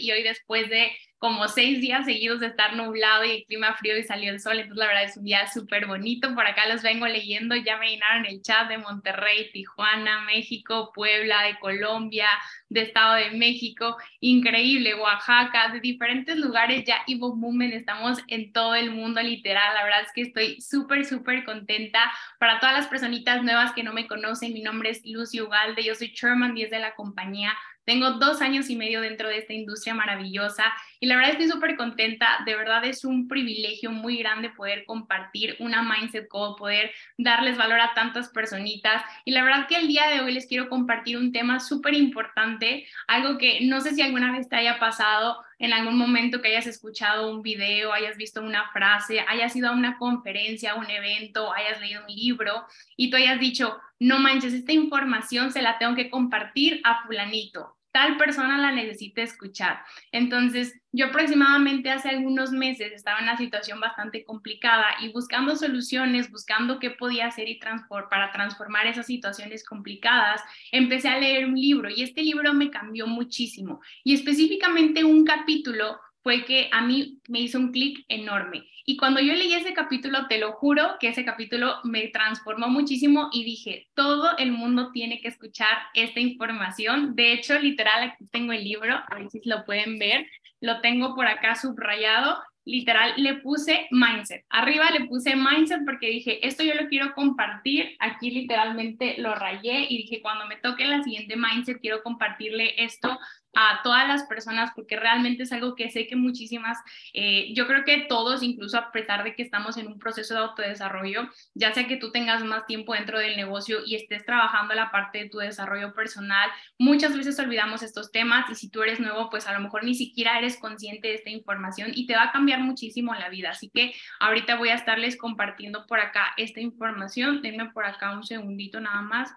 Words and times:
y 0.00 0.10
hoy 0.10 0.22
después 0.22 0.68
de 0.68 0.92
como 1.18 1.48
seis 1.48 1.80
días 1.80 2.04
seguidos 2.04 2.40
de 2.40 2.48
estar 2.48 2.76
nublado 2.76 3.24
y 3.24 3.30
el 3.30 3.44
clima 3.46 3.74
frío 3.74 3.96
y 3.96 4.02
salió 4.02 4.30
el 4.30 4.40
sol, 4.40 4.58
entonces 4.58 4.76
la 4.76 4.86
verdad 4.86 5.04
es 5.04 5.16
un 5.16 5.24
día 5.24 5.46
súper 5.46 5.86
bonito, 5.86 6.34
por 6.34 6.46
acá 6.46 6.68
los 6.68 6.82
vengo 6.82 7.06
leyendo, 7.06 7.56
ya 7.56 7.78
me 7.78 7.90
llenaron 7.90 8.26
el 8.26 8.42
chat 8.42 8.68
de 8.68 8.76
Monterrey, 8.78 9.50
Tijuana, 9.50 10.20
México, 10.20 10.92
Puebla, 10.94 11.42
de 11.44 11.58
Colombia, 11.58 12.28
de 12.68 12.82
Estado 12.82 13.14
de 13.14 13.30
México, 13.30 13.96
increíble, 14.20 14.94
Oaxaca, 14.94 15.70
de 15.70 15.80
diferentes 15.80 16.36
lugares 16.36 16.84
ya 16.84 17.02
y 17.06 17.16
Movement, 17.16 17.72
estamos 17.72 18.18
en 18.28 18.52
todo 18.52 18.74
el 18.74 18.90
mundo 18.90 19.22
literal, 19.22 19.74
la 19.74 19.84
verdad 19.84 20.02
es 20.02 20.12
que 20.12 20.22
estoy 20.22 20.60
súper, 20.60 21.04
súper 21.04 21.44
contenta. 21.44 22.12
Para 22.38 22.60
todas 22.60 22.76
las 22.76 22.88
personitas 22.88 23.42
nuevas 23.42 23.72
que 23.72 23.82
no 23.82 23.92
me 23.92 24.06
conocen, 24.06 24.52
mi 24.52 24.60
nombre 24.60 24.90
es 24.90 25.00
Lucy 25.04 25.40
Ugalde, 25.40 25.82
yo 25.82 25.94
soy 25.94 26.12
Chairman 26.12 26.54
10 26.54 26.70
de 26.70 26.78
la 26.78 26.94
compañía 26.94 27.56
tengo 27.86 28.10
dos 28.18 28.42
años 28.42 28.68
y 28.68 28.76
medio 28.76 29.00
dentro 29.00 29.28
de 29.28 29.38
esta 29.38 29.54
industria 29.54 29.94
maravillosa 29.94 30.64
y 31.00 31.06
la 31.06 31.16
verdad 31.16 31.32
estoy 31.32 31.48
súper 31.48 31.76
contenta. 31.76 32.38
De 32.44 32.56
verdad 32.56 32.84
es 32.84 33.04
un 33.04 33.28
privilegio 33.28 33.90
muy 33.90 34.18
grande 34.18 34.50
poder 34.50 34.84
compartir 34.84 35.56
una 35.58 35.82
Mindset 35.82 36.28
Call, 36.28 36.56
poder 36.56 36.92
darles 37.18 37.56
valor 37.56 37.80
a 37.80 37.94
tantas 37.94 38.28
personitas. 38.30 39.02
Y 39.24 39.32
la 39.32 39.44
verdad 39.44 39.66
que 39.66 39.76
el 39.76 39.88
día 39.88 40.08
de 40.08 40.20
hoy 40.20 40.32
les 40.32 40.46
quiero 40.46 40.68
compartir 40.68 41.16
un 41.16 41.32
tema 41.32 41.60
súper 41.60 41.94
importante, 41.94 42.86
algo 43.06 43.38
que 43.38 43.60
no 43.62 43.80
sé 43.80 43.94
si 43.94 44.02
alguna 44.02 44.32
vez 44.32 44.48
te 44.48 44.56
haya 44.56 44.78
pasado 44.78 45.38
en 45.58 45.72
algún 45.72 45.96
momento 45.96 46.42
que 46.42 46.48
hayas 46.48 46.66
escuchado 46.66 47.30
un 47.30 47.42
video, 47.42 47.92
hayas 47.92 48.16
visto 48.16 48.42
una 48.42 48.70
frase, 48.70 49.24
hayas 49.26 49.56
ido 49.56 49.68
a 49.68 49.72
una 49.72 49.96
conferencia, 49.98 50.74
un 50.74 50.90
evento, 50.90 51.52
hayas 51.52 51.80
leído 51.80 52.02
un 52.06 52.14
libro 52.14 52.66
y 52.96 53.10
tú 53.10 53.16
hayas 53.16 53.40
dicho, 53.40 53.78
no 53.98 54.18
manches, 54.18 54.52
esta 54.52 54.72
información 54.72 55.52
se 55.52 55.62
la 55.62 55.78
tengo 55.78 55.94
que 55.94 56.10
compartir 56.10 56.80
a 56.84 57.02
fulanito 57.04 57.76
tal 57.96 58.18
persona 58.18 58.58
la 58.58 58.72
necesita 58.72 59.22
escuchar. 59.22 59.78
Entonces, 60.12 60.78
yo 60.92 61.06
aproximadamente 61.06 61.88
hace 61.88 62.10
algunos 62.10 62.50
meses 62.50 62.92
estaba 62.92 63.20
en 63.20 63.24
una 63.24 63.38
situación 63.38 63.80
bastante 63.80 64.22
complicada 64.22 64.84
y 65.00 65.10
buscando 65.12 65.56
soluciones, 65.56 66.30
buscando 66.30 66.78
qué 66.78 66.90
podía 66.90 67.28
hacer 67.28 67.48
y 67.48 67.58
para 67.58 68.32
transformar 68.32 68.86
esas 68.86 69.06
situaciones 69.06 69.64
complicadas, 69.64 70.42
empecé 70.72 71.08
a 71.08 71.18
leer 71.18 71.46
un 71.46 71.58
libro 71.58 71.88
y 71.88 72.02
este 72.02 72.20
libro 72.20 72.52
me 72.52 72.70
cambió 72.70 73.06
muchísimo 73.06 73.80
y 74.04 74.12
específicamente 74.12 75.02
un 75.02 75.24
capítulo 75.24 75.98
fue 76.26 76.44
que 76.44 76.68
a 76.72 76.80
mí 76.80 77.20
me 77.28 77.38
hizo 77.38 77.56
un 77.56 77.70
clic 77.70 78.04
enorme. 78.08 78.64
Y 78.84 78.96
cuando 78.96 79.20
yo 79.20 79.32
leí 79.32 79.54
ese 79.54 79.72
capítulo, 79.72 80.26
te 80.26 80.38
lo 80.38 80.54
juro 80.54 80.96
que 80.98 81.06
ese 81.06 81.24
capítulo 81.24 81.76
me 81.84 82.08
transformó 82.08 82.66
muchísimo 82.66 83.28
y 83.32 83.44
dije, 83.44 83.86
todo 83.94 84.36
el 84.36 84.50
mundo 84.50 84.90
tiene 84.90 85.20
que 85.20 85.28
escuchar 85.28 85.78
esta 85.94 86.18
información. 86.18 87.14
De 87.14 87.32
hecho, 87.32 87.56
literal, 87.60 88.02
aquí 88.02 88.26
tengo 88.32 88.52
el 88.52 88.64
libro, 88.64 88.96
a 88.96 89.14
ver 89.14 89.30
si 89.30 89.40
lo 89.44 89.64
pueden 89.64 90.00
ver, 90.00 90.26
lo 90.60 90.80
tengo 90.80 91.14
por 91.14 91.28
acá 91.28 91.54
subrayado. 91.54 92.42
Literal, 92.64 93.12
le 93.18 93.34
puse 93.34 93.86
mindset. 93.92 94.44
Arriba 94.50 94.90
le 94.90 95.04
puse 95.04 95.36
mindset 95.36 95.84
porque 95.84 96.08
dije, 96.08 96.44
esto 96.44 96.64
yo 96.64 96.74
lo 96.74 96.88
quiero 96.88 97.14
compartir. 97.14 97.94
Aquí 98.00 98.32
literalmente 98.32 99.14
lo 99.18 99.32
rayé 99.36 99.86
y 99.88 99.98
dije, 99.98 100.20
cuando 100.20 100.48
me 100.48 100.56
toque 100.56 100.86
la 100.86 101.04
siguiente 101.04 101.36
mindset, 101.36 101.80
quiero 101.80 102.02
compartirle 102.02 102.82
esto 102.82 103.16
a 103.58 103.80
todas 103.82 104.06
las 104.06 104.24
personas 104.24 104.70
porque 104.76 104.96
realmente 104.96 105.44
es 105.44 105.52
algo 105.52 105.74
que 105.74 105.90
sé 105.90 106.06
que 106.06 106.14
muchísimas, 106.14 106.78
eh, 107.14 107.54
yo 107.54 107.66
creo 107.66 107.84
que 107.84 108.04
todos, 108.06 108.42
incluso 108.42 108.76
a 108.76 108.92
pesar 108.92 109.24
de 109.24 109.34
que 109.34 109.42
estamos 109.42 109.78
en 109.78 109.86
un 109.86 109.98
proceso 109.98 110.34
de 110.34 110.40
autodesarrollo, 110.40 111.22
ya 111.54 111.72
sea 111.72 111.86
que 111.86 111.96
tú 111.96 112.12
tengas 112.12 112.44
más 112.44 112.66
tiempo 112.66 112.92
dentro 112.92 113.18
del 113.18 113.34
negocio 113.34 113.78
y 113.86 113.94
estés 113.94 114.26
trabajando 114.26 114.74
la 114.74 114.90
parte 114.90 115.18
de 115.18 115.30
tu 115.30 115.38
desarrollo 115.38 115.94
personal, 115.94 116.50
muchas 116.78 117.16
veces 117.16 117.38
olvidamos 117.38 117.82
estos 117.82 118.12
temas 118.12 118.50
y 118.50 118.54
si 118.56 118.68
tú 118.68 118.82
eres 118.82 119.00
nuevo, 119.00 119.30
pues 119.30 119.46
a 119.46 119.54
lo 119.54 119.60
mejor 119.60 119.84
ni 119.84 119.94
siquiera 119.94 120.38
eres 120.38 120.58
consciente 120.58 121.08
de 121.08 121.14
esta 121.14 121.30
información 121.30 121.92
y 121.94 122.06
te 122.06 122.14
va 122.14 122.24
a 122.24 122.32
cambiar 122.32 122.60
muchísimo 122.60 123.14
la 123.14 123.30
vida. 123.30 123.50
Así 123.50 123.70
que 123.70 123.94
ahorita 124.20 124.56
voy 124.56 124.68
a 124.68 124.74
estarles 124.74 125.16
compartiendo 125.16 125.86
por 125.86 125.98
acá 126.00 126.34
esta 126.36 126.60
información. 126.60 127.40
Denme 127.40 127.70
por 127.70 127.86
acá 127.86 128.12
un 128.12 128.22
segundito 128.22 128.82
nada 128.82 129.00
más 129.00 129.32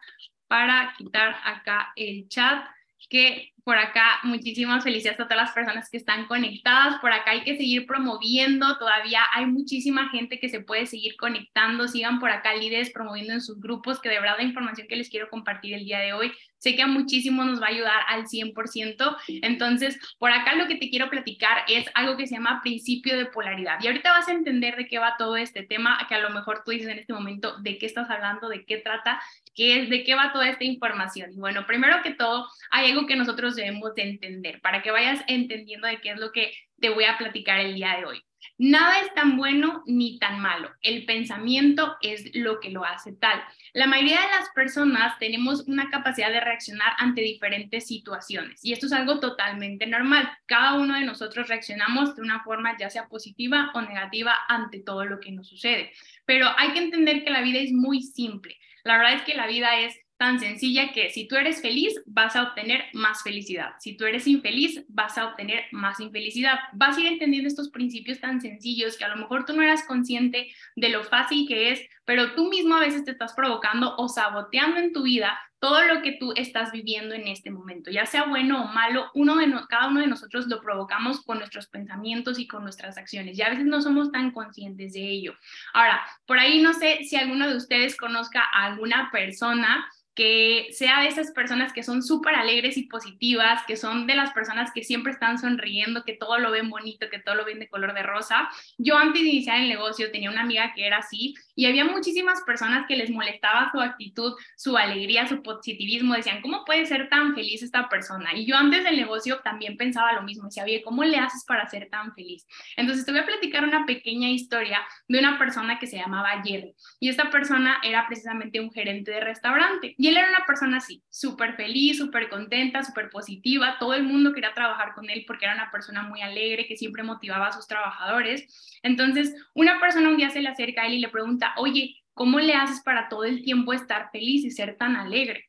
para 0.49 0.93
quitar 0.97 1.37
acá 1.45 1.93
el 1.95 2.27
chat 2.27 2.65
que 3.07 3.53
por 3.69 3.77
acá 3.77 4.17
muchísimas 4.23 4.83
felicidades 4.83 5.19
a 5.19 5.25
todas 5.25 5.37
las 5.37 5.51
personas 5.51 5.91
que 5.91 5.97
están 5.97 6.25
conectadas. 6.25 6.99
Por 7.01 7.11
acá 7.11 7.29
hay 7.29 7.43
que 7.43 7.55
seguir 7.55 7.85
promoviendo, 7.85 8.79
todavía 8.79 9.21
hay 9.31 9.45
muchísima 9.45 10.09
gente 10.09 10.39
que 10.39 10.49
se 10.49 10.59
puede 10.59 10.87
seguir 10.87 11.15
conectando. 11.17 11.87
Sigan 11.87 12.17
por 12.17 12.31
acá 12.31 12.55
líderes 12.55 12.89
promoviendo 12.89 13.33
en 13.33 13.41
sus 13.41 13.61
grupos, 13.61 14.01
que 14.01 14.09
de 14.09 14.19
verdad 14.19 14.37
la 14.39 14.43
información 14.45 14.87
que 14.87 14.95
les 14.95 15.07
quiero 15.07 15.29
compartir 15.29 15.75
el 15.75 15.85
día 15.85 15.99
de 15.99 16.13
hoy 16.13 16.31
sé 16.59 16.75
que 16.75 16.83
a 16.83 16.87
muchísimo 16.87 17.43
nos 17.43 17.61
va 17.61 17.67
a 17.67 17.69
ayudar 17.69 18.03
al 18.07 18.27
100%. 18.27 19.17
Entonces, 19.41 19.97
por 20.19 20.31
acá 20.31 20.55
lo 20.55 20.67
que 20.67 20.75
te 20.75 20.89
quiero 20.89 21.09
platicar 21.09 21.63
es 21.67 21.85
algo 21.95 22.17
que 22.17 22.27
se 22.27 22.35
llama 22.35 22.61
principio 22.61 23.17
de 23.17 23.25
polaridad. 23.25 23.79
Y 23.81 23.87
ahorita 23.87 24.11
vas 24.11 24.27
a 24.27 24.33
entender 24.33 24.75
de 24.75 24.87
qué 24.87 24.99
va 24.99 25.15
todo 25.17 25.37
este 25.37 25.63
tema, 25.63 26.05
que 26.07 26.15
a 26.15 26.19
lo 26.19 26.29
mejor 26.29 26.61
tú 26.63 26.71
dices 26.71 26.89
en 26.89 26.99
este 26.99 27.13
momento 27.13 27.57
de 27.59 27.77
qué 27.77 27.85
estás 27.85 28.09
hablando, 28.09 28.49
de 28.49 28.65
qué 28.65 28.77
trata, 28.77 29.21
qué 29.53 29.81
es, 29.81 29.89
de 29.89 30.03
qué 30.03 30.15
va 30.15 30.31
toda 30.31 30.49
esta 30.49 30.63
información. 30.63 31.31
Y 31.33 31.39
bueno, 31.39 31.65
primero 31.67 32.01
que 32.03 32.13
todo, 32.13 32.47
hay 32.71 32.91
algo 32.91 33.07
que 33.07 33.15
nosotros 33.15 33.55
debemos 33.55 33.93
de 33.95 34.03
entender 34.03 34.61
para 34.61 34.81
que 34.81 34.91
vayas 34.91 35.21
entendiendo 35.27 35.87
de 35.87 35.99
qué 36.01 36.11
es 36.11 36.19
lo 36.19 36.31
que 36.31 36.51
te 36.79 36.89
voy 36.89 37.05
a 37.05 37.17
platicar 37.17 37.59
el 37.59 37.75
día 37.75 37.97
de 37.97 38.05
hoy. 38.05 38.23
Nada 38.57 38.99
es 38.99 39.13
tan 39.13 39.37
bueno 39.37 39.83
ni 39.85 40.19
tan 40.19 40.39
malo. 40.39 40.69
El 40.81 41.05
pensamiento 41.05 41.97
es 42.01 42.35
lo 42.35 42.59
que 42.59 42.69
lo 42.69 42.83
hace 42.83 43.13
tal. 43.13 43.41
La 43.73 43.87
mayoría 43.87 44.21
de 44.21 44.31
las 44.37 44.49
personas 44.53 45.17
tenemos 45.19 45.67
una 45.67 45.89
capacidad 45.89 46.29
de 46.29 46.41
reaccionar 46.41 46.93
ante 46.97 47.21
diferentes 47.21 47.87
situaciones 47.87 48.63
y 48.63 48.73
esto 48.73 48.87
es 48.87 48.93
algo 48.93 49.19
totalmente 49.19 49.87
normal. 49.87 50.29
Cada 50.45 50.75
uno 50.75 50.95
de 50.95 51.05
nosotros 51.05 51.47
reaccionamos 51.47 52.15
de 52.15 52.21
una 52.21 52.43
forma 52.43 52.77
ya 52.77 52.89
sea 52.89 53.07
positiva 53.07 53.71
o 53.73 53.81
negativa 53.81 54.35
ante 54.47 54.79
todo 54.79 55.05
lo 55.05 55.19
que 55.19 55.31
nos 55.31 55.47
sucede. 55.47 55.91
Pero 56.25 56.47
hay 56.57 56.73
que 56.73 56.79
entender 56.79 57.23
que 57.23 57.29
la 57.29 57.41
vida 57.41 57.59
es 57.59 57.71
muy 57.71 58.01
simple. 58.01 58.57
La 58.83 58.97
verdad 58.97 59.13
es 59.13 59.21
que 59.23 59.35
la 59.35 59.47
vida 59.47 59.79
es 59.79 59.97
tan 60.19 60.37
sencilla 60.37 60.91
que 60.91 61.09
si 61.11 61.29
tú 61.29 61.37
eres 61.37 61.61
feliz, 61.61 61.95
vas 62.05 62.35
a 62.35 62.43
obtener 62.43 62.83
más 62.91 63.23
felicidad. 63.23 63.75
Si 63.79 63.95
tú 63.95 64.03
eres 64.03 64.27
infeliz, 64.27 64.83
vas 64.89 65.17
a 65.17 65.27
obtener 65.27 65.63
más 65.71 66.01
infelicidad. 66.01 66.59
Vas 66.73 66.97
a 66.97 66.99
ir 66.99 67.07
entendiendo 67.07 67.47
estos 67.47 67.69
principios 67.69 68.19
tan 68.19 68.41
sencillos 68.41 68.97
que 68.97 69.05
a 69.05 69.07
lo 69.07 69.15
mejor 69.15 69.45
tú 69.45 69.53
no 69.53 69.61
eras 69.61 69.85
consciente 69.87 70.51
de 70.75 70.89
lo 70.89 71.05
fácil 71.05 71.47
que 71.47 71.71
es, 71.71 71.79
pero 72.03 72.33
tú 72.35 72.49
mismo 72.49 72.75
a 72.75 72.81
veces 72.81 73.05
te 73.05 73.11
estás 73.11 73.31
provocando 73.33 73.95
o 73.95 74.09
saboteando 74.09 74.81
en 74.81 74.91
tu 74.91 75.03
vida 75.03 75.39
todo 75.59 75.83
lo 75.83 76.01
que 76.01 76.13
tú 76.13 76.33
estás 76.35 76.71
viviendo 76.71 77.13
en 77.13 77.27
este 77.27 77.51
momento, 77.51 77.91
ya 77.91 78.05
sea 78.05 78.23
bueno 78.23 78.63
o 78.63 78.67
malo, 78.67 79.11
uno 79.13 79.35
de 79.35 79.53
cada 79.67 79.87
uno 79.87 80.01
de 80.01 80.07
nosotros 80.07 80.47
lo 80.47 80.61
provocamos 80.61 81.21
con 81.23 81.39
nuestros 81.39 81.67
pensamientos 81.67 82.39
y 82.39 82.47
con 82.47 82.63
nuestras 82.63 82.97
acciones 82.97 83.37
y 83.37 83.41
a 83.41 83.49
veces 83.49 83.65
no 83.65 83.81
somos 83.81 84.11
tan 84.11 84.31
conscientes 84.31 84.93
de 84.93 85.01
ello. 85.01 85.33
Ahora, 85.73 86.01
por 86.25 86.39
ahí 86.39 86.61
no 86.61 86.73
sé 86.73 87.03
si 87.03 87.15
alguno 87.15 87.49
de 87.49 87.57
ustedes 87.57 87.97
conozca 87.97 88.43
a 88.53 88.65
alguna 88.65 89.09
persona 89.11 89.85
que 90.19 90.67
sea 90.73 90.99
de 90.99 91.07
esas 91.07 91.31
personas 91.31 91.71
que 91.71 91.81
son 91.81 92.03
súper 92.03 92.35
alegres 92.35 92.75
y 92.75 92.87
positivas, 92.87 93.61
que 93.65 93.77
son 93.77 94.05
de 94.05 94.15
las 94.15 94.33
personas 94.33 94.69
que 94.73 94.83
siempre 94.83 95.13
están 95.13 95.37
sonriendo, 95.37 96.03
que 96.03 96.11
todo 96.11 96.39
lo 96.39 96.51
ven 96.51 96.69
bonito, 96.69 97.09
que 97.09 97.19
todo 97.19 97.35
lo 97.35 97.45
ven 97.45 97.59
de 97.59 97.69
color 97.69 97.93
de 97.93 98.03
rosa. 98.03 98.49
Yo 98.77 98.97
antes 98.97 99.21
de 99.21 99.29
iniciar 99.29 99.61
el 99.61 99.69
negocio 99.69 100.11
tenía 100.11 100.29
una 100.29 100.41
amiga 100.41 100.73
que 100.75 100.85
era 100.85 100.97
así 100.97 101.35
y 101.55 101.67
había 101.67 101.85
muchísimas 101.85 102.41
personas 102.41 102.85
que 102.85 102.97
les 102.97 103.09
molestaba 103.09 103.71
su 103.71 103.79
actitud, 103.79 104.33
su 104.57 104.75
alegría, 104.75 105.25
su 105.25 105.41
positivismo. 105.49 106.13
Decían, 106.13 106.41
¿cómo 106.41 106.63
puede 106.65 106.85
ser 106.85 107.09
tan 107.09 107.33
feliz 107.33 107.63
esta 107.63 107.89
persona? 107.89 108.35
Y 108.35 108.45
yo 108.45 108.55
antes 108.55 108.83
del 108.83 108.97
negocio 108.97 109.39
también 109.43 109.77
pensaba 109.77 110.13
lo 110.13 110.21
mismo. 110.21 110.45
Decía, 110.45 110.63
oye, 110.63 110.81
¿cómo 110.83 111.03
le 111.03 111.17
haces 111.17 111.43
para 111.45 111.67
ser 111.67 111.89
tan 111.89 112.13
feliz? 112.13 112.45
Entonces 112.77 113.05
te 113.05 113.11
voy 113.11 113.21
a 113.21 113.25
platicar 113.25 113.63
una 113.63 113.85
pequeña 113.85 114.29
historia 114.29 114.79
de 115.07 115.19
una 115.19 115.37
persona 115.37 115.79
que 115.79 115.87
se 115.87 115.97
llamaba 115.97 116.41
Jerry. 116.43 116.75
Y 116.99 117.09
esta 117.09 117.29
persona 117.29 117.79
era 117.83 118.05
precisamente 118.07 118.59
un 118.59 118.71
gerente 118.71 119.11
de 119.11 119.21
restaurante. 119.21 119.95
Y 119.97 120.07
él 120.07 120.17
era 120.17 120.29
una 120.29 120.45
persona 120.45 120.77
así, 120.77 121.03
súper 121.09 121.55
feliz, 121.55 121.97
súper 121.97 122.29
contenta, 122.29 122.83
súper 122.83 123.09
positiva. 123.09 123.77
Todo 123.79 123.93
el 123.93 124.03
mundo 124.03 124.33
quería 124.33 124.53
trabajar 124.53 124.93
con 124.93 125.09
él 125.09 125.23
porque 125.25 125.45
era 125.45 125.55
una 125.55 125.71
persona 125.71 126.03
muy 126.03 126.21
alegre 126.21 126.67
que 126.67 126.77
siempre 126.77 127.03
motivaba 127.03 127.47
a 127.47 127.51
sus 127.51 127.67
trabajadores. 127.67 128.79
Entonces, 128.83 129.33
una 129.53 129.79
persona 129.79 130.09
un 130.09 130.17
día 130.17 130.29
se 130.29 130.41
le 130.41 130.49
acerca 130.49 130.83
a 130.83 130.87
él 130.87 130.93
y 130.93 130.99
le 130.99 131.09
pregunta, 131.09 131.53
oye, 131.57 131.95
¿cómo 132.13 132.39
le 132.39 132.53
haces 132.53 132.81
para 132.81 133.07
todo 133.07 133.23
el 133.23 133.43
tiempo 133.43 133.73
estar 133.73 134.09
feliz 134.11 134.43
y 134.43 134.51
ser 134.51 134.75
tan 134.77 134.95
alegre? 134.95 135.48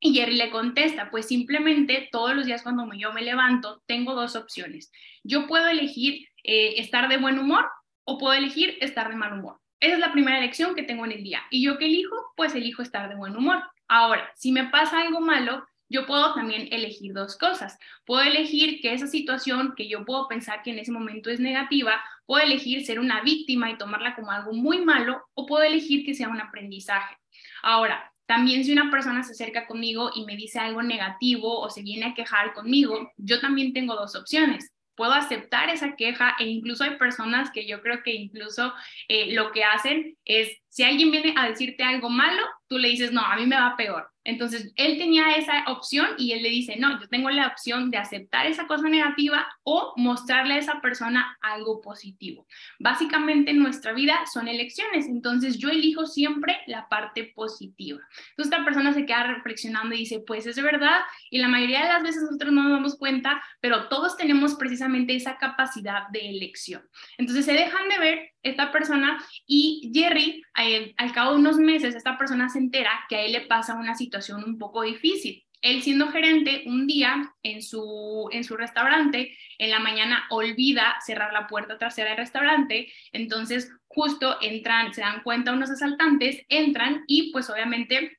Y 0.00 0.14
Jerry 0.14 0.36
le 0.36 0.50
contesta, 0.50 1.10
pues 1.10 1.26
simplemente 1.26 2.08
todos 2.12 2.34
los 2.34 2.46
días 2.46 2.62
cuando 2.62 2.88
yo 2.94 3.12
me 3.12 3.22
levanto 3.22 3.82
tengo 3.86 4.14
dos 4.14 4.36
opciones. 4.36 4.92
Yo 5.24 5.46
puedo 5.46 5.66
elegir 5.66 6.28
eh, 6.44 6.74
estar 6.76 7.08
de 7.08 7.16
buen 7.16 7.38
humor 7.38 7.68
o 8.04 8.16
puedo 8.16 8.34
elegir 8.34 8.78
estar 8.80 9.08
de 9.08 9.16
mal 9.16 9.32
humor. 9.32 9.58
Esa 9.80 9.94
es 9.94 10.00
la 10.00 10.12
primera 10.12 10.38
elección 10.38 10.74
que 10.74 10.82
tengo 10.82 11.04
en 11.04 11.12
el 11.12 11.24
día. 11.24 11.42
¿Y 11.50 11.62
yo 11.62 11.78
qué 11.78 11.86
elijo? 11.86 12.16
Pues 12.36 12.54
elijo 12.54 12.82
estar 12.82 13.08
de 13.08 13.16
buen 13.16 13.36
humor. 13.36 13.62
Ahora, 13.88 14.30
si 14.36 14.52
me 14.52 14.64
pasa 14.64 15.00
algo 15.00 15.20
malo, 15.20 15.66
yo 15.88 16.06
puedo 16.06 16.34
también 16.34 16.68
elegir 16.70 17.12
dos 17.12 17.36
cosas. 17.36 17.78
Puedo 18.04 18.22
elegir 18.22 18.80
que 18.80 18.92
esa 18.92 19.06
situación 19.06 19.74
que 19.76 19.88
yo 19.88 20.04
puedo 20.04 20.28
pensar 20.28 20.62
que 20.62 20.70
en 20.70 20.78
ese 20.78 20.92
momento 20.92 21.30
es 21.30 21.40
negativa, 21.40 22.02
puedo 22.26 22.44
elegir 22.44 22.84
ser 22.84 23.00
una 23.00 23.22
víctima 23.22 23.70
y 23.70 23.78
tomarla 23.78 24.14
como 24.14 24.30
algo 24.30 24.52
muy 24.52 24.84
malo 24.84 25.22
o 25.34 25.46
puedo 25.46 25.62
elegir 25.62 26.04
que 26.04 26.14
sea 26.14 26.28
un 26.28 26.40
aprendizaje. 26.40 27.16
Ahora, 27.62 28.12
también 28.28 28.62
si 28.62 28.72
una 28.72 28.90
persona 28.90 29.22
se 29.24 29.32
acerca 29.32 29.66
conmigo 29.66 30.10
y 30.14 30.24
me 30.26 30.36
dice 30.36 30.58
algo 30.58 30.82
negativo 30.82 31.60
o 31.60 31.70
se 31.70 31.82
viene 31.82 32.06
a 32.06 32.14
quejar 32.14 32.52
conmigo, 32.52 33.10
yo 33.16 33.40
también 33.40 33.72
tengo 33.72 33.94
dos 33.94 34.14
opciones 34.14 34.70
puedo 34.98 35.12
aceptar 35.12 35.70
esa 35.70 35.94
queja 35.94 36.34
e 36.40 36.44
incluso 36.44 36.82
hay 36.82 36.96
personas 36.96 37.52
que 37.52 37.68
yo 37.68 37.80
creo 37.82 38.02
que 38.02 38.12
incluso 38.12 38.74
eh, 39.06 39.32
lo 39.32 39.52
que 39.52 39.62
hacen 39.62 40.18
es, 40.24 40.50
si 40.68 40.82
alguien 40.82 41.12
viene 41.12 41.34
a 41.36 41.48
decirte 41.48 41.84
algo 41.84 42.10
malo, 42.10 42.42
tú 42.66 42.78
le 42.78 42.88
dices, 42.88 43.12
no, 43.12 43.20
a 43.20 43.36
mí 43.36 43.46
me 43.46 43.54
va 43.54 43.76
peor. 43.76 44.10
Entonces, 44.28 44.74
él 44.76 44.98
tenía 44.98 45.32
esa 45.36 45.64
opción 45.68 46.06
y 46.18 46.32
él 46.32 46.42
le 46.42 46.50
dice, 46.50 46.76
no, 46.76 47.00
yo 47.00 47.08
tengo 47.08 47.30
la 47.30 47.46
opción 47.46 47.90
de 47.90 47.96
aceptar 47.96 48.46
esa 48.46 48.66
cosa 48.66 48.86
negativa 48.86 49.48
o 49.62 49.94
mostrarle 49.96 50.52
a 50.52 50.58
esa 50.58 50.82
persona 50.82 51.38
algo 51.40 51.80
positivo. 51.80 52.46
Básicamente 52.78 53.52
en 53.52 53.58
nuestra 53.58 53.94
vida 53.94 54.20
son 54.30 54.46
elecciones, 54.46 55.06
entonces 55.06 55.56
yo 55.56 55.70
elijo 55.70 56.04
siempre 56.04 56.58
la 56.66 56.90
parte 56.90 57.32
positiva. 57.34 58.00
Entonces, 58.30 58.52
esta 58.52 58.66
persona 58.66 58.92
se 58.92 59.06
queda 59.06 59.22
reflexionando 59.22 59.94
y 59.94 60.00
dice, 60.00 60.22
pues 60.26 60.46
es 60.46 60.62
verdad, 60.62 60.98
y 61.30 61.38
la 61.38 61.48
mayoría 61.48 61.84
de 61.84 61.92
las 61.94 62.02
veces 62.02 62.22
nosotros 62.22 62.52
no 62.52 62.64
nos 62.64 62.72
damos 62.72 62.98
cuenta, 62.98 63.42
pero 63.62 63.88
todos 63.88 64.18
tenemos 64.18 64.56
precisamente 64.56 65.16
esa 65.16 65.38
capacidad 65.38 66.06
de 66.12 66.28
elección. 66.28 66.82
Entonces, 67.16 67.46
se 67.46 67.54
dejan 67.54 67.88
de 67.88 67.98
ver 67.98 68.30
esta 68.50 68.72
persona 68.72 69.22
y 69.46 69.90
Jerry, 69.94 70.42
eh, 70.58 70.94
al 70.96 71.12
cabo 71.12 71.32
de 71.32 71.38
unos 71.38 71.56
meses, 71.58 71.94
esta 71.94 72.18
persona 72.18 72.48
se 72.48 72.58
entera 72.58 72.90
que 73.08 73.16
a 73.16 73.22
él 73.22 73.32
le 73.32 73.42
pasa 73.42 73.74
una 73.74 73.94
situación 73.94 74.44
un 74.44 74.58
poco 74.58 74.82
difícil. 74.82 75.44
Él 75.60 75.82
siendo 75.82 76.08
gerente, 76.08 76.62
un 76.66 76.86
día 76.86 77.34
en 77.42 77.62
su, 77.62 78.28
en 78.30 78.44
su 78.44 78.56
restaurante, 78.56 79.36
en 79.58 79.70
la 79.70 79.80
mañana 79.80 80.26
olvida 80.30 80.96
cerrar 81.04 81.32
la 81.32 81.48
puerta 81.48 81.78
trasera 81.78 82.10
del 82.10 82.18
restaurante, 82.18 82.92
entonces 83.12 83.72
justo 83.88 84.38
entran, 84.40 84.94
se 84.94 85.00
dan 85.00 85.22
cuenta 85.22 85.52
unos 85.52 85.70
asaltantes, 85.70 86.44
entran 86.48 87.04
y 87.08 87.32
pues 87.32 87.50
obviamente 87.50 88.18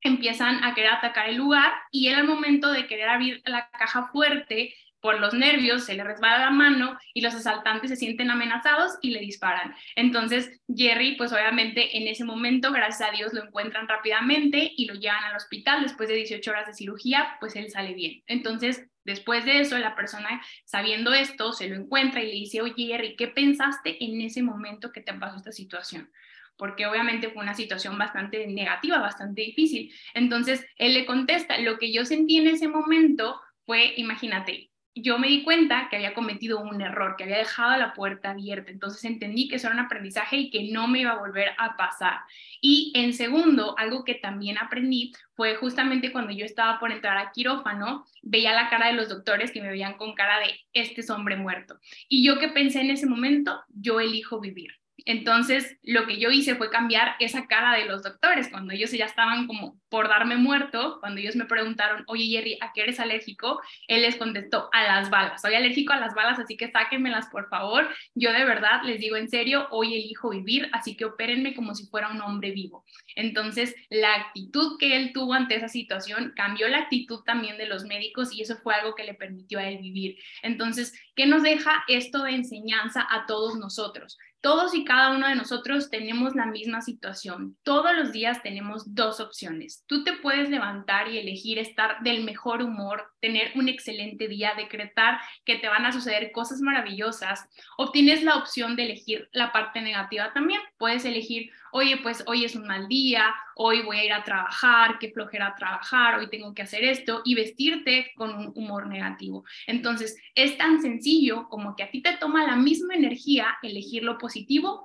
empiezan 0.00 0.62
a 0.62 0.74
querer 0.74 0.92
atacar 0.92 1.28
el 1.28 1.36
lugar 1.36 1.72
y 1.90 2.08
él 2.08 2.14
al 2.14 2.26
momento 2.26 2.70
de 2.70 2.86
querer 2.86 3.08
abrir 3.08 3.42
la 3.44 3.68
caja 3.70 4.08
fuerte 4.12 4.74
por 5.00 5.20
los 5.20 5.34
nervios 5.34 5.84
se 5.84 5.94
le 5.94 6.04
resbala 6.04 6.38
la 6.38 6.50
mano 6.50 6.98
y 7.14 7.20
los 7.20 7.34
asaltantes 7.34 7.90
se 7.90 7.96
sienten 7.96 8.30
amenazados 8.30 8.98
y 9.00 9.10
le 9.10 9.20
disparan. 9.20 9.74
Entonces 9.96 10.60
Jerry, 10.74 11.16
pues 11.16 11.32
obviamente 11.32 11.96
en 11.96 12.08
ese 12.08 12.24
momento, 12.24 12.72
gracias 12.72 13.08
a 13.08 13.12
Dios, 13.12 13.32
lo 13.32 13.44
encuentran 13.44 13.88
rápidamente 13.88 14.72
y 14.76 14.86
lo 14.86 14.94
llevan 14.94 15.24
al 15.24 15.36
hospital. 15.36 15.82
Después 15.82 16.08
de 16.08 16.16
18 16.16 16.50
horas 16.50 16.66
de 16.66 16.74
cirugía, 16.74 17.36
pues 17.40 17.56
él 17.56 17.70
sale 17.70 17.94
bien. 17.94 18.22
Entonces, 18.26 18.86
después 19.04 19.44
de 19.44 19.60
eso, 19.60 19.78
la 19.78 19.94
persona, 19.94 20.42
sabiendo 20.64 21.12
esto, 21.12 21.52
se 21.52 21.68
lo 21.68 21.76
encuentra 21.76 22.22
y 22.22 22.26
le 22.26 22.32
dice, 22.32 22.60
oye 22.60 22.86
Jerry, 22.86 23.16
¿qué 23.16 23.28
pensaste 23.28 24.02
en 24.04 24.20
ese 24.20 24.42
momento 24.42 24.92
que 24.92 25.00
te 25.00 25.14
pasó 25.14 25.36
esta 25.36 25.52
situación? 25.52 26.10
porque 26.58 26.86
obviamente 26.86 27.30
fue 27.30 27.42
una 27.42 27.54
situación 27.54 27.96
bastante 27.96 28.44
negativa, 28.48 28.98
bastante 28.98 29.42
difícil. 29.42 29.94
Entonces, 30.12 30.66
él 30.76 30.92
le 30.92 31.06
contesta, 31.06 31.56
lo 31.58 31.78
que 31.78 31.92
yo 31.92 32.04
sentí 32.04 32.38
en 32.38 32.48
ese 32.48 32.66
momento 32.66 33.40
fue, 33.64 33.94
imagínate, 33.96 34.67
yo 34.94 35.18
me 35.18 35.28
di 35.28 35.44
cuenta 35.44 35.88
que 35.88 35.96
había 35.96 36.14
cometido 36.14 36.60
un 36.60 36.80
error, 36.80 37.14
que 37.16 37.24
había 37.24 37.38
dejado 37.38 37.76
la 37.76 37.94
puerta 37.94 38.30
abierta. 38.30 38.70
Entonces 38.70 39.04
entendí 39.04 39.48
que 39.48 39.56
eso 39.56 39.68
era 39.68 39.74
un 39.74 39.84
aprendizaje 39.84 40.36
y 40.36 40.50
que 40.50 40.72
no 40.72 40.88
me 40.88 41.00
iba 41.00 41.12
a 41.12 41.18
volver 41.18 41.50
a 41.58 41.76
pasar. 41.76 42.20
Y 42.60 42.92
en 42.94 43.12
segundo, 43.12 43.76
algo 43.78 44.04
que 44.04 44.14
también 44.14 44.58
aprendí 44.58 45.12
fue 45.34 45.56
justamente 45.56 46.12
cuando 46.12 46.32
yo 46.32 46.44
estaba 46.44 46.80
por 46.80 46.90
entrar 46.90 47.16
a 47.16 47.30
quirófano, 47.32 48.04
veía 48.22 48.52
la 48.52 48.68
cara 48.68 48.88
de 48.88 48.94
los 48.94 49.08
doctores 49.08 49.52
que 49.52 49.62
me 49.62 49.70
veían 49.70 49.96
con 49.96 50.14
cara 50.14 50.40
de, 50.40 50.58
este 50.72 51.00
es 51.00 51.10
hombre 51.10 51.36
muerto. 51.36 51.78
Y 52.08 52.24
yo 52.24 52.38
que 52.38 52.48
pensé 52.48 52.80
en 52.80 52.90
ese 52.90 53.06
momento, 53.06 53.60
yo 53.68 54.00
elijo 54.00 54.40
vivir. 54.40 54.77
Entonces, 55.04 55.78
lo 55.82 56.06
que 56.06 56.18
yo 56.18 56.30
hice 56.30 56.54
fue 56.56 56.70
cambiar 56.70 57.14
esa 57.20 57.46
cara 57.46 57.76
de 57.76 57.86
los 57.86 58.02
doctores. 58.02 58.48
Cuando 58.48 58.72
ellos 58.72 58.90
ya 58.90 59.04
estaban 59.04 59.46
como 59.46 59.80
por 59.88 60.08
darme 60.08 60.36
muerto, 60.36 60.98
cuando 61.00 61.20
ellos 61.20 61.36
me 61.36 61.46
preguntaron, 61.46 62.04
oye 62.06 62.26
Jerry, 62.26 62.58
¿a 62.60 62.72
qué 62.72 62.82
eres 62.82 63.00
alérgico? 63.00 63.60
Él 63.86 64.02
les 64.02 64.16
contestó, 64.16 64.68
a 64.72 64.82
las 64.82 65.10
balas. 65.10 65.40
Soy 65.40 65.54
alérgico 65.54 65.92
a 65.92 66.00
las 66.00 66.14
balas, 66.14 66.38
así 66.38 66.56
que 66.56 66.70
sáquenmelas, 66.70 67.28
por 67.30 67.48
favor. 67.48 67.88
Yo 68.14 68.32
de 68.32 68.44
verdad 68.44 68.82
les 68.84 69.00
digo 69.00 69.16
en 69.16 69.28
serio, 69.28 69.66
hoy 69.70 69.94
elijo 69.94 70.30
vivir, 70.30 70.68
así 70.72 70.96
que 70.96 71.04
opérenme 71.04 71.54
como 71.54 71.74
si 71.74 71.86
fuera 71.86 72.10
un 72.10 72.20
hombre 72.20 72.50
vivo. 72.50 72.84
Entonces, 73.14 73.74
la 73.90 74.14
actitud 74.14 74.78
que 74.78 74.96
él 74.96 75.12
tuvo 75.12 75.34
ante 75.34 75.56
esa 75.56 75.68
situación 75.68 76.32
cambió 76.36 76.68
la 76.68 76.78
actitud 76.78 77.20
también 77.24 77.56
de 77.56 77.66
los 77.66 77.84
médicos 77.84 78.32
y 78.32 78.42
eso 78.42 78.56
fue 78.56 78.74
algo 78.74 78.94
que 78.94 79.04
le 79.04 79.14
permitió 79.14 79.58
a 79.58 79.68
él 79.68 79.78
vivir. 79.78 80.16
Entonces, 80.42 80.92
¿qué 81.14 81.26
nos 81.26 81.42
deja 81.42 81.84
esto 81.88 82.22
de 82.22 82.32
enseñanza 82.32 83.06
a 83.08 83.26
todos 83.26 83.56
nosotros? 83.56 84.18
Todos 84.40 84.72
y 84.72 84.84
cada 84.84 85.16
uno 85.16 85.26
de 85.26 85.34
nosotros 85.34 85.90
tenemos 85.90 86.36
la 86.36 86.46
misma 86.46 86.80
situación. 86.80 87.56
Todos 87.64 87.96
los 87.96 88.12
días 88.12 88.40
tenemos 88.40 88.94
dos 88.94 89.18
opciones. 89.18 89.82
Tú 89.88 90.04
te 90.04 90.12
puedes 90.12 90.48
levantar 90.48 91.08
y 91.08 91.18
elegir 91.18 91.58
estar 91.58 92.00
del 92.04 92.22
mejor 92.22 92.62
humor, 92.62 93.08
tener 93.20 93.50
un 93.56 93.68
excelente 93.68 94.28
día, 94.28 94.52
decretar 94.56 95.18
que 95.44 95.56
te 95.56 95.66
van 95.66 95.86
a 95.86 95.92
suceder 95.92 96.30
cosas 96.30 96.60
maravillosas. 96.60 97.48
O 97.78 97.90
tienes 97.90 98.22
la 98.22 98.36
opción 98.36 98.76
de 98.76 98.84
elegir 98.84 99.28
la 99.32 99.50
parte 99.50 99.80
negativa 99.80 100.32
también. 100.32 100.60
Puedes 100.76 101.04
elegir, 101.04 101.50
oye, 101.72 101.96
pues 101.96 102.22
hoy 102.28 102.44
es 102.44 102.54
un 102.54 102.68
mal 102.68 102.86
día, 102.86 103.34
hoy 103.56 103.82
voy 103.82 103.96
a 103.96 104.04
ir 104.04 104.12
a 104.12 104.22
trabajar, 104.22 105.00
qué 105.00 105.10
flojera 105.10 105.56
trabajar, 105.58 106.20
hoy 106.20 106.30
tengo 106.30 106.54
que 106.54 106.62
hacer 106.62 106.84
esto 106.84 107.22
y 107.24 107.34
vestirte 107.34 108.12
con 108.14 108.32
un 108.36 108.52
humor 108.54 108.86
negativo. 108.86 109.44
Entonces, 109.66 110.16
es 110.36 110.56
tan 110.56 110.80
sencillo 110.80 111.48
como 111.48 111.74
que 111.74 111.82
a 111.82 111.90
ti 111.90 112.02
te 112.02 112.16
toma 112.18 112.46
la 112.46 112.54
misma 112.54 112.94
energía 112.94 113.58
elegir 113.64 114.04
lo 114.04 114.12
positivo 114.16 114.27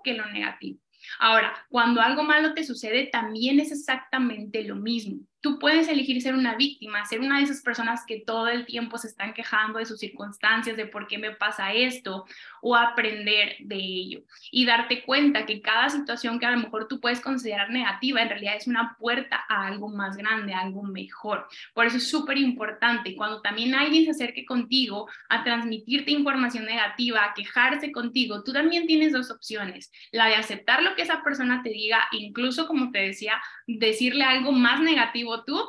que 0.03 0.13
lo 0.13 0.25
negativo. 0.27 0.79
Ahora, 1.19 1.53
cuando 1.69 2.01
algo 2.01 2.23
malo 2.23 2.53
te 2.53 2.63
sucede, 2.63 3.07
también 3.07 3.59
es 3.59 3.71
exactamente 3.71 4.63
lo 4.63 4.75
mismo. 4.75 5.19
Tú 5.43 5.59
puedes 5.59 5.89
elegir 5.89 6.21
ser 6.21 6.35
una 6.35 6.55
víctima, 6.55 7.05
ser 7.05 7.19
una 7.19 7.37
de 7.37 7.43
esas 7.43 7.61
personas 7.61 8.05
que 8.07 8.21
todo 8.25 8.47
el 8.47 8.65
tiempo 8.65 8.97
se 8.97 9.07
están 9.07 9.33
quejando 9.33 9.79
de 9.79 9.85
sus 9.85 9.99
circunstancias, 9.99 10.77
de 10.77 10.85
por 10.85 11.05
qué 11.05 11.17
me 11.17 11.31
pasa 11.31 11.73
esto, 11.73 12.25
o 12.61 12.77
aprender 12.77 13.57
de 13.59 13.75
ello 13.75 14.21
y 14.51 14.65
darte 14.65 15.03
cuenta 15.03 15.45
que 15.45 15.61
cada 15.61 15.89
situación 15.89 16.39
que 16.39 16.45
a 16.45 16.51
lo 16.51 16.61
mejor 16.61 16.87
tú 16.87 17.01
puedes 17.01 17.19
considerar 17.19 17.71
negativa, 17.71 18.21
en 18.21 18.29
realidad 18.29 18.55
es 18.55 18.67
una 18.67 18.95
puerta 18.97 19.43
a 19.49 19.67
algo 19.67 19.89
más 19.89 20.15
grande, 20.15 20.53
a 20.53 20.61
algo 20.61 20.81
mejor. 20.81 21.45
Por 21.73 21.87
eso 21.87 21.97
es 21.97 22.09
súper 22.09 22.37
importante 22.37 23.17
cuando 23.17 23.41
también 23.41 23.75
alguien 23.75 24.05
se 24.05 24.11
acerque 24.11 24.45
contigo 24.45 25.09
a 25.27 25.43
transmitirte 25.43 26.11
información 26.11 26.63
negativa, 26.63 27.25
a 27.25 27.33
quejarse 27.33 27.91
contigo, 27.91 28.43
tú 28.43 28.53
también 28.53 28.87
tienes 28.87 29.11
dos 29.11 29.29
opciones, 29.29 29.91
la 30.13 30.27
de 30.27 30.35
aceptar 30.35 30.81
lo 30.81 30.95
que 30.95 31.01
esa 31.01 31.21
persona 31.21 31.61
te 31.63 31.69
diga, 31.69 32.07
incluso 32.13 32.65
como 32.65 32.91
te 32.91 32.99
decía, 32.99 33.41
decirle 33.67 34.23
algo 34.23 34.53
más 34.53 34.79
negativo 34.79 35.32
tú 35.41 35.59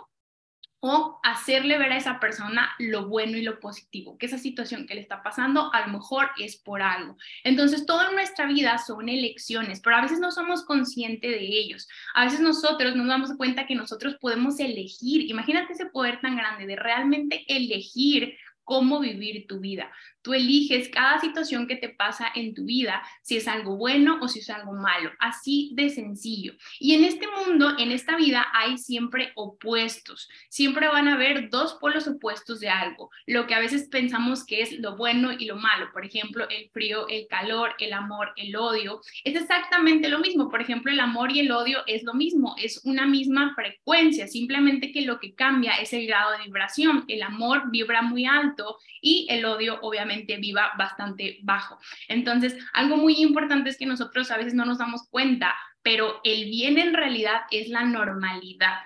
o 0.87 1.19
hacerle 1.22 1.78
ver 1.78 1.93
a 1.93 1.96
esa 1.96 2.20
persona 2.20 2.75
lo 2.78 3.08
bueno 3.08 3.38
y 3.38 3.43
lo 3.43 3.58
positivo, 3.58 4.19
que 4.19 4.26
esa 4.26 4.37
situación 4.37 4.87
que 4.87 4.94
le 4.94 5.00
está 5.00 5.22
pasando 5.22 5.72
a 5.72 5.87
lo 5.87 5.93
mejor 5.94 6.28
es 6.37 6.58
por 6.58 6.82
algo. 6.82 7.16
Entonces, 7.42 7.87
toda 7.87 8.12
nuestra 8.12 8.44
vida 8.44 8.76
son 8.76 9.09
elecciones, 9.09 9.80
pero 9.80 9.97
a 9.97 10.02
veces 10.02 10.21
no 10.21 10.30
somos 10.30 10.62
conscientes 10.66 11.30
de 11.30 11.47
ellos. 11.47 11.88
A 12.12 12.25
veces 12.25 12.40
nosotros 12.40 12.97
nos 12.97 13.06
damos 13.06 13.33
cuenta 13.38 13.66
que 13.66 13.75
nosotros 13.75 14.16
podemos 14.21 14.61
elegir, 14.61 15.23
imagínate 15.23 15.73
ese 15.73 15.87
poder 15.87 16.21
tan 16.21 16.37
grande 16.37 16.66
de 16.66 16.76
realmente 16.76 17.47
elegir 17.49 18.37
cómo 18.62 19.00
vivir 19.00 19.47
tu 19.47 19.61
vida. 19.61 19.90
Tú 20.25 20.33
eliges 20.33 20.88
cada 20.88 21.21
situación 21.21 21.66
que 21.66 21.76
te 21.76 21.90
pasa 21.90 22.33
en 22.35 22.54
tu 22.54 22.64
vida, 22.64 23.02
si 23.21 23.37
es 23.37 23.47
algo 23.47 23.76
bueno 23.76 24.19
o 24.23 24.28
si 24.28 24.38
es 24.38 24.49
algo 24.49 24.73
malo, 24.73 25.12
así 25.21 25.71
de 25.75 25.90
sencillo. 25.90 26.54
Y 26.81 26.95
en 26.95 27.04
este 27.04 27.26
mundo, 27.28 27.75
en 27.78 27.93
esta 27.93 28.16
vida, 28.16 28.47
hay 28.54 28.78
siempre 28.78 29.33
opuestos. 29.35 30.31
Siempre 30.49 30.88
van 30.88 31.09
a 31.09 31.14
haber 31.14 31.50
dos 31.50 31.75
polos 31.75 32.09
opuestos 32.09 32.59
de 32.61 32.71
algo. 32.71 33.11
Lo 33.26 33.47
que 33.47 33.54
a 33.54 33.59
veces 33.59 33.87
pensamos 33.90 34.47
que 34.47 34.62
es 34.62 34.78
lo 34.78 34.97
bueno 34.97 35.31
y 35.31 35.45
lo 35.45 35.57
malo, 35.57 35.90
por 35.93 36.07
ejemplo, 36.07 36.49
el 36.49 36.71
frío, 36.71 37.07
el 37.09 37.26
calor, 37.28 37.75
el 37.78 37.93
amor, 37.93 38.33
el 38.37 38.57
odio, 38.57 39.02
es 39.25 39.37
exactamente 39.37 40.09
lo 40.09 40.21
mismo. 40.21 40.49
Por 40.49 40.62
ejemplo, 40.62 40.90
el 40.90 41.00
amor 41.00 41.33
y 41.33 41.40
el 41.40 41.52
odio 41.52 41.83
es 41.87 42.02
lo 42.02 42.14
mismo, 42.14 42.54
es 42.57 42.81
una 42.85 43.04
misma 43.04 43.54
frecuencia, 43.54 44.26
simplemente 44.26 44.90
que 44.90 45.02
lo 45.02 45.21
que 45.21 45.35
cambia 45.35 45.75
es 45.75 45.93
el 45.93 46.07
grado 46.07 46.33
de 46.33 46.45
vibración. 46.45 47.04
El 47.09 47.23
amor 47.23 47.71
vibra 47.71 48.00
muy 48.00 48.25
alto 48.25 48.78
y 49.02 49.26
el 49.28 49.45
odio 49.45 49.78
obviamente 49.83 50.13
viva 50.23 50.73
bastante 50.78 51.38
bajo. 51.42 51.78
Entonces, 52.09 52.56
algo 52.73 52.97
muy 52.97 53.16
importante 53.16 53.71
es 53.71 53.78
que 53.78 53.87
nosotros 53.87 54.30
a 54.30 54.37
veces 54.37 54.54
no 54.54 54.64
nos 54.64 54.78
damos 54.78 55.09
cuenta, 55.11 55.54
pero 55.83 56.21
el 56.25 56.47
bien 56.47 56.78
en 56.78 56.94
realidad 56.94 57.42
es 57.50 57.68
la 57.68 57.85
normalidad. 57.85 58.78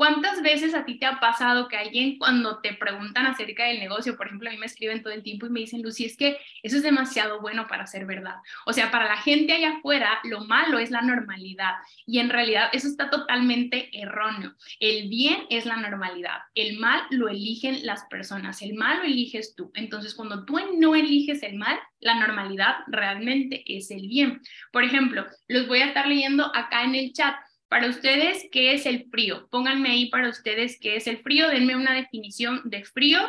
¿Cuántas 0.00 0.40
veces 0.40 0.74
a 0.74 0.86
ti 0.86 0.98
te 0.98 1.04
ha 1.04 1.20
pasado 1.20 1.68
que 1.68 1.76
alguien 1.76 2.16
cuando 2.16 2.62
te 2.62 2.72
preguntan 2.72 3.26
acerca 3.26 3.64
del 3.64 3.80
negocio, 3.80 4.16
por 4.16 4.28
ejemplo, 4.28 4.48
a 4.48 4.52
mí 4.52 4.56
me 4.56 4.64
escriben 4.64 5.02
todo 5.02 5.12
el 5.12 5.22
tiempo 5.22 5.44
y 5.44 5.50
me 5.50 5.60
dicen, 5.60 5.82
Lucy, 5.82 6.06
es 6.06 6.16
que 6.16 6.38
eso 6.62 6.78
es 6.78 6.82
demasiado 6.82 7.42
bueno 7.42 7.66
para 7.66 7.86
ser 7.86 8.06
verdad? 8.06 8.36
O 8.64 8.72
sea, 8.72 8.90
para 8.90 9.04
la 9.04 9.18
gente 9.18 9.52
allá 9.52 9.76
afuera, 9.76 10.18
lo 10.24 10.46
malo 10.46 10.78
es 10.78 10.90
la 10.90 11.02
normalidad 11.02 11.74
y 12.06 12.18
en 12.18 12.30
realidad 12.30 12.70
eso 12.72 12.88
está 12.88 13.10
totalmente 13.10 13.90
erróneo. 13.92 14.54
El 14.78 15.10
bien 15.10 15.42
es 15.50 15.66
la 15.66 15.76
normalidad, 15.76 16.38
el 16.54 16.78
mal 16.78 17.02
lo 17.10 17.28
eligen 17.28 17.84
las 17.84 18.06
personas, 18.06 18.62
el 18.62 18.72
mal 18.72 19.00
lo 19.00 19.04
eliges 19.04 19.54
tú. 19.54 19.70
Entonces, 19.74 20.14
cuando 20.14 20.46
tú 20.46 20.58
no 20.78 20.94
eliges 20.94 21.42
el 21.42 21.56
mal, 21.56 21.78
la 22.00 22.14
normalidad 22.14 22.76
realmente 22.86 23.64
es 23.66 23.90
el 23.90 24.08
bien. 24.08 24.40
Por 24.72 24.82
ejemplo, 24.82 25.26
los 25.46 25.68
voy 25.68 25.80
a 25.80 25.88
estar 25.88 26.06
leyendo 26.06 26.50
acá 26.56 26.84
en 26.84 26.94
el 26.94 27.12
chat 27.12 27.34
Para 27.70 27.86
ustedes, 27.88 28.48
¿qué 28.50 28.74
es 28.74 28.84
el 28.84 29.08
frío? 29.10 29.46
Pónganme 29.48 29.90
ahí 29.90 30.06
para 30.06 30.28
ustedes 30.28 30.76
qué 30.80 30.96
es 30.96 31.06
el 31.06 31.18
frío. 31.18 31.48
Denme 31.48 31.76
una 31.76 31.94
definición 31.94 32.62
de 32.64 32.82
frío. 32.84 33.20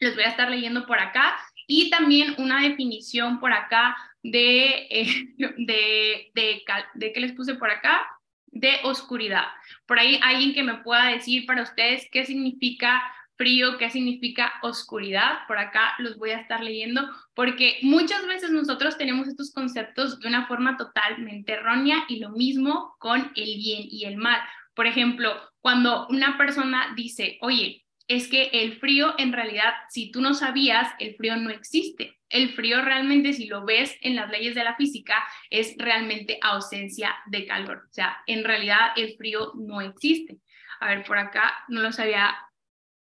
Les 0.00 0.16
voy 0.16 0.24
a 0.24 0.30
estar 0.30 0.50
leyendo 0.50 0.86
por 0.86 0.98
acá. 0.98 1.36
Y 1.68 1.88
también 1.88 2.34
una 2.38 2.60
definición 2.60 3.38
por 3.38 3.52
acá 3.52 3.96
de, 4.24 4.88
eh, 4.90 5.06
de, 5.38 6.32
de, 6.34 6.62
de, 6.94 7.12
¿qué 7.12 7.20
les 7.20 7.30
puse 7.30 7.54
por 7.54 7.70
acá? 7.70 8.04
De 8.46 8.80
oscuridad. 8.82 9.46
Por 9.86 10.00
ahí 10.00 10.18
alguien 10.20 10.52
que 10.52 10.64
me 10.64 10.78
pueda 10.78 11.10
decir 11.10 11.46
para 11.46 11.62
ustedes 11.62 12.08
qué 12.10 12.26
significa 12.26 13.04
frío, 13.36 13.78
qué 13.78 13.90
significa 13.90 14.52
oscuridad. 14.62 15.46
Por 15.46 15.58
acá 15.58 15.94
los 15.98 16.18
voy 16.18 16.30
a 16.30 16.40
estar 16.40 16.62
leyendo 16.62 17.08
porque 17.34 17.78
muchas 17.82 18.26
veces 18.26 18.50
nosotros 18.50 18.96
tenemos 18.96 19.28
estos 19.28 19.52
conceptos 19.52 20.20
de 20.20 20.28
una 20.28 20.46
forma 20.46 20.76
totalmente 20.76 21.52
errónea 21.52 22.04
y 22.08 22.20
lo 22.20 22.30
mismo 22.30 22.96
con 22.98 23.32
el 23.34 23.56
bien 23.56 23.86
y 23.90 24.04
el 24.04 24.16
mal. 24.16 24.40
Por 24.74 24.86
ejemplo, 24.86 25.32
cuando 25.60 26.06
una 26.08 26.36
persona 26.36 26.92
dice, 26.96 27.38
oye, 27.40 27.84
es 28.06 28.28
que 28.28 28.50
el 28.52 28.78
frío 28.78 29.14
en 29.18 29.32
realidad, 29.32 29.72
si 29.88 30.10
tú 30.10 30.20
no 30.20 30.34
sabías, 30.34 30.92
el 30.98 31.14
frío 31.16 31.36
no 31.36 31.50
existe. 31.50 32.18
El 32.28 32.52
frío 32.52 32.82
realmente, 32.82 33.32
si 33.32 33.46
lo 33.46 33.64
ves 33.64 33.96
en 34.02 34.16
las 34.16 34.30
leyes 34.30 34.54
de 34.54 34.64
la 34.64 34.76
física, 34.76 35.24
es 35.50 35.74
realmente 35.78 36.38
ausencia 36.42 37.14
de 37.26 37.46
calor. 37.46 37.84
O 37.88 37.92
sea, 37.92 38.18
en 38.26 38.44
realidad 38.44 38.90
el 38.96 39.16
frío 39.16 39.52
no 39.54 39.80
existe. 39.80 40.38
A 40.80 40.88
ver, 40.88 41.04
por 41.04 41.16
acá 41.16 41.54
no 41.68 41.80
lo 41.80 41.92
sabía 41.92 42.36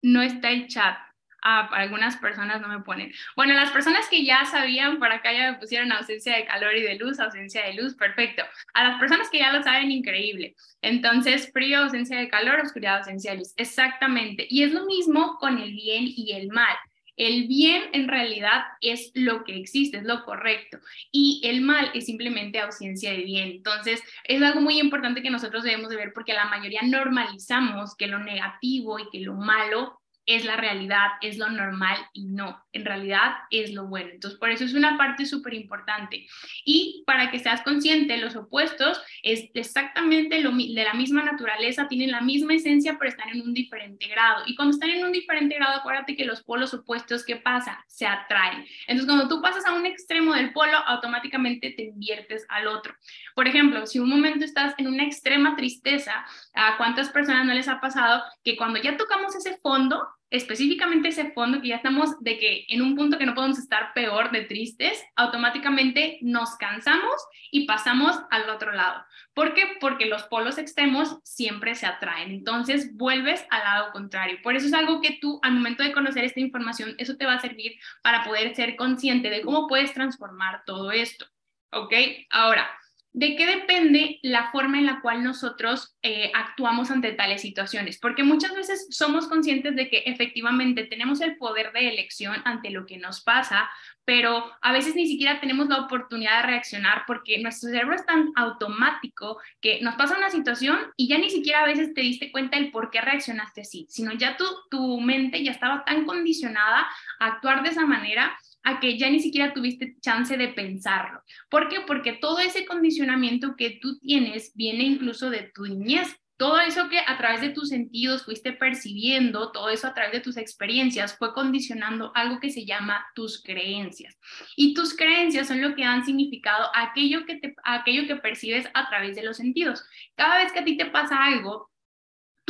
no 0.02 0.22
está 0.22 0.50
el 0.50 0.66
chat. 0.68 0.96
Ah, 1.42 1.68
algunas 1.72 2.16
personas 2.18 2.60
no 2.60 2.68
me 2.68 2.80
ponen. 2.80 3.12
Bueno, 3.34 3.54
las 3.54 3.70
personas 3.70 4.06
que 4.08 4.24
ya 4.24 4.44
sabían, 4.44 4.98
por 4.98 5.10
acá 5.10 5.32
ya 5.32 5.52
me 5.52 5.58
pusieron 5.58 5.90
ausencia 5.90 6.36
de 6.36 6.44
calor 6.44 6.76
y 6.76 6.82
de 6.82 6.96
luz, 6.96 7.18
ausencia 7.18 7.64
de 7.64 7.74
luz, 7.74 7.94
perfecto. 7.94 8.42
A 8.74 8.84
las 8.84 9.00
personas 9.00 9.30
que 9.30 9.38
ya 9.38 9.52
lo 9.52 9.62
saben, 9.62 9.90
increíble. 9.90 10.54
Entonces, 10.82 11.50
frío, 11.52 11.78
ausencia 11.78 12.18
de 12.18 12.28
calor, 12.28 12.60
oscuridad, 12.60 12.98
ausencia 12.98 13.32
de 13.32 13.38
luz. 13.38 13.54
Exactamente. 13.56 14.46
Y 14.50 14.64
es 14.64 14.72
lo 14.72 14.84
mismo 14.84 15.38
con 15.38 15.58
el 15.58 15.72
bien 15.72 16.04
y 16.06 16.32
el 16.32 16.48
mal. 16.48 16.76
El 17.20 17.48
bien 17.48 17.82
en 17.92 18.08
realidad 18.08 18.62
es 18.80 19.12
lo 19.12 19.44
que 19.44 19.54
existe, 19.54 19.98
es 19.98 20.04
lo 20.04 20.24
correcto. 20.24 20.78
Y 21.12 21.42
el 21.44 21.60
mal 21.60 21.90
es 21.92 22.06
simplemente 22.06 22.58
ausencia 22.58 23.10
de 23.10 23.18
bien. 23.24 23.50
Entonces, 23.50 24.02
es 24.24 24.40
algo 24.40 24.62
muy 24.62 24.80
importante 24.80 25.20
que 25.20 25.28
nosotros 25.28 25.62
debemos 25.62 25.90
de 25.90 25.96
ver 25.96 26.12
porque 26.14 26.32
la 26.32 26.46
mayoría 26.46 26.80
normalizamos 26.80 27.94
que 27.94 28.06
lo 28.06 28.20
negativo 28.20 28.98
y 28.98 29.10
que 29.10 29.20
lo 29.20 29.34
malo 29.34 29.99
es 30.26 30.44
la 30.44 30.56
realidad, 30.56 31.08
es 31.22 31.38
lo 31.38 31.50
normal 31.50 31.96
y 32.12 32.26
no, 32.26 32.64
en 32.72 32.84
realidad 32.84 33.32
es 33.50 33.72
lo 33.72 33.86
bueno. 33.86 34.10
Entonces, 34.12 34.38
por 34.38 34.50
eso 34.50 34.64
es 34.64 34.74
una 34.74 34.96
parte 34.96 35.26
súper 35.26 35.54
importante. 35.54 36.26
Y 36.64 37.02
para 37.06 37.30
que 37.30 37.38
seas 37.38 37.62
consciente, 37.62 38.16
los 38.18 38.36
opuestos 38.36 39.00
es 39.22 39.50
exactamente 39.54 40.40
lo, 40.40 40.52
de 40.52 40.84
la 40.84 40.94
misma 40.94 41.22
naturaleza, 41.22 41.88
tienen 41.88 42.12
la 42.12 42.20
misma 42.20 42.54
esencia, 42.54 42.96
pero 42.98 43.10
están 43.10 43.30
en 43.30 43.42
un 43.42 43.54
diferente 43.54 44.06
grado. 44.06 44.44
Y 44.46 44.54
cuando 44.54 44.74
están 44.74 44.90
en 44.90 45.04
un 45.04 45.12
diferente 45.12 45.56
grado, 45.56 45.78
acuérdate 45.78 46.16
que 46.16 46.24
los 46.24 46.42
polos 46.42 46.74
opuestos, 46.74 47.24
¿qué 47.24 47.36
pasa? 47.36 47.84
Se 47.88 48.06
atraen. 48.06 48.64
Entonces, 48.86 49.06
cuando 49.06 49.28
tú 49.28 49.42
pasas 49.42 49.64
a 49.66 49.74
un 49.74 49.86
extremo 49.86 50.34
del 50.34 50.52
polo, 50.52 50.76
automáticamente 50.86 51.70
te 51.70 51.84
inviertes 51.84 52.46
al 52.48 52.68
otro. 52.68 52.94
Por 53.34 53.48
ejemplo, 53.48 53.86
si 53.86 53.98
un 53.98 54.08
momento 54.08 54.44
estás 54.44 54.74
en 54.78 54.86
una 54.86 55.04
extrema 55.04 55.56
tristeza, 55.56 56.24
¿a 56.54 56.76
cuántas 56.76 57.10
personas 57.10 57.46
no 57.46 57.54
les 57.54 57.68
ha 57.68 57.80
pasado 57.80 58.22
que 58.44 58.56
cuando 58.56 58.80
ya 58.80 58.96
tocamos 58.96 59.34
ese 59.34 59.58
fondo, 59.58 60.06
específicamente 60.30 61.08
ese 61.08 61.32
fondo 61.32 61.60
que 61.60 61.68
ya 61.68 61.76
estamos 61.76 62.18
de 62.20 62.38
que 62.38 62.66
en 62.68 62.82
un 62.82 62.94
punto 62.94 63.18
que 63.18 63.26
no 63.26 63.34
podemos 63.34 63.58
estar 63.58 63.92
peor 63.94 64.30
de 64.30 64.42
tristes, 64.42 65.02
automáticamente 65.16 66.18
nos 66.22 66.56
cansamos 66.56 67.20
y 67.50 67.66
pasamos 67.66 68.18
al 68.30 68.48
otro 68.48 68.72
lado. 68.72 69.04
¿Por 69.34 69.54
qué? 69.54 69.64
Porque 69.80 70.06
los 70.06 70.22
polos 70.24 70.58
extremos 70.58 71.18
siempre 71.24 71.74
se 71.74 71.86
atraen. 71.86 72.30
Entonces 72.30 72.96
vuelves 72.96 73.44
al 73.50 73.64
lado 73.64 73.92
contrario. 73.92 74.38
Por 74.42 74.54
eso 74.54 74.66
es 74.66 74.74
algo 74.74 75.00
que 75.00 75.18
tú 75.20 75.40
al 75.42 75.54
momento 75.54 75.82
de 75.82 75.92
conocer 75.92 76.24
esta 76.24 76.40
información, 76.40 76.94
eso 76.98 77.16
te 77.16 77.26
va 77.26 77.34
a 77.34 77.40
servir 77.40 77.78
para 78.02 78.24
poder 78.24 78.54
ser 78.54 78.76
consciente 78.76 79.30
de 79.30 79.42
cómo 79.42 79.66
puedes 79.66 79.92
transformar 79.92 80.62
todo 80.64 80.92
esto. 80.92 81.26
¿Ok? 81.72 81.92
Ahora, 82.30 82.68
¿De 83.12 83.34
qué 83.34 83.44
depende 83.44 84.20
la 84.22 84.52
forma 84.52 84.78
en 84.78 84.86
la 84.86 85.00
cual 85.00 85.24
nosotros 85.24 85.96
eh, 86.00 86.30
actuamos 86.32 86.92
ante 86.92 87.10
tales 87.12 87.42
situaciones? 87.42 87.98
Porque 87.98 88.22
muchas 88.22 88.54
veces 88.54 88.86
somos 88.90 89.26
conscientes 89.26 89.74
de 89.74 89.90
que 89.90 90.04
efectivamente 90.06 90.84
tenemos 90.84 91.20
el 91.20 91.36
poder 91.36 91.72
de 91.72 91.88
elección 91.88 92.36
ante 92.44 92.70
lo 92.70 92.86
que 92.86 92.98
nos 92.98 93.22
pasa, 93.22 93.68
pero 94.04 94.52
a 94.62 94.72
veces 94.72 94.94
ni 94.94 95.08
siquiera 95.08 95.40
tenemos 95.40 95.68
la 95.68 95.80
oportunidad 95.80 96.42
de 96.42 96.46
reaccionar 96.46 97.02
porque 97.04 97.42
nuestro 97.42 97.70
cerebro 97.70 97.96
es 97.96 98.06
tan 98.06 98.30
automático 98.36 99.40
que 99.60 99.80
nos 99.82 99.96
pasa 99.96 100.16
una 100.16 100.30
situación 100.30 100.78
y 100.96 101.08
ya 101.08 101.18
ni 101.18 101.30
siquiera 101.30 101.62
a 101.62 101.66
veces 101.66 101.92
te 101.94 102.02
diste 102.02 102.30
cuenta 102.30 102.58
el 102.58 102.70
por 102.70 102.90
qué 102.90 103.00
reaccionaste 103.00 103.62
así, 103.62 103.86
sino 103.88 104.12
ya 104.12 104.36
tu, 104.36 104.44
tu 104.70 105.00
mente 105.00 105.42
ya 105.42 105.50
estaba 105.50 105.84
tan 105.84 106.04
condicionada 106.04 106.86
a 107.18 107.26
actuar 107.26 107.64
de 107.64 107.70
esa 107.70 107.86
manera 107.86 108.36
a 108.62 108.80
que 108.80 108.98
ya 108.98 109.10
ni 109.10 109.20
siquiera 109.20 109.52
tuviste 109.52 109.96
chance 110.00 110.36
de 110.36 110.48
pensarlo. 110.48 111.22
¿Por 111.48 111.68
qué? 111.68 111.80
Porque 111.86 112.12
todo 112.14 112.38
ese 112.38 112.66
condicionamiento 112.66 113.56
que 113.56 113.78
tú 113.80 113.98
tienes 113.98 114.52
viene 114.54 114.84
incluso 114.84 115.30
de 115.30 115.50
tu 115.54 115.64
niñez. 115.64 116.16
Todo 116.36 116.58
eso 116.58 116.88
que 116.88 116.98
a 116.98 117.18
través 117.18 117.42
de 117.42 117.50
tus 117.50 117.68
sentidos 117.68 118.24
fuiste 118.24 118.54
percibiendo, 118.54 119.52
todo 119.52 119.68
eso 119.68 119.86
a 119.86 119.92
través 119.92 120.12
de 120.12 120.20
tus 120.20 120.38
experiencias 120.38 121.14
fue 121.18 121.34
condicionando 121.34 122.12
algo 122.14 122.40
que 122.40 122.48
se 122.48 122.64
llama 122.64 123.04
tus 123.14 123.42
creencias. 123.42 124.16
Y 124.56 124.72
tus 124.72 124.96
creencias 124.96 125.48
son 125.48 125.60
lo 125.60 125.74
que 125.74 125.84
dan 125.84 126.02
significado 126.06 126.70
aquello 126.74 127.26
que, 127.26 127.40
aquello 127.62 128.06
que 128.06 128.16
percibes 128.16 128.66
a 128.72 128.88
través 128.88 129.16
de 129.16 129.22
los 129.22 129.36
sentidos. 129.36 129.84
Cada 130.14 130.38
vez 130.38 130.50
que 130.50 130.60
a 130.60 130.64
ti 130.64 130.78
te 130.78 130.86
pasa 130.86 131.22
algo, 131.22 131.69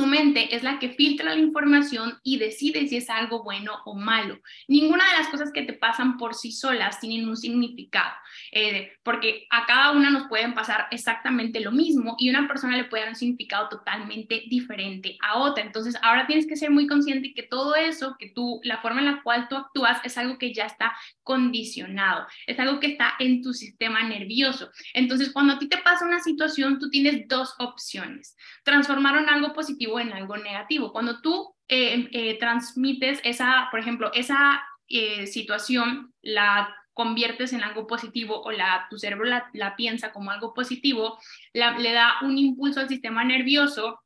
tu 0.01 0.07
mente 0.07 0.57
es 0.57 0.63
la 0.63 0.79
que 0.79 0.89
filtra 0.89 1.35
la 1.35 1.39
información 1.39 2.19
y 2.23 2.39
decide 2.39 2.89
si 2.89 2.97
es 2.97 3.11
algo 3.11 3.43
bueno 3.43 3.83
o 3.85 3.95
malo. 3.95 4.39
Ninguna 4.67 5.05
de 5.11 5.19
las 5.19 5.29
cosas 5.29 5.53
que 5.53 5.61
te 5.61 5.75
pasan 5.75 6.17
por 6.17 6.35
sí 6.35 6.53
solas 6.53 6.99
tienen 7.01 7.29
un 7.29 7.37
significado, 7.37 8.15
eh, 8.51 8.93
porque 9.03 9.47
a 9.51 9.67
cada 9.67 9.93
una 9.93 10.09
nos 10.09 10.27
pueden 10.29 10.55
pasar 10.55 10.87
exactamente 10.91 11.61
lo 11.61 11.71
mismo 11.71 12.17
y 12.19 12.31
una 12.31 12.49
persona 12.49 12.79
le 12.79 12.85
puede 12.85 13.03
dar 13.03 13.11
un 13.11 13.17
significado 13.17 13.69
totalmente 13.69 14.45
diferente 14.49 15.19
a 15.21 15.39
otra. 15.39 15.65
Entonces, 15.65 15.95
ahora 16.01 16.27
tienes 16.27 16.47
que 16.47 16.57
ser 16.57 16.71
muy 16.71 16.87
consciente 16.87 17.35
que 17.35 17.43
todo 17.43 17.75
eso, 17.75 18.17
que 18.19 18.31
tú, 18.31 18.59
la 18.65 18.79
forma 18.79 19.01
en 19.01 19.07
la 19.07 19.23
cual 19.23 19.49
tú 19.51 19.57
actúas 19.57 20.01
es 20.03 20.17
algo 20.17 20.39
que 20.39 20.55
ya 20.55 20.65
está 20.65 20.97
condicionado, 21.23 22.27
es 22.47 22.59
algo 22.59 22.81
que 22.81 22.87
está 22.87 23.17
en 23.19 23.43
tu 23.43 23.53
sistema 23.53 24.03
nervioso. 24.03 24.71
Entonces, 24.95 25.31
cuando 25.31 25.53
a 25.53 25.59
ti 25.59 25.69
te 25.69 25.77
pasa 25.77 26.07
una 26.07 26.21
situación, 26.21 26.79
tú 26.79 26.89
tienes 26.89 27.29
dos 27.29 27.55
opciones, 27.59 28.35
transformar 28.65 29.19
en 29.19 29.29
algo 29.29 29.53
positivo 29.53 29.90
en 29.99 30.13
algo 30.13 30.37
negativo. 30.37 30.93
Cuando 30.93 31.21
tú 31.21 31.55
eh, 31.69 32.09
eh, 32.13 32.39
transmites 32.39 33.21
esa, 33.25 33.69
por 33.71 33.81
ejemplo, 33.81 34.11
esa 34.15 34.63
eh, 34.89 35.27
situación, 35.27 36.13
la 36.23 36.75
conviertes 36.93 37.53
en 37.53 37.63
algo 37.63 37.87
positivo 37.87 38.41
o 38.43 38.51
la, 38.51 38.87
tu 38.91 38.99
cerebro 38.99 39.25
la, 39.25 39.77
piensa 39.77 40.13
como 40.13 40.31
algo 40.31 40.53
positivo, 40.53 41.19
le 41.55 41.93
da 41.93 42.17
un 42.23 42.37
impulso 42.37 42.81
al 42.81 42.89
sistema 42.89 43.25
nervioso 43.25 44.01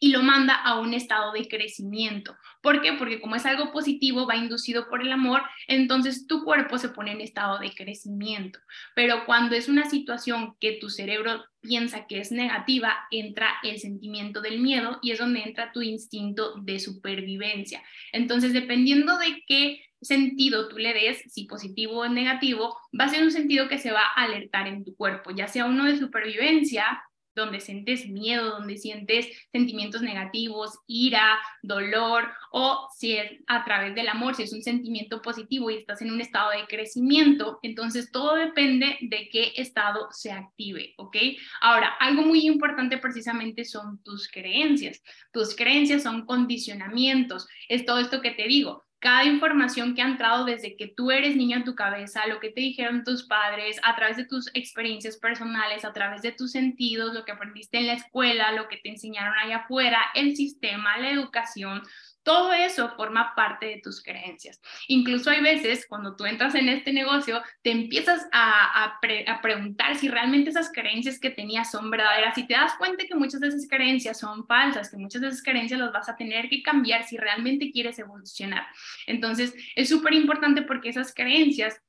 y 0.00 0.10
lo 0.10 0.22
manda 0.22 0.54
a 0.54 0.78
un 0.78 0.94
estado 0.94 1.32
de 1.32 1.48
crecimiento. 1.48 2.36
¿Por 2.62 2.82
qué? 2.82 2.92
Porque 2.94 3.20
como 3.20 3.36
es 3.36 3.46
algo 3.46 3.72
positivo, 3.72 4.26
va 4.26 4.36
inducido 4.36 4.88
por 4.88 5.02
el 5.02 5.12
amor, 5.12 5.42
entonces 5.66 6.26
tu 6.26 6.44
cuerpo 6.44 6.78
se 6.78 6.90
pone 6.90 7.12
en 7.12 7.20
estado 7.20 7.58
de 7.58 7.72
crecimiento. 7.72 8.58
Pero 8.94 9.24
cuando 9.26 9.54
es 9.54 9.68
una 9.68 9.88
situación 9.88 10.56
que 10.60 10.72
tu 10.80 10.90
cerebro 10.90 11.44
piensa 11.60 12.06
que 12.06 12.20
es 12.20 12.32
negativa, 12.32 12.96
entra 13.10 13.56
el 13.62 13.78
sentimiento 13.78 14.40
del 14.40 14.60
miedo 14.60 14.98
y 15.02 15.12
es 15.12 15.18
donde 15.18 15.40
entra 15.40 15.72
tu 15.72 15.82
instinto 15.82 16.54
de 16.60 16.78
supervivencia. 16.78 17.82
Entonces, 18.12 18.52
dependiendo 18.52 19.18
de 19.18 19.42
qué 19.46 19.82
sentido 20.00 20.68
tú 20.68 20.78
le 20.78 20.94
des, 20.94 21.22
si 21.32 21.44
positivo 21.44 22.00
o 22.00 22.08
negativo, 22.08 22.76
va 22.98 23.06
a 23.06 23.08
ser 23.08 23.22
un 23.24 23.32
sentido 23.32 23.68
que 23.68 23.78
se 23.78 23.90
va 23.90 24.02
a 24.02 24.22
alertar 24.22 24.68
en 24.68 24.84
tu 24.84 24.94
cuerpo, 24.94 25.30
ya 25.32 25.48
sea 25.48 25.64
uno 25.64 25.84
de 25.84 25.98
supervivencia, 25.98 27.02
donde 27.38 27.60
sientes 27.60 28.08
miedo, 28.08 28.50
donde 28.50 28.76
sientes 28.76 29.26
sentimientos 29.52 30.02
negativos, 30.02 30.78
ira, 30.86 31.38
dolor, 31.62 32.28
o 32.52 32.88
si 32.96 33.16
es 33.16 33.32
a 33.46 33.64
través 33.64 33.94
del 33.94 34.08
amor, 34.08 34.34
si 34.34 34.42
es 34.42 34.52
un 34.52 34.62
sentimiento 34.62 35.22
positivo 35.22 35.70
y 35.70 35.76
estás 35.76 36.02
en 36.02 36.10
un 36.10 36.20
estado 36.20 36.50
de 36.50 36.66
crecimiento, 36.66 37.58
entonces 37.62 38.10
todo 38.10 38.34
depende 38.34 38.96
de 39.00 39.28
qué 39.30 39.52
estado 39.56 40.08
se 40.10 40.32
active, 40.32 40.94
¿ok? 40.98 41.16
Ahora, 41.60 41.88
algo 42.00 42.22
muy 42.22 42.46
importante 42.46 42.98
precisamente 42.98 43.64
son 43.64 44.02
tus 44.02 44.28
creencias. 44.28 45.02
Tus 45.32 45.54
creencias 45.54 46.02
son 46.02 46.26
condicionamientos, 46.26 47.46
es 47.68 47.84
todo 47.84 47.98
esto 47.98 48.20
que 48.20 48.32
te 48.32 48.46
digo 48.46 48.87
cada 49.00 49.24
información 49.24 49.94
que 49.94 50.02
ha 50.02 50.06
entrado 50.06 50.44
desde 50.44 50.76
que 50.76 50.88
tú 50.88 51.10
eres 51.10 51.36
niño 51.36 51.56
en 51.56 51.64
tu 51.64 51.74
cabeza, 51.74 52.26
lo 52.26 52.40
que 52.40 52.50
te 52.50 52.60
dijeron 52.60 53.04
tus 53.04 53.24
padres, 53.24 53.78
a 53.84 53.94
través 53.94 54.16
de 54.16 54.24
tus 54.24 54.50
experiencias 54.54 55.16
personales, 55.16 55.84
a 55.84 55.92
través 55.92 56.22
de 56.22 56.32
tus 56.32 56.52
sentidos, 56.52 57.14
lo 57.14 57.24
que 57.24 57.32
aprendiste 57.32 57.78
en 57.78 57.86
la 57.86 57.92
escuela, 57.92 58.52
lo 58.52 58.66
que 58.68 58.78
te 58.78 58.88
enseñaron 58.88 59.34
allá 59.38 59.58
afuera, 59.58 60.00
el 60.14 60.34
sistema, 60.34 60.98
la 60.98 61.10
educación, 61.10 61.82
Todo 62.28 62.52
eso 62.52 62.90
forma 62.94 63.34
parte 63.34 63.64
de 63.64 63.80
tus 63.82 64.02
creencias. 64.02 64.60
Incluso 64.86 65.30
hay 65.30 65.40
veces 65.40 65.86
cuando 65.88 66.14
tú 66.14 66.26
entras 66.26 66.54
en 66.54 66.68
este 66.68 66.92
negocio, 66.92 67.42
te 67.62 67.70
empiezas 67.70 68.28
a, 68.32 68.98
preguntar 69.40 69.96
si 69.96 70.10
realmente 70.10 70.50
esas 70.50 70.70
creencias 70.70 71.18
que 71.18 71.30
tenías 71.30 71.70
son 71.70 71.90
verdaderas 71.90 72.36
y 72.36 72.46
te 72.46 72.52
das 72.52 72.74
cuenta 72.76 73.06
que 73.06 73.14
muchas 73.14 73.40
de 73.40 73.48
esas 73.48 73.66
creencias 73.66 74.18
son 74.18 74.46
falsas, 74.46 74.90
que 74.90 74.98
muchas 74.98 75.22
de 75.22 75.28
esas 75.28 75.42
creencias 75.42 75.80
las 75.80 75.90
vas 75.90 76.10
a 76.10 76.16
tener 76.16 76.50
que 76.50 76.62
cambiar 76.62 77.04
si 77.04 77.16
realmente 77.16 77.70
quieres 77.72 77.98
evolucionar. 77.98 78.66
Entonces, 79.06 79.54
es 79.74 79.88
súper 79.88 80.12
importante 80.12 80.60
porque 80.60 80.90
esas 80.90 81.14
creencias 81.14 81.80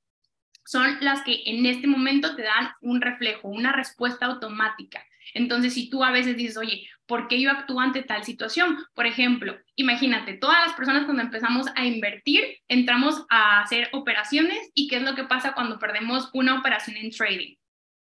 son 0.63 0.99
las 1.01 1.21
que 1.23 1.41
en 1.47 1.65
este 1.65 1.85
momento 1.85 2.37
te 2.37 2.43
dan 2.43 2.69
un 2.79 3.01
reflejo, 3.01 3.49
una 3.49 3.73
respuesta 3.73 4.27
automática. 4.27 5.03
Entonces, 5.33 5.73
si 5.73 5.89
tú 5.89 6.03
a 6.03 6.11
veces 6.11 6.37
dices, 6.37 6.57
oye, 6.57 6.87
¿por 7.05 7.27
qué 7.27 7.41
yo 7.41 7.51
actúo 7.51 7.79
ante 7.79 8.03
tal 8.03 8.23
situación? 8.23 8.77
Por 8.93 9.05
ejemplo, 9.05 9.57
imagínate, 9.75 10.33
todas 10.33 10.65
las 10.65 10.75
personas 10.75 11.05
cuando 11.05 11.23
empezamos 11.23 11.67
a 11.75 11.85
invertir, 11.85 12.57
entramos 12.67 13.25
a 13.29 13.61
hacer 13.61 13.89
operaciones 13.93 14.69
y 14.73 14.87
qué 14.87 14.97
es 14.97 15.03
lo 15.03 15.15
que 15.15 15.23
pasa 15.23 15.53
cuando 15.53 15.79
perdemos 15.79 16.29
una 16.33 16.59
operación 16.59 16.97
en 16.97 17.11
trading. 17.11 17.55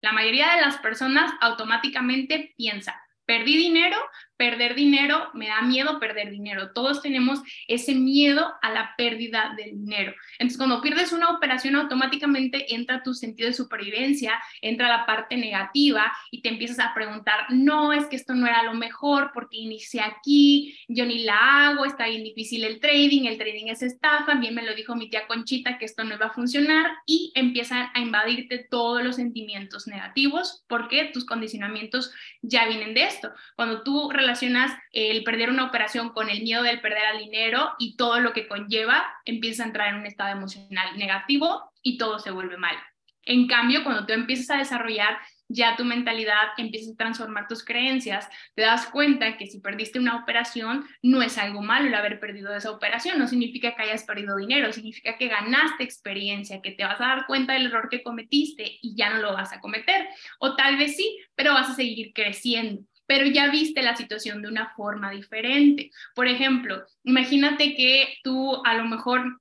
La 0.02 0.12
mayoría 0.12 0.54
de 0.54 0.61
las 0.61 0.78
personas 0.78 1.32
automáticamente 1.40 2.54
piensa, 2.56 3.00
perdí 3.25 3.56
dinero, 3.56 3.99
perder 4.37 4.75
dinero, 4.75 5.31
me 5.35 5.49
da 5.49 5.62
miedo 5.62 5.99
perder 5.99 6.31
dinero. 6.31 6.73
Todos 6.73 7.02
tenemos 7.02 7.40
ese 7.69 7.95
miedo 7.95 8.52
a 8.62 8.71
la 8.71 8.95
pérdida 8.97 9.55
del 9.57 9.71
dinero. 9.71 10.14
Entonces, 10.38 10.59
cuando 10.59 10.81
pierdes 10.81 11.12
una 11.12 11.31
operación, 11.31 11.76
automáticamente 11.76 12.75
entra 12.75 13.02
tu 13.02 13.14
sentido 13.14 13.49
de 13.49 13.55
supervivencia, 13.55 14.40
entra 14.61 14.88
la 14.88 15.07
parte 15.07 15.37
negativa 15.37 16.12
y 16.31 16.43
te 16.43 16.49
empiezas 16.49 16.78
a 16.81 16.95
preguntar, 16.95 17.47
no, 17.50 17.93
es 17.93 18.07
que 18.07 18.16
esto 18.16 18.35
no 18.35 18.47
era 18.47 18.62
lo 18.62 18.75
mejor 18.75 19.31
porque 19.33 19.57
inicié 19.57 20.00
aquí, 20.00 20.78
yo 20.88 21.07
ni 21.07 21.25
la 21.25 21.69
hago, 21.69 21.85
está 21.85 22.07
bien 22.07 22.25
difícil 22.25 22.64
el 22.64 22.81
trading, 22.81 23.25
el 23.25 23.38
trading 23.38 23.66
es 23.66 23.83
estafa, 23.83 24.35
bien 24.35 24.55
me 24.55 24.62
lo 24.62 24.75
dijo 24.75 24.95
mi 24.95 25.09
tía 25.09 25.26
Conchita 25.26 25.78
que 25.78 25.85
esto 25.85 26.05
no 26.05 26.14
iba 26.14 26.26
a 26.26 26.33
funcionar 26.33 26.90
y 27.07 27.33
empiezan 27.35 27.88
a 27.95 28.00
invadirte 28.00 28.66
todos 28.71 29.02
los 29.02 29.16
sentimientos 29.16 29.87
negativos 29.87 30.64
porque 30.69 31.11
tus 31.12 31.25
condicionamientos 31.25 32.12
ya 32.43 32.66
vienen 32.66 32.95
de 32.95 33.05
esto. 33.05 33.33
Cuando 33.57 33.83
tú 33.83 34.09
relacionas 34.26 34.73
el 34.90 35.23
perder 35.23 35.50
una 35.50 35.64
operación 35.64 36.11
con 36.11 36.28
el 36.28 36.42
miedo 36.42 36.64
del 36.64 36.80
perder 36.80 37.02
el 37.14 37.21
dinero 37.21 37.71
y 37.78 37.97
todo 37.97 38.18
lo 38.18 38.33
que 38.33 38.49
conlleva, 38.49 39.06
empieza 39.25 39.62
a 39.62 39.66
entrar 39.66 39.88
en 39.88 40.00
un 40.00 40.06
estado 40.06 40.37
emocional 40.37 40.99
negativo 40.99 41.73
y 41.80 41.97
todo 41.97 42.18
se 42.18 42.33
vuelve 42.33 42.56
mal. 42.56 42.76
En 43.23 43.47
cambio, 43.47 43.83
cuando 43.83 44.06
tú 44.06 44.12
empiezas 44.12 44.50
a 44.50 44.59
desarrollar 44.59 45.18
ya 45.49 45.76
tu 45.76 45.85
mentalidad, 45.85 46.49
empiezas 46.59 46.95
a 46.95 46.97
transformar 46.97 47.47
tus 47.47 47.64
creencias, 47.64 48.28
te 48.54 48.62
das 48.62 48.87
cuenta 48.87 49.37
que 49.37 49.47
si 49.47 49.61
perdiste 49.61 50.00
una 50.00 50.16
operación, 50.16 50.85
no 51.02 51.23
es 51.23 51.38
algo 51.38 51.62
malo 51.62 51.87
el 51.87 51.95
haber 51.95 52.18
perdido 52.18 52.54
esa 52.54 52.71
operación, 52.71 53.18
no 53.18 53.28
significa 53.28 53.75
que 53.75 53.83
hayas 53.83 54.04
perdido 54.04 54.37
dinero, 54.37 54.73
significa 54.73 55.16
que 55.16 55.28
ganaste 55.28 55.85
experiencia, 55.85 56.61
que 56.62 56.73
te 56.73 56.85
vas 56.85 57.00
a 57.00 57.06
dar 57.06 57.26
cuenta 57.26 57.52
del 57.52 57.66
error 57.66 57.88
que 57.88 58.02
cometiste 58.02 58.78
y 58.83 58.97
ya 58.97 59.11
no 59.11 59.18
lo 59.18 59.35
vas 59.35 59.52
a 59.52 59.61
cometer. 59.61 60.09
O 60.40 60.56
tal 60.56 60.76
vez 60.78 60.97
sí, 60.97 61.18
pero 61.37 61.54
vas 61.54 61.71
a 61.71 61.75
seguir 61.75 62.12
creciendo 62.12 62.83
pero 63.07 63.27
ya 63.27 63.51
viste 63.51 63.83
la 63.83 63.97
situación 63.97 64.43
de 64.43 64.49
una 64.49 64.71
forma 64.75 65.11
diferente. 65.11 65.91
Por 66.15 66.27
ejemplo, 66.27 66.85
imagínate 67.05 67.75
que 67.75 68.19
tú 68.23 68.63
a 68.65 68.75
lo 68.75 68.85
mejor 68.85 69.41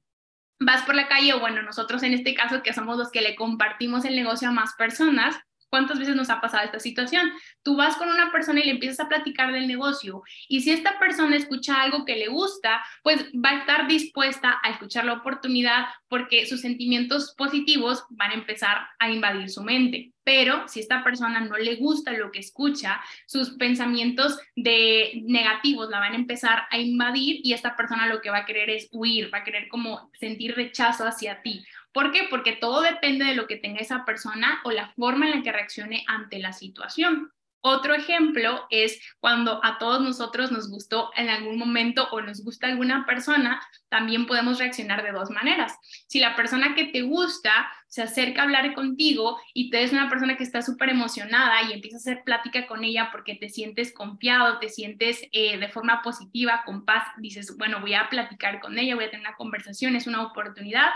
vas 0.60 0.84
por 0.84 0.96
la 0.96 1.08
calle, 1.08 1.34
o 1.34 1.40
bueno, 1.40 1.62
nosotros 1.62 2.04
en 2.04 2.14
este 2.14 2.34
caso 2.34 2.64
que 2.64 2.74
somos 2.74 2.98
los 2.98 3.12
que 3.12 3.22
le 3.22 3.36
compartimos 3.36 4.06
el 4.06 4.16
negocio 4.16 4.50
a 4.50 4.54
más 4.54 4.74
personas, 4.78 5.36
¿Cuántas 5.76 6.00
veces 6.00 6.16
nos 6.16 6.30
ha 6.30 6.40
pasado 6.40 6.64
esta 6.64 6.80
situación? 6.80 7.30
Tú 7.62 7.76
vas 7.76 7.98
con 7.98 8.08
una 8.08 8.32
persona 8.32 8.62
y 8.62 8.64
le 8.64 8.72
empiezas 8.72 9.02
a 9.02 9.10
platicar 9.10 9.52
del 9.52 9.68
negocio 9.68 10.24
y 10.48 10.62
si 10.62 10.72
esta 10.72 10.98
persona 11.00 11.36
escucha 11.36 11.82
algo 11.82 12.06
que 12.06 12.16
le 12.16 12.30
gusta, 12.30 12.82
pues 13.04 13.26
va 13.34 13.50
a 13.50 13.60
estar 13.60 13.86
dispuesta 13.86 14.58
a 14.64 14.70
escuchar 14.70 15.04
la 15.04 15.16
oportunidad 15.16 15.88
porque 16.08 16.46
sus 16.46 16.62
sentimientos 16.62 17.36
positivos 17.38 18.06
van 18.10 18.32
a 18.32 18.36
empezar 18.36 18.88
a 19.00 19.10
invadir 19.10 19.50
su 19.50 19.64
mente. 19.64 20.14
Pero 20.24 20.68
si 20.68 20.80
esta 20.80 21.04
persona 21.04 21.42
no 21.42 21.58
le 21.58 21.76
gusta 21.76 22.14
lo 22.14 22.32
que 22.32 22.40
escucha, 22.40 23.00
sus 23.28 23.52
pensamientos 23.52 24.40
de 24.56 25.22
negativos 25.26 25.90
la 25.90 26.00
van 26.00 26.14
a 26.14 26.16
empezar 26.16 26.64
a 26.72 26.80
invadir 26.80 27.42
y 27.44 27.52
esta 27.54 27.76
persona 27.76 28.08
lo 28.08 28.22
que 28.22 28.32
va 28.32 28.40
a 28.40 28.46
querer 28.46 28.70
es 28.70 28.88
huir, 28.92 29.32
va 29.32 29.40
a 29.40 29.44
querer 29.44 29.68
como 29.68 30.10
sentir 30.20 30.56
rechazo 30.56 31.06
hacia 31.06 31.42
ti. 31.44 31.64
¿Por 31.96 32.12
qué? 32.12 32.28
Porque 32.30 32.52
todo 32.52 32.82
depende 32.82 33.24
de 33.24 33.36
lo 33.36 33.48
que 33.48 33.56
tenga 33.56 33.80
esa 33.80 34.04
persona 34.04 34.60
o 34.66 34.72
la 34.72 34.90
forma 34.98 35.28
en 35.28 35.38
la 35.38 35.42
que 35.44 35.54
reaccione 35.54 36.04
ante 36.08 36.40
la 36.40 36.52
situación. 36.52 37.32
Otro 37.62 37.94
ejemplo 37.96 38.68
es 38.70 39.00
cuando 39.22 39.64
a 39.64 39.78
todos 39.78 40.02
nosotros 40.02 40.52
nos 40.52 40.70
gustó 40.70 41.10
en 41.16 41.30
algún 41.30 41.58
momento 41.58 42.10
o 42.12 42.20
nos 42.20 42.44
gusta 42.44 42.68
alguna 42.68 43.06
persona, 43.06 43.62
también 43.88 44.26
podemos 44.28 44.60
reaccionar 44.60 45.04
de 45.04 45.14
dos 45.14 45.30
maneras. 45.30 45.74
Si 46.08 46.20
la 46.20 46.36
persona 46.36 46.76
que 46.76 46.84
te 46.84 47.02
gusta 47.04 47.72
se 47.88 48.02
acerca 48.02 48.42
a 48.42 48.46
hablar 48.46 48.74
contigo 48.74 49.40
y 49.54 49.70
te 49.70 49.84
es 49.84 49.92
una 49.92 50.10
persona 50.10 50.38
que 50.38 50.44
está 50.44 50.62
súper 50.62 50.90
emocionada 50.90 51.64
y 51.64 51.74
empieza 51.74 51.98
a 51.98 52.00
hacer 52.00 52.24
plática 52.24 52.68
con 52.68 52.84
ella 52.84 53.10
porque 53.12 53.36
te 53.36 53.50
sientes 53.50 53.94
confiado, 53.94 54.60
te 54.60 54.70
sientes 54.70 55.22
eh, 55.32 55.58
de 55.58 55.70
forma 55.70 56.02
positiva, 56.02 56.64
con 56.66 56.86
paz, 56.86 57.04
dices, 57.18 57.56
bueno, 57.58 57.80
voy 57.82 57.94
a 57.94 58.10
platicar 58.10 58.60
con 58.60 58.78
ella, 58.78 58.96
voy 58.96 59.06
a 59.06 59.10
tener 59.10 59.26
una 59.26 59.36
conversación, 59.36 59.96
es 59.96 60.08
una 60.08 60.24
oportunidad. 60.24 60.90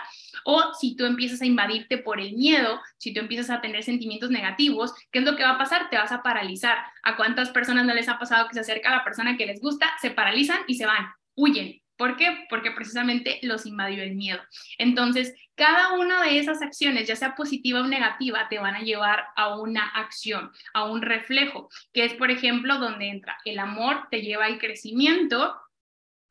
O 0.46 0.74
si 0.74 0.96
tú 0.96 1.06
empiezas 1.06 1.42
a 1.42 1.46
invadirte 1.46 1.98
por 1.98 2.20
el 2.20 2.34
miedo, 2.34 2.80
si 2.98 3.14
tú 3.14 3.20
empiezas 3.20 3.50
a 3.50 3.62
tener 3.62 3.84
sentimientos 3.84 4.30
negativos, 4.30 4.94
¿qué 5.12 5.20
es 5.20 5.26
lo 5.26 5.36
que 5.36 5.44
va 5.44 5.52
a 5.52 5.58
pasar? 5.58 5.90
Te 5.90 5.98
vas 5.98 6.12
a 6.12 6.24
paralizar. 6.24 6.78
¿A 7.04 7.16
cuántas 7.16 7.50
personas 7.50 7.86
no 7.86 7.94
les 7.94 8.10
ha 8.10 8.20
pasado 8.20 8.48
que 8.48 8.54
se 8.54 8.62
acerca 8.62 8.90
a 8.90 8.98
la 8.98 9.04
persona 9.04 9.38
que 9.38 9.46
les 9.46 9.62
gusta, 9.62 9.88
se 10.02 10.12
paralizan 10.12 10.60
y 10.68 10.76
se 10.76 10.86
van, 10.86 11.08
huyen? 11.36 11.82
¿Por 12.00 12.16
qué? 12.16 12.48
Porque 12.50 12.72
precisamente 12.72 13.40
los 13.42 13.66
invadió 13.66 14.02
el 14.02 14.16
miedo. 14.16 14.40
Entonces, 14.78 15.36
cada 15.56 15.92
una 16.00 16.24
de 16.24 16.40
esas 16.40 16.62
acciones, 16.62 17.10
ya 17.10 17.18
sea 17.18 17.36
positiva 17.36 17.82
o 17.82 17.88
negativa, 17.88 18.48
te 18.48 18.58
van 18.58 18.76
a 18.76 18.84
llevar 18.84 19.26
a 19.36 19.58
una 19.58 19.86
acción, 19.86 20.50
a 20.74 20.86
un 20.86 21.02
reflejo, 21.02 21.70
que 21.92 22.06
es, 22.06 22.14
por 22.14 22.32
ejemplo, 22.32 22.78
donde 22.78 23.10
entra 23.10 23.38
el 23.44 23.60
amor, 23.60 24.08
te 24.10 24.22
lleva 24.22 24.46
al 24.46 24.60
crecimiento 24.60 25.60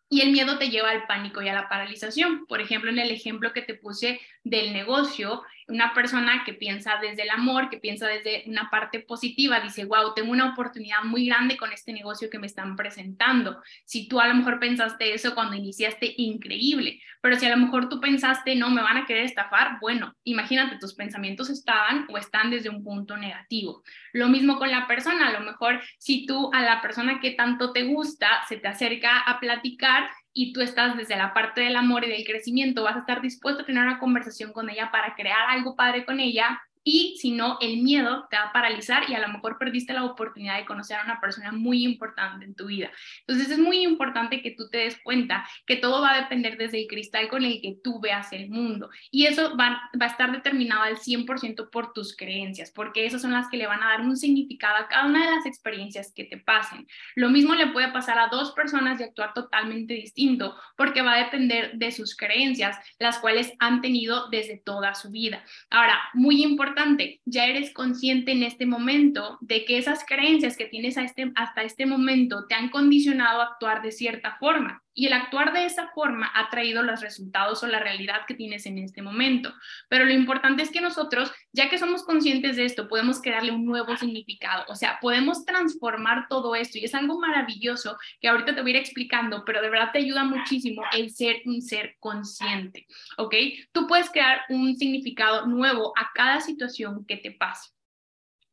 y 0.08 0.22
el 0.22 0.32
miedo 0.32 0.56
te 0.56 0.70
lleva 0.70 0.88
al 0.88 1.06
pánico 1.06 1.42
y 1.42 1.48
a 1.50 1.52
la 1.52 1.68
paralización. 1.68 2.46
Por 2.46 2.62
ejemplo, 2.62 2.88
en 2.88 2.98
el 2.98 3.10
ejemplo 3.10 3.52
que 3.52 3.60
te 3.60 3.74
puse 3.74 4.22
del 4.44 4.72
negocio, 4.72 5.42
una 5.68 5.92
persona 5.92 6.42
que 6.44 6.54
piensa 6.54 6.96
desde 7.00 7.22
el 7.22 7.30
amor, 7.30 7.68
que 7.68 7.78
piensa 7.78 8.06
desde 8.08 8.44
una 8.46 8.70
parte 8.70 9.00
positiva, 9.00 9.60
dice, 9.60 9.84
wow, 9.84 10.14
tengo 10.14 10.32
una 10.32 10.52
oportunidad 10.52 11.02
muy 11.04 11.26
grande 11.26 11.56
con 11.56 11.72
este 11.72 11.92
negocio 11.92 12.30
que 12.30 12.38
me 12.38 12.46
están 12.46 12.74
presentando. 12.74 13.60
Si 13.84 14.08
tú 14.08 14.18
a 14.18 14.26
lo 14.26 14.34
mejor 14.34 14.58
pensaste 14.58 15.12
eso 15.12 15.34
cuando 15.34 15.56
iniciaste, 15.56 16.14
increíble, 16.16 17.00
pero 17.20 17.36
si 17.36 17.46
a 17.46 17.50
lo 17.50 17.58
mejor 17.58 17.88
tú 17.88 18.00
pensaste, 18.00 18.56
no, 18.56 18.70
me 18.70 18.82
van 18.82 18.96
a 18.96 19.06
querer 19.06 19.24
estafar, 19.24 19.78
bueno, 19.80 20.14
imagínate, 20.24 20.78
tus 20.78 20.94
pensamientos 20.94 21.50
estaban 21.50 22.06
o 22.08 22.16
están 22.16 22.50
desde 22.50 22.70
un 22.70 22.82
punto 22.82 23.16
negativo. 23.16 23.82
Lo 24.12 24.28
mismo 24.28 24.58
con 24.58 24.70
la 24.70 24.86
persona, 24.86 25.28
a 25.28 25.32
lo 25.32 25.40
mejor 25.40 25.80
si 25.98 26.24
tú 26.24 26.50
a 26.54 26.62
la 26.62 26.80
persona 26.80 27.20
que 27.20 27.32
tanto 27.32 27.72
te 27.72 27.84
gusta 27.84 28.28
se 28.48 28.56
te 28.56 28.68
acerca 28.68 29.20
a 29.20 29.38
platicar, 29.38 30.08
y 30.38 30.52
tú 30.52 30.60
estás 30.60 30.96
desde 30.96 31.16
la 31.16 31.34
parte 31.34 31.62
del 31.62 31.74
amor 31.74 32.04
y 32.04 32.10
del 32.10 32.24
crecimiento, 32.24 32.84
vas 32.84 32.94
a 32.94 33.00
estar 33.00 33.20
dispuesto 33.20 33.62
a 33.62 33.66
tener 33.66 33.82
una 33.82 33.98
conversación 33.98 34.52
con 34.52 34.70
ella 34.70 34.90
para 34.92 35.16
crear 35.16 35.48
algo 35.48 35.74
padre 35.74 36.04
con 36.04 36.20
ella, 36.20 36.62
y 36.90 37.18
si 37.18 37.32
no, 37.32 37.58
el 37.60 37.82
miedo 37.82 38.26
te 38.30 38.38
va 38.38 38.44
a 38.44 38.52
paralizar 38.52 39.10
y 39.10 39.14
a 39.14 39.18
lo 39.18 39.28
mejor 39.28 39.58
perdiste 39.58 39.92
la 39.92 40.04
oportunidad 40.04 40.56
de 40.56 40.64
conocer 40.64 40.96
a 40.96 41.04
una 41.04 41.20
persona 41.20 41.52
muy 41.52 41.84
importante 41.84 42.46
en 42.46 42.54
tu 42.54 42.64
vida. 42.64 42.90
Entonces 43.26 43.50
es 43.50 43.58
muy 43.58 43.82
importante 43.82 44.40
que 44.40 44.52
tú 44.52 44.70
te 44.70 44.78
des 44.78 44.98
cuenta 45.02 45.46
que 45.66 45.76
todo 45.76 46.00
va 46.00 46.14
a 46.14 46.20
depender 46.22 46.56
desde 46.56 46.80
el 46.80 46.86
cristal 46.86 47.28
con 47.28 47.44
el 47.44 47.60
que 47.60 47.76
tú 47.84 48.00
veas 48.00 48.32
el 48.32 48.48
mundo 48.48 48.88
y 49.10 49.26
eso 49.26 49.54
va, 49.54 49.90
va 50.00 50.06
a 50.06 50.08
estar 50.08 50.32
determinado 50.32 50.80
al 50.80 50.96
100% 50.96 51.68
por 51.68 51.92
tus 51.92 52.16
creencias, 52.16 52.72
porque 52.74 53.04
esas 53.04 53.20
son 53.20 53.32
las 53.32 53.48
que 53.50 53.58
le 53.58 53.66
van 53.66 53.82
a 53.82 53.88
dar 53.88 54.00
un 54.00 54.16
significado 54.16 54.76
a 54.76 54.88
cada 54.88 55.04
una 55.04 55.26
de 55.26 55.36
las 55.36 55.44
experiencias 55.44 56.10
que 56.14 56.24
te 56.24 56.38
pasen. 56.38 56.86
Lo 57.16 57.28
mismo 57.28 57.54
le 57.54 57.66
puede 57.66 57.92
pasar 57.92 58.18
a 58.18 58.28
dos 58.28 58.52
personas 58.52 58.98
y 58.98 59.02
actuar 59.02 59.34
totalmente 59.34 59.92
distinto, 59.92 60.56
porque 60.74 61.02
va 61.02 61.16
a 61.16 61.24
depender 61.24 61.72
de 61.74 61.92
sus 61.92 62.16
creencias, 62.16 62.78
las 62.98 63.18
cuales 63.18 63.52
han 63.58 63.82
tenido 63.82 64.30
desde 64.30 64.56
toda 64.56 64.94
su 64.94 65.10
vida. 65.10 65.44
Ahora, 65.68 65.98
muy 66.14 66.42
importante, 66.42 66.77
ya 67.24 67.46
eres 67.46 67.72
consciente 67.72 68.32
en 68.32 68.42
este 68.42 68.66
momento 68.66 69.38
de 69.40 69.64
que 69.64 69.78
esas 69.78 70.04
creencias 70.04 70.56
que 70.56 70.66
tienes 70.66 70.96
este, 70.96 71.32
hasta 71.34 71.62
este 71.62 71.86
momento 71.86 72.46
te 72.46 72.54
han 72.54 72.70
condicionado 72.70 73.40
a 73.40 73.46
actuar 73.46 73.82
de 73.82 73.92
cierta 73.92 74.36
forma 74.38 74.82
y 74.98 75.06
el 75.06 75.12
actuar 75.12 75.52
de 75.52 75.64
esa 75.64 75.86
forma 75.94 76.28
ha 76.34 76.50
traído 76.50 76.82
los 76.82 77.00
resultados 77.00 77.62
o 77.62 77.68
la 77.68 77.78
realidad 77.78 78.22
que 78.26 78.34
tienes 78.34 78.66
en 78.66 78.78
este 78.78 79.00
momento. 79.00 79.54
Pero 79.88 80.04
lo 80.04 80.12
importante 80.12 80.64
es 80.64 80.72
que 80.72 80.80
nosotros, 80.80 81.30
ya 81.52 81.70
que 81.70 81.78
somos 81.78 82.02
conscientes 82.02 82.56
de 82.56 82.64
esto, 82.64 82.88
podemos 82.88 83.22
crearle 83.22 83.52
un 83.52 83.64
nuevo 83.64 83.96
significado, 83.96 84.64
o 84.66 84.74
sea, 84.74 84.98
podemos 85.00 85.44
transformar 85.44 86.26
todo 86.28 86.56
esto 86.56 86.78
y 86.78 86.84
es 86.84 86.96
algo 86.96 87.20
maravilloso 87.20 87.96
que 88.20 88.26
ahorita 88.26 88.56
te 88.56 88.60
voy 88.60 88.72
a 88.72 88.74
ir 88.74 88.80
explicando, 88.80 89.44
pero 89.44 89.62
de 89.62 89.70
verdad 89.70 89.92
te 89.92 90.00
ayuda 90.00 90.24
muchísimo 90.24 90.82
el 90.92 91.12
ser 91.12 91.42
un 91.46 91.62
ser 91.62 91.94
consciente, 92.00 92.84
¿ok? 93.18 93.36
Tú 93.70 93.86
puedes 93.86 94.10
crear 94.10 94.40
un 94.48 94.74
significado 94.76 95.46
nuevo 95.46 95.92
a 95.96 96.10
cada 96.12 96.40
situación 96.40 97.06
que 97.06 97.18
te 97.18 97.30
pase. 97.30 97.77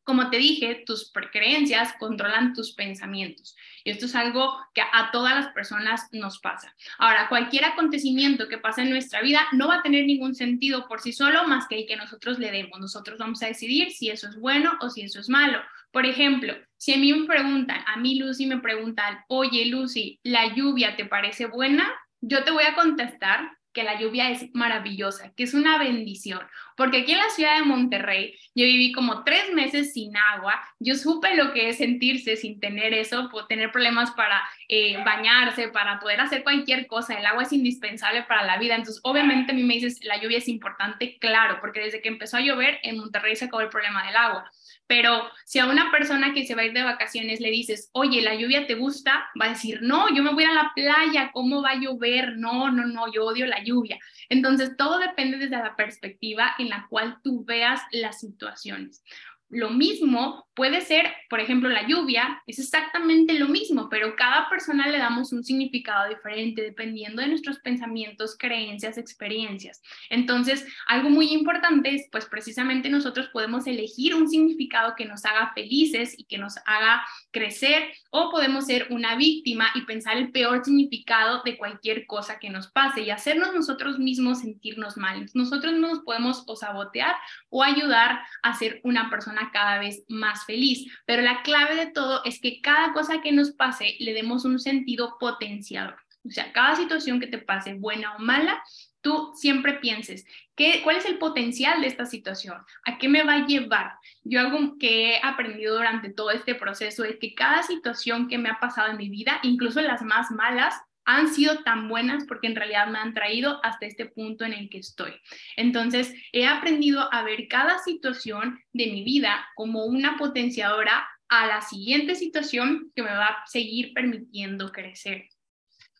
Como 0.06 0.30
te 0.30 0.36
dije, 0.36 0.84
tus 0.86 1.10
creencias 1.32 1.92
controlan 1.98 2.54
tus 2.54 2.72
pensamientos. 2.72 3.56
Y 3.82 3.90
esto 3.90 4.06
es 4.06 4.14
algo 4.14 4.56
que 4.72 4.80
a 4.80 5.10
todas 5.10 5.34
las 5.34 5.48
personas 5.48 6.08
nos 6.12 6.38
pasa. 6.38 6.72
Ahora, 6.98 7.28
cualquier 7.28 7.64
acontecimiento 7.64 8.46
que 8.46 8.58
pase 8.58 8.82
en 8.82 8.90
nuestra 8.90 9.20
vida 9.20 9.40
no 9.50 9.66
va 9.66 9.76
a 9.76 9.82
tener 9.82 10.06
ningún 10.06 10.36
sentido 10.36 10.86
por 10.86 11.00
sí 11.00 11.12
solo 11.12 11.48
más 11.48 11.66
que 11.66 11.80
el 11.80 11.86
que 11.86 11.96
nosotros 11.96 12.38
le 12.38 12.52
demos. 12.52 12.78
Nosotros 12.78 13.18
vamos 13.18 13.42
a 13.42 13.48
decidir 13.48 13.90
si 13.90 14.08
eso 14.08 14.28
es 14.28 14.36
bueno 14.36 14.78
o 14.80 14.90
si 14.90 15.02
eso 15.02 15.18
es 15.18 15.28
malo. 15.28 15.60
Por 15.90 16.06
ejemplo, 16.06 16.54
si 16.76 16.94
a 16.94 16.98
mí 16.98 17.12
me 17.12 17.26
preguntan, 17.26 17.82
a 17.88 17.96
mí 17.96 18.16
Lucy 18.16 18.46
me 18.46 18.60
preguntan, 18.60 19.24
oye 19.26 19.66
Lucy, 19.66 20.20
¿la 20.22 20.54
lluvia 20.54 20.94
te 20.94 21.04
parece 21.04 21.46
buena? 21.46 21.92
Yo 22.20 22.44
te 22.44 22.52
voy 22.52 22.62
a 22.62 22.76
contestar 22.76 23.55
que 23.76 23.84
la 23.84 24.00
lluvia 24.00 24.30
es 24.30 24.46
maravillosa, 24.54 25.34
que 25.36 25.42
es 25.42 25.52
una 25.52 25.76
bendición, 25.76 26.40
porque 26.78 27.02
aquí 27.02 27.12
en 27.12 27.18
la 27.18 27.28
ciudad 27.28 27.58
de 27.58 27.64
Monterrey 27.66 28.34
yo 28.54 28.64
viví 28.64 28.90
como 28.90 29.22
tres 29.22 29.52
meses 29.52 29.92
sin 29.92 30.16
agua, 30.16 30.58
yo 30.78 30.94
supe 30.94 31.36
lo 31.36 31.52
que 31.52 31.68
es 31.68 31.76
sentirse 31.76 32.36
sin 32.36 32.58
tener 32.58 32.94
eso, 32.94 33.28
tener 33.50 33.70
problemas 33.70 34.12
para 34.12 34.42
eh, 34.68 34.96
bañarse, 35.04 35.68
para 35.68 36.00
poder 36.00 36.22
hacer 36.22 36.42
cualquier 36.42 36.86
cosa, 36.86 37.18
el 37.18 37.26
agua 37.26 37.42
es 37.42 37.52
indispensable 37.52 38.22
para 38.22 38.44
la 38.44 38.56
vida, 38.56 38.76
entonces 38.76 39.02
obviamente 39.04 39.52
a 39.52 39.54
mí 39.54 39.62
me 39.62 39.74
dices, 39.74 40.02
la 40.04 40.18
lluvia 40.22 40.38
es 40.38 40.48
importante, 40.48 41.18
claro, 41.18 41.58
porque 41.60 41.80
desde 41.80 42.00
que 42.00 42.08
empezó 42.08 42.38
a 42.38 42.40
llover 42.40 42.80
en 42.82 42.96
Monterrey 42.96 43.36
se 43.36 43.44
acabó 43.44 43.60
el 43.60 43.68
problema 43.68 44.06
del 44.06 44.16
agua, 44.16 44.50
pero 44.86 45.28
si 45.44 45.58
a 45.58 45.66
una 45.66 45.90
persona 45.90 46.32
que 46.32 46.46
se 46.46 46.54
va 46.54 46.62
a 46.62 46.66
ir 46.66 46.72
de 46.72 46.82
vacaciones 46.82 47.40
le 47.40 47.50
dices, 47.50 47.90
oye, 47.92 48.22
la 48.22 48.34
lluvia 48.34 48.66
te 48.66 48.74
gusta, 48.74 49.28
va 49.40 49.46
a 49.46 49.50
decir, 49.50 49.80
no, 49.82 50.14
yo 50.14 50.22
me 50.22 50.32
voy 50.32 50.44
a 50.44 50.52
la 50.52 50.72
playa, 50.74 51.30
¿cómo 51.32 51.62
va 51.62 51.70
a 51.70 51.80
llover? 51.80 52.36
No, 52.36 52.70
no, 52.70 52.86
no, 52.86 53.12
yo 53.12 53.24
odio 53.24 53.46
la 53.46 53.62
lluvia. 53.64 53.98
Entonces, 54.28 54.76
todo 54.76 54.98
depende 54.98 55.38
desde 55.38 55.56
la 55.56 55.74
perspectiva 55.74 56.54
en 56.58 56.68
la 56.68 56.86
cual 56.88 57.18
tú 57.22 57.44
veas 57.44 57.80
las 57.90 58.20
situaciones. 58.20 59.02
Lo 59.48 59.70
mismo 59.70 60.45
puede 60.56 60.80
ser, 60.80 61.12
por 61.28 61.38
ejemplo, 61.38 61.68
la 61.68 61.86
lluvia, 61.86 62.42
es 62.46 62.58
exactamente 62.58 63.34
lo 63.34 63.46
mismo, 63.46 63.88
pero 63.90 64.16
cada 64.16 64.48
persona 64.48 64.88
le 64.88 64.98
damos 64.98 65.32
un 65.32 65.44
significado 65.44 66.08
diferente 66.08 66.62
dependiendo 66.62 67.20
de 67.20 67.28
nuestros 67.28 67.58
pensamientos, 67.58 68.36
creencias, 68.38 68.96
experiencias. 68.96 69.82
Entonces, 70.08 70.66
algo 70.88 71.10
muy 71.10 71.32
importante 71.32 71.94
es, 71.94 72.08
pues 72.10 72.24
precisamente 72.24 72.88
nosotros 72.88 73.28
podemos 73.28 73.66
elegir 73.66 74.14
un 74.14 74.28
significado 74.28 74.94
que 74.96 75.04
nos 75.04 75.26
haga 75.26 75.52
felices 75.54 76.14
y 76.18 76.24
que 76.24 76.38
nos 76.38 76.56
haga 76.64 77.04
crecer, 77.30 77.92
o 78.10 78.30
podemos 78.30 78.64
ser 78.64 78.86
una 78.90 79.14
víctima 79.14 79.68
y 79.74 79.82
pensar 79.82 80.16
el 80.16 80.32
peor 80.32 80.64
significado 80.64 81.42
de 81.44 81.58
cualquier 81.58 82.06
cosa 82.06 82.38
que 82.38 82.48
nos 82.48 82.68
pase 82.68 83.02
y 83.02 83.10
hacernos 83.10 83.52
nosotros 83.54 83.98
mismos 83.98 84.40
sentirnos 84.40 84.96
mal. 84.96 85.26
Nosotros 85.34 85.74
nos 85.74 86.00
podemos 86.00 86.44
o 86.46 86.56
sabotear 86.56 87.14
o 87.50 87.62
ayudar 87.62 88.20
a 88.42 88.54
ser 88.54 88.80
una 88.84 89.10
persona 89.10 89.50
cada 89.52 89.78
vez 89.78 90.04
más 90.08 90.45
feliz. 90.46 90.90
Pero 91.04 91.22
la 91.22 91.42
clave 91.42 91.76
de 91.76 91.86
todo 91.86 92.22
es 92.24 92.40
que 92.40 92.60
cada 92.60 92.92
cosa 92.92 93.20
que 93.20 93.32
nos 93.32 93.50
pase 93.50 93.96
le 94.00 94.14
demos 94.14 94.44
un 94.44 94.58
sentido 94.58 95.16
potenciador. 95.18 95.96
O 96.24 96.30
sea, 96.30 96.52
cada 96.52 96.74
situación 96.74 97.20
que 97.20 97.26
te 97.26 97.38
pase, 97.38 97.74
buena 97.74 98.16
o 98.16 98.18
mala, 98.18 98.62
tú 99.00 99.32
siempre 99.36 99.74
pienses, 99.74 100.26
¿qué, 100.56 100.80
¿cuál 100.82 100.96
es 100.96 101.06
el 101.06 101.18
potencial 101.18 101.80
de 101.80 101.86
esta 101.86 102.06
situación? 102.06 102.56
¿A 102.84 102.98
qué 102.98 103.08
me 103.08 103.22
va 103.22 103.34
a 103.34 103.46
llevar? 103.46 103.92
Yo 104.24 104.40
algo 104.40 104.76
que 104.78 105.10
he 105.10 105.20
aprendido 105.22 105.76
durante 105.76 106.12
todo 106.12 106.32
este 106.32 106.56
proceso 106.56 107.04
es 107.04 107.16
que 107.20 107.34
cada 107.34 107.62
situación 107.62 108.26
que 108.26 108.38
me 108.38 108.48
ha 108.48 108.58
pasado 108.58 108.90
en 108.90 108.96
mi 108.96 109.08
vida, 109.08 109.38
incluso 109.44 109.80
las 109.80 110.02
más 110.02 110.32
malas, 110.32 110.74
han 111.06 111.32
sido 111.32 111.62
tan 111.62 111.88
buenas 111.88 112.24
porque 112.26 112.48
en 112.48 112.56
realidad 112.56 112.88
me 112.88 112.98
han 112.98 113.14
traído 113.14 113.60
hasta 113.64 113.86
este 113.86 114.06
punto 114.06 114.44
en 114.44 114.52
el 114.52 114.68
que 114.68 114.78
estoy. 114.78 115.12
Entonces, 115.56 116.12
he 116.32 116.46
aprendido 116.46 117.08
a 117.12 117.22
ver 117.22 117.48
cada 117.48 117.78
situación 117.78 118.60
de 118.72 118.86
mi 118.86 119.04
vida 119.04 119.46
como 119.54 119.86
una 119.86 120.16
potenciadora 120.18 121.08
a 121.28 121.46
la 121.46 121.60
siguiente 121.62 122.14
situación 122.14 122.92
que 122.94 123.02
me 123.02 123.10
va 123.10 123.26
a 123.26 123.46
seguir 123.46 123.92
permitiendo 123.94 124.70
crecer. 124.70 125.28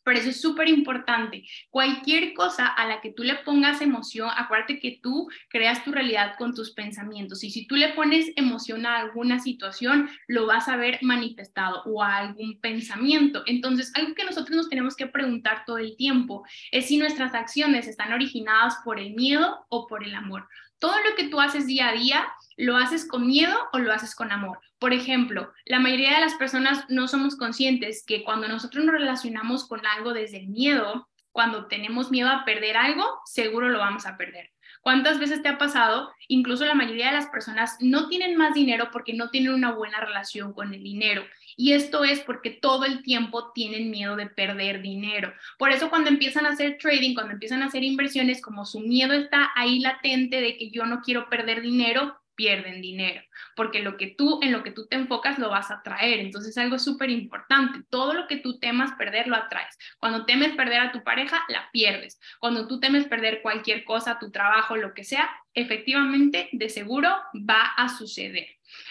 Por 0.06 0.14
eso 0.14 0.30
es 0.30 0.40
súper 0.40 0.68
importante. 0.68 1.42
Cualquier 1.68 2.32
cosa 2.32 2.68
a 2.68 2.86
la 2.86 3.00
que 3.00 3.10
tú 3.10 3.24
le 3.24 3.34
pongas 3.38 3.80
emoción, 3.80 4.30
acuérdate 4.36 4.78
que 4.78 5.00
tú 5.02 5.28
creas 5.48 5.82
tu 5.82 5.90
realidad 5.90 6.34
con 6.38 6.54
tus 6.54 6.70
pensamientos. 6.70 7.42
Y 7.42 7.50
si 7.50 7.66
tú 7.66 7.74
le 7.74 7.88
pones 7.88 8.30
emoción 8.36 8.86
a 8.86 8.98
alguna 9.00 9.40
situación, 9.40 10.08
lo 10.28 10.46
vas 10.46 10.68
a 10.68 10.76
ver 10.76 11.00
manifestado 11.02 11.82
o 11.86 12.04
a 12.04 12.18
algún 12.18 12.60
pensamiento. 12.60 13.42
Entonces, 13.46 13.90
algo 13.96 14.14
que 14.14 14.24
nosotros 14.24 14.56
nos 14.56 14.68
tenemos 14.68 14.94
que 14.94 15.08
preguntar 15.08 15.64
todo 15.66 15.78
el 15.78 15.96
tiempo 15.96 16.44
es 16.70 16.86
si 16.86 16.98
nuestras 16.98 17.34
acciones 17.34 17.88
están 17.88 18.12
originadas 18.12 18.76
por 18.84 19.00
el 19.00 19.12
miedo 19.14 19.66
o 19.70 19.88
por 19.88 20.04
el 20.04 20.14
amor. 20.14 20.46
Todo 20.78 20.94
lo 21.08 21.16
que 21.16 21.28
tú 21.28 21.40
haces 21.40 21.66
día 21.66 21.88
a 21.88 21.92
día, 21.92 22.26
¿lo 22.56 22.76
haces 22.76 23.06
con 23.06 23.26
miedo 23.26 23.56
o 23.72 23.78
lo 23.78 23.92
haces 23.92 24.14
con 24.14 24.32
amor? 24.32 24.58
Por 24.78 24.92
ejemplo, 24.92 25.52
la 25.64 25.80
mayoría 25.80 26.14
de 26.14 26.20
las 26.20 26.34
personas 26.34 26.84
no 26.88 27.08
somos 27.08 27.36
conscientes 27.36 28.04
que 28.06 28.24
cuando 28.24 28.48
nosotros 28.48 28.84
nos 28.84 28.94
relacionamos 28.94 29.66
con 29.66 29.86
algo 29.86 30.12
desde 30.12 30.38
el 30.38 30.48
miedo, 30.48 31.08
cuando 31.32 31.66
tenemos 31.66 32.10
miedo 32.10 32.28
a 32.28 32.44
perder 32.44 32.76
algo, 32.76 33.04
seguro 33.24 33.68
lo 33.68 33.78
vamos 33.78 34.06
a 34.06 34.16
perder. 34.16 34.50
¿Cuántas 34.86 35.18
veces 35.18 35.42
te 35.42 35.48
ha 35.48 35.58
pasado? 35.58 36.12
Incluso 36.28 36.64
la 36.64 36.76
mayoría 36.76 37.06
de 37.06 37.14
las 37.14 37.26
personas 37.26 37.76
no 37.80 38.06
tienen 38.06 38.36
más 38.36 38.54
dinero 38.54 38.90
porque 38.92 39.14
no 39.14 39.30
tienen 39.30 39.52
una 39.52 39.72
buena 39.72 39.98
relación 39.98 40.52
con 40.52 40.72
el 40.72 40.80
dinero. 40.80 41.24
Y 41.56 41.72
esto 41.72 42.04
es 42.04 42.20
porque 42.20 42.50
todo 42.50 42.84
el 42.84 43.02
tiempo 43.02 43.50
tienen 43.52 43.90
miedo 43.90 44.14
de 44.14 44.26
perder 44.28 44.82
dinero. 44.82 45.32
Por 45.58 45.72
eso 45.72 45.90
cuando 45.90 46.08
empiezan 46.08 46.46
a 46.46 46.50
hacer 46.50 46.78
trading, 46.78 47.14
cuando 47.14 47.32
empiezan 47.32 47.64
a 47.64 47.66
hacer 47.66 47.82
inversiones, 47.82 48.40
como 48.40 48.64
su 48.64 48.78
miedo 48.78 49.12
está 49.12 49.50
ahí 49.56 49.80
latente 49.80 50.40
de 50.40 50.56
que 50.56 50.70
yo 50.70 50.86
no 50.86 51.00
quiero 51.00 51.28
perder 51.28 51.62
dinero, 51.62 52.20
pierden 52.36 52.80
dinero, 52.80 53.22
porque 53.56 53.82
lo 53.82 53.96
que 53.96 54.08
tú, 54.08 54.38
en 54.42 54.52
lo 54.52 54.62
que 54.62 54.70
tú 54.70 54.86
te 54.86 54.96
enfocas 54.96 55.38
lo 55.38 55.50
vas 55.50 55.70
a 55.70 55.82
traer. 55.82 56.20
Entonces 56.20 56.50
es 56.50 56.58
algo 56.58 56.78
súper 56.78 57.10
importante. 57.10 57.80
Todo 57.90 58.12
lo 58.12 58.26
que 58.28 58.36
tú 58.36 58.58
temas 58.58 58.92
perder 58.92 59.26
lo 59.26 59.36
atraes. 59.36 59.76
Cuando 59.98 60.26
temes 60.26 60.54
perder 60.54 60.80
a 60.80 60.92
tu 60.92 61.02
pareja, 61.02 61.44
la 61.48 61.68
pierdes. 61.72 62.20
Cuando 62.38 62.68
tú 62.68 62.78
temes 62.78 63.06
perder 63.06 63.42
cualquier 63.42 63.84
cosa, 63.84 64.18
tu 64.18 64.30
trabajo, 64.30 64.76
lo 64.76 64.94
que 64.94 65.04
sea, 65.04 65.28
efectivamente, 65.54 66.48
de 66.52 66.68
seguro 66.68 67.08
va 67.34 67.62
a 67.76 67.88
suceder. 67.88 68.46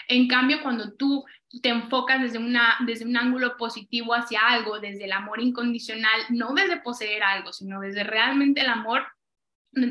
En 0.08 0.28
cambio, 0.28 0.62
cuando 0.62 0.94
tú 0.94 1.24
te 1.62 1.68
enfocas 1.68 2.20
desde, 2.20 2.38
una, 2.38 2.76
desde 2.86 3.04
un 3.04 3.16
ángulo 3.16 3.56
positivo 3.56 4.14
hacia 4.14 4.40
algo, 4.40 4.80
desde 4.80 5.04
el 5.04 5.12
amor 5.12 5.40
incondicional, 5.40 6.20
no 6.30 6.52
desde 6.54 6.80
poseer 6.80 7.22
algo, 7.22 7.52
sino 7.52 7.80
desde 7.80 8.04
realmente 8.04 8.60
el 8.60 8.68
amor, 8.68 9.06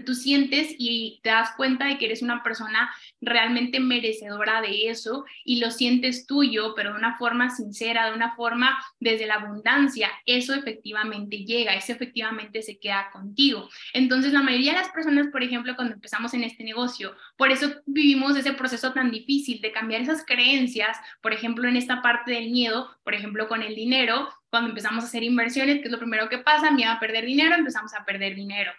tú 0.05 0.15
sientes 0.15 0.73
y 0.77 1.19
te 1.23 1.29
das 1.29 1.51
cuenta 1.55 1.85
de 1.85 1.97
que 1.97 2.05
eres 2.05 2.21
una 2.21 2.41
persona 2.43 2.93
realmente 3.21 3.79
merecedora 3.79 4.61
de 4.61 4.89
eso 4.89 5.25
y 5.43 5.59
lo 5.59 5.69
sientes 5.69 6.25
tuyo, 6.25 6.73
pero 6.75 6.91
de 6.91 6.97
una 6.97 7.17
forma 7.17 7.49
sincera, 7.49 8.07
de 8.07 8.15
una 8.15 8.35
forma 8.35 8.77
desde 8.99 9.27
la 9.27 9.35
abundancia, 9.35 10.09
eso 10.25 10.53
efectivamente 10.53 11.45
llega, 11.45 11.75
eso 11.75 11.93
efectivamente 11.93 12.61
se 12.61 12.79
queda 12.79 13.09
contigo. 13.11 13.69
Entonces, 13.93 14.33
la 14.33 14.41
mayoría 14.41 14.71
de 14.71 14.79
las 14.79 14.89
personas, 14.89 15.27
por 15.27 15.43
ejemplo, 15.43 15.75
cuando 15.75 15.93
empezamos 15.93 16.33
en 16.33 16.43
este 16.43 16.63
negocio, 16.63 17.15
por 17.37 17.51
eso 17.51 17.69
vivimos 17.85 18.35
ese 18.35 18.53
proceso 18.53 18.91
tan 18.93 19.11
difícil 19.11 19.61
de 19.61 19.71
cambiar 19.71 20.01
esas 20.01 20.25
creencias, 20.25 20.97
por 21.21 21.33
ejemplo, 21.33 21.67
en 21.67 21.75
esta 21.75 22.01
parte 22.01 22.31
del 22.31 22.49
miedo, 22.49 22.89
por 23.03 23.13
ejemplo, 23.13 23.47
con 23.47 23.61
el 23.61 23.75
dinero, 23.75 24.29
cuando 24.49 24.69
empezamos 24.69 25.03
a 25.03 25.07
hacer 25.07 25.23
inversiones, 25.23 25.79
que 25.79 25.85
es 25.85 25.91
lo 25.91 25.99
primero 25.99 26.29
que 26.29 26.37
pasa, 26.39 26.71
miedo 26.71 26.91
a 26.91 26.99
perder 26.99 27.25
dinero, 27.25 27.55
empezamos 27.55 27.93
a 27.93 28.05
perder 28.05 28.35
dinero 28.35 28.71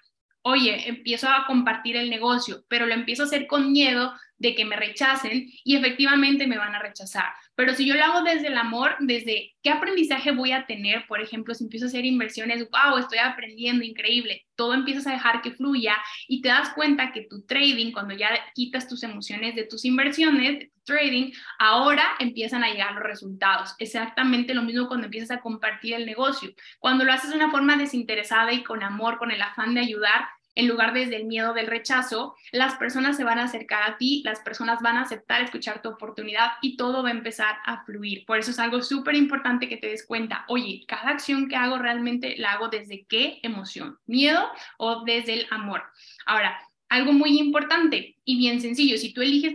oye, 0.49 0.89
empiezo 0.89 1.29
a 1.29 1.45
compartir 1.45 1.97
el 1.97 2.09
negocio, 2.09 2.65
pero 2.69 2.87
lo 2.87 2.95
empiezo 2.95 3.25
a 3.25 3.27
hacer 3.27 3.49
con 3.49 3.73
miedo 3.73 4.15
de 4.39 4.55
que 4.55 4.65
me 4.65 4.77
rechacen 4.77 5.51
y 5.65 5.75
efectivamente 5.75 6.47
me 6.47 6.57
van 6.57 6.73
a 6.73 6.79
rechazar. 6.79 7.33
Pero 7.57 7.75
si 7.75 7.85
yo 7.85 7.95
lo 7.95 8.05
hago 8.05 8.23
desde 8.23 8.47
el 8.47 8.57
amor, 8.57 8.95
desde 9.01 9.57
qué 9.61 9.71
aprendizaje 9.71 10.31
voy 10.31 10.53
a 10.53 10.67
tener, 10.67 11.05
por 11.09 11.21
ejemplo, 11.21 11.53
si 11.53 11.65
empiezo 11.65 11.87
a 11.87 11.89
hacer 11.89 12.05
inversiones, 12.05 12.69
wow, 12.71 12.97
estoy 12.99 13.19
aprendiendo, 13.19 13.85
increíble, 13.85 14.47
todo 14.55 14.75
empiezas 14.75 15.09
a 15.09 15.13
dejar 15.13 15.43
que 15.43 15.51
fluya 15.51 15.97
y 16.29 16.43
te 16.43 16.49
das 16.49 16.71
cuenta 16.75 17.13
que 17.13 17.23
tu 17.23 17.45
trading, 17.45 17.91
cuando 17.91 18.15
ya 18.15 18.29
quitas 18.55 18.87
tus 18.87 19.03
emociones 19.03 19.57
de 19.57 19.65
tus 19.65 19.85
inversiones, 19.85 20.69
trading, 20.85 21.33
ahora 21.59 22.15
empiezan 22.21 22.63
a 22.63 22.71
llegar 22.71 22.95
los 22.95 23.03
resultados. 23.03 23.75
Exactamente 23.79 24.55
lo 24.55 24.63
mismo 24.63 24.87
cuando 24.87 25.07
empiezas 25.07 25.37
a 25.37 25.41
compartir 25.41 25.95
el 25.95 26.07
negocio. 26.07 26.51
Cuando 26.79 27.05
lo 27.05 27.13
haces 27.13 27.31
de 27.31 27.37
una 27.37 27.51
forma 27.51 27.77
desinteresada 27.77 28.53
y 28.53 28.63
con 28.63 28.83
amor, 28.83 29.19
con 29.19 29.31
el 29.31 29.43
afán 29.43 29.75
de 29.75 29.81
ayudar, 29.81 30.27
en 30.57 30.67
lugar 30.67 30.93
desde 30.93 31.17
el 31.17 31.27
miedo 31.27 31.55
del 31.55 31.69
rechazo, 31.69 32.35
las 32.51 32.75
personas 32.75 33.17
se 33.17 33.25
van 33.25 33.39
a 33.39 33.45
acercar 33.45 33.89
a 33.89 33.99
ti, 33.99 34.23
las 34.25 34.41
personas 34.41 34.83
van 34.83 34.97
a 34.97 35.03
aceptar 35.03 35.43
escuchar 35.43 35.83
tu 35.83 35.91
oportunidad 35.91 36.53
y 36.63 36.77
todo 36.77 37.03
va 37.03 37.11
a 37.11 37.13
empezar 37.13 37.57
a 37.65 37.85
fluir. 37.85 38.25
Por 38.27 38.39
eso 38.39 38.51
es 38.51 38.59
algo 38.59 38.83
súper 38.83 39.15
importante 39.15 39.69
que 39.69 39.77
te 39.77 39.89
des 39.89 40.05
cuenta, 40.05 40.45
oye, 40.49 40.85
cada 40.89 41.11
acción 41.11 41.49
que 41.49 41.57
hago 41.57 41.79
realmente 41.79 42.37
la 42.39 42.53
hago 42.53 42.69
desde 42.69 43.05
qué 43.05 43.39
emoción, 43.43 43.99
miedo 44.07 44.51
o 44.79 45.05
desde 45.05 45.35
el 45.35 45.47
amor. 45.51 45.85
Ahora, 46.25 46.59
algo 46.89 47.13
muy 47.13 47.39
importante 47.39 48.17
y 48.25 48.37
bien 48.37 48.61
sencillo, 48.61 48.99
si 48.99 49.13
tú 49.13 49.23
eliges 49.23 49.55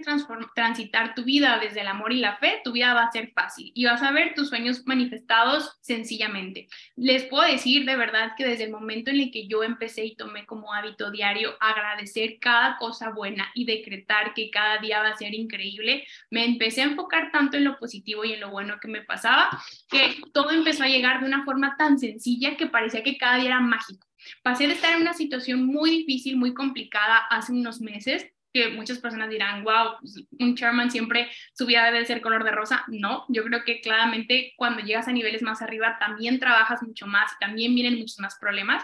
transitar 0.55 1.13
tu 1.13 1.23
vida 1.23 1.59
desde 1.59 1.81
el 1.81 1.87
amor 1.87 2.13
y 2.13 2.19
la 2.19 2.37
fe, 2.37 2.61
tu 2.63 2.71
vida 2.71 2.93
va 2.93 3.03
a 3.03 3.11
ser 3.11 3.31
fácil 3.33 3.71
y 3.75 3.85
vas 3.85 4.01
a 4.01 4.11
ver 4.11 4.33
tus 4.33 4.49
sueños 4.49 4.83
manifestados 4.85 5.77
sencillamente. 5.81 6.67
Les 6.95 7.23
puedo 7.23 7.43
decir 7.43 7.85
de 7.85 7.97
verdad 7.97 8.31
que 8.37 8.45
desde 8.45 8.63
el 8.63 8.71
momento 8.71 9.11
en 9.11 9.19
el 9.19 9.31
que 9.31 9.47
yo 9.47 9.63
empecé 9.63 10.05
y 10.05 10.15
tomé 10.15 10.45
como 10.45 10.73
hábito 10.73 11.11
diario 11.11 11.51
agradecer 11.59 12.37
cada 12.39 12.77
cosa 12.77 13.09
buena 13.09 13.49
y 13.53 13.65
decretar 13.65 14.33
que 14.33 14.49
cada 14.49 14.77
día 14.77 15.01
va 15.01 15.09
a 15.09 15.17
ser 15.17 15.33
increíble, 15.33 16.05
me 16.29 16.45
empecé 16.45 16.81
a 16.81 16.85
enfocar 16.85 17.31
tanto 17.31 17.57
en 17.57 17.65
lo 17.65 17.77
positivo 17.77 18.23
y 18.23 18.33
en 18.33 18.39
lo 18.39 18.51
bueno 18.51 18.77
que 18.81 18.87
me 18.87 19.01
pasaba, 19.01 19.49
que 19.89 20.15
todo 20.33 20.51
empezó 20.51 20.83
a 20.83 20.87
llegar 20.87 21.19
de 21.19 21.27
una 21.27 21.43
forma 21.43 21.75
tan 21.77 21.99
sencilla 21.99 22.55
que 22.55 22.67
parecía 22.67 23.03
que 23.03 23.17
cada 23.17 23.37
día 23.37 23.47
era 23.47 23.59
mágico. 23.59 24.10
Pasé 24.43 24.67
de 24.67 24.73
estar 24.73 24.93
en 24.93 25.01
una 25.01 25.13
situación 25.13 25.65
muy 25.65 25.89
difícil, 25.89 26.37
muy 26.37 26.53
complicada 26.53 27.17
hace 27.29 27.51
unos 27.51 27.81
meses, 27.81 28.31
que 28.53 28.69
muchas 28.69 28.99
personas 28.99 29.29
dirán, 29.29 29.63
wow, 29.63 29.97
pues, 29.99 30.23
un 30.39 30.55
chairman 30.55 30.91
siempre 30.91 31.29
su 31.53 31.65
vida 31.65 31.85
debe 31.85 32.05
ser 32.05 32.21
color 32.21 32.43
de 32.43 32.51
rosa. 32.51 32.83
No, 32.87 33.25
yo 33.29 33.43
creo 33.43 33.63
que 33.63 33.81
claramente 33.81 34.53
cuando 34.57 34.83
llegas 34.83 35.07
a 35.07 35.13
niveles 35.13 35.41
más 35.41 35.61
arriba 35.61 35.97
también 35.99 36.39
trabajas 36.39 36.81
mucho 36.83 37.07
más, 37.07 37.31
también 37.39 37.73
vienen 37.75 37.97
muchos 37.97 38.19
más 38.19 38.37
problemas. 38.39 38.83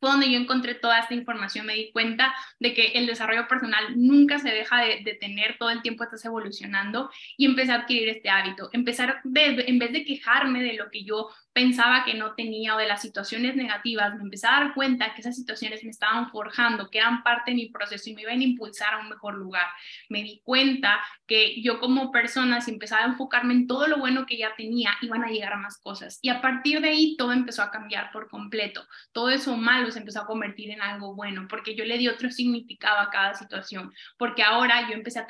Fue 0.00 0.10
donde 0.10 0.30
yo 0.30 0.38
encontré 0.38 0.76
toda 0.76 1.00
esta 1.00 1.14
información, 1.14 1.66
me 1.66 1.74
di 1.74 1.90
cuenta 1.90 2.32
de 2.60 2.72
que 2.72 2.92
el 2.92 3.06
desarrollo 3.06 3.48
personal 3.48 3.94
nunca 3.96 4.38
se 4.38 4.48
deja 4.48 4.80
de, 4.80 5.18
tener, 5.20 5.58
todo 5.58 5.70
el 5.70 5.82
tiempo 5.82 6.04
estás 6.04 6.24
evolucionando 6.24 7.10
y 7.36 7.46
empecé 7.46 7.72
a 7.72 7.80
adquirir 7.80 8.08
este 8.08 8.30
hábito, 8.30 8.70
empezar 8.72 9.20
en 9.24 9.78
vez 9.80 9.92
de 9.92 10.04
quejarme 10.04 10.62
de 10.62 10.74
lo 10.74 10.88
que 10.88 11.02
yo 11.02 11.30
pensaba 11.58 12.04
que 12.04 12.14
no 12.14 12.36
tenía 12.36 12.76
o 12.76 12.78
de 12.78 12.86
las 12.86 13.02
situaciones 13.02 13.56
negativas, 13.56 14.14
me 14.14 14.22
empecé 14.22 14.46
a 14.46 14.60
dar 14.60 14.74
cuenta 14.74 15.12
que 15.12 15.22
esas 15.22 15.34
situaciones 15.34 15.82
me 15.82 15.90
estaban 15.90 16.30
forjando, 16.30 16.88
que 16.88 16.98
eran 16.98 17.24
parte 17.24 17.50
de 17.50 17.56
mi 17.56 17.66
proceso 17.66 18.08
y 18.08 18.14
me 18.14 18.22
iban 18.22 18.38
a 18.38 18.44
impulsar 18.44 18.94
a 18.94 18.98
un 18.98 19.08
mejor 19.08 19.34
lugar. 19.34 19.66
Me 20.08 20.22
di 20.22 20.40
cuenta 20.44 21.00
que 21.26 21.60
yo 21.60 21.80
como 21.80 22.12
persona, 22.12 22.60
si 22.60 22.70
empezaba 22.70 23.02
a 23.02 23.08
enfocarme 23.08 23.54
en 23.54 23.66
todo 23.66 23.88
lo 23.88 23.98
bueno 23.98 24.24
que 24.24 24.38
ya 24.38 24.54
tenía, 24.56 24.92
iban 25.02 25.24
a 25.24 25.30
llegar 25.30 25.52
a 25.54 25.56
más 25.56 25.78
cosas. 25.78 26.20
Y 26.22 26.28
a 26.28 26.40
partir 26.40 26.80
de 26.80 26.90
ahí 26.90 27.16
todo 27.16 27.32
empezó 27.32 27.62
a 27.62 27.72
cambiar 27.72 28.12
por 28.12 28.28
completo. 28.28 28.86
Todo 29.10 29.28
eso 29.30 29.56
malo 29.56 29.90
se 29.90 29.98
empezó 29.98 30.20
a 30.20 30.26
convertir 30.26 30.70
en 30.70 30.80
algo 30.80 31.16
bueno, 31.16 31.48
porque 31.50 31.74
yo 31.74 31.84
le 31.84 31.98
di 31.98 32.06
otro 32.06 32.30
significado 32.30 33.00
a 33.00 33.10
cada 33.10 33.34
situación, 33.34 33.92
porque 34.16 34.44
ahora 34.44 34.88
yo 34.88 34.94
empecé 34.94 35.18
a 35.18 35.26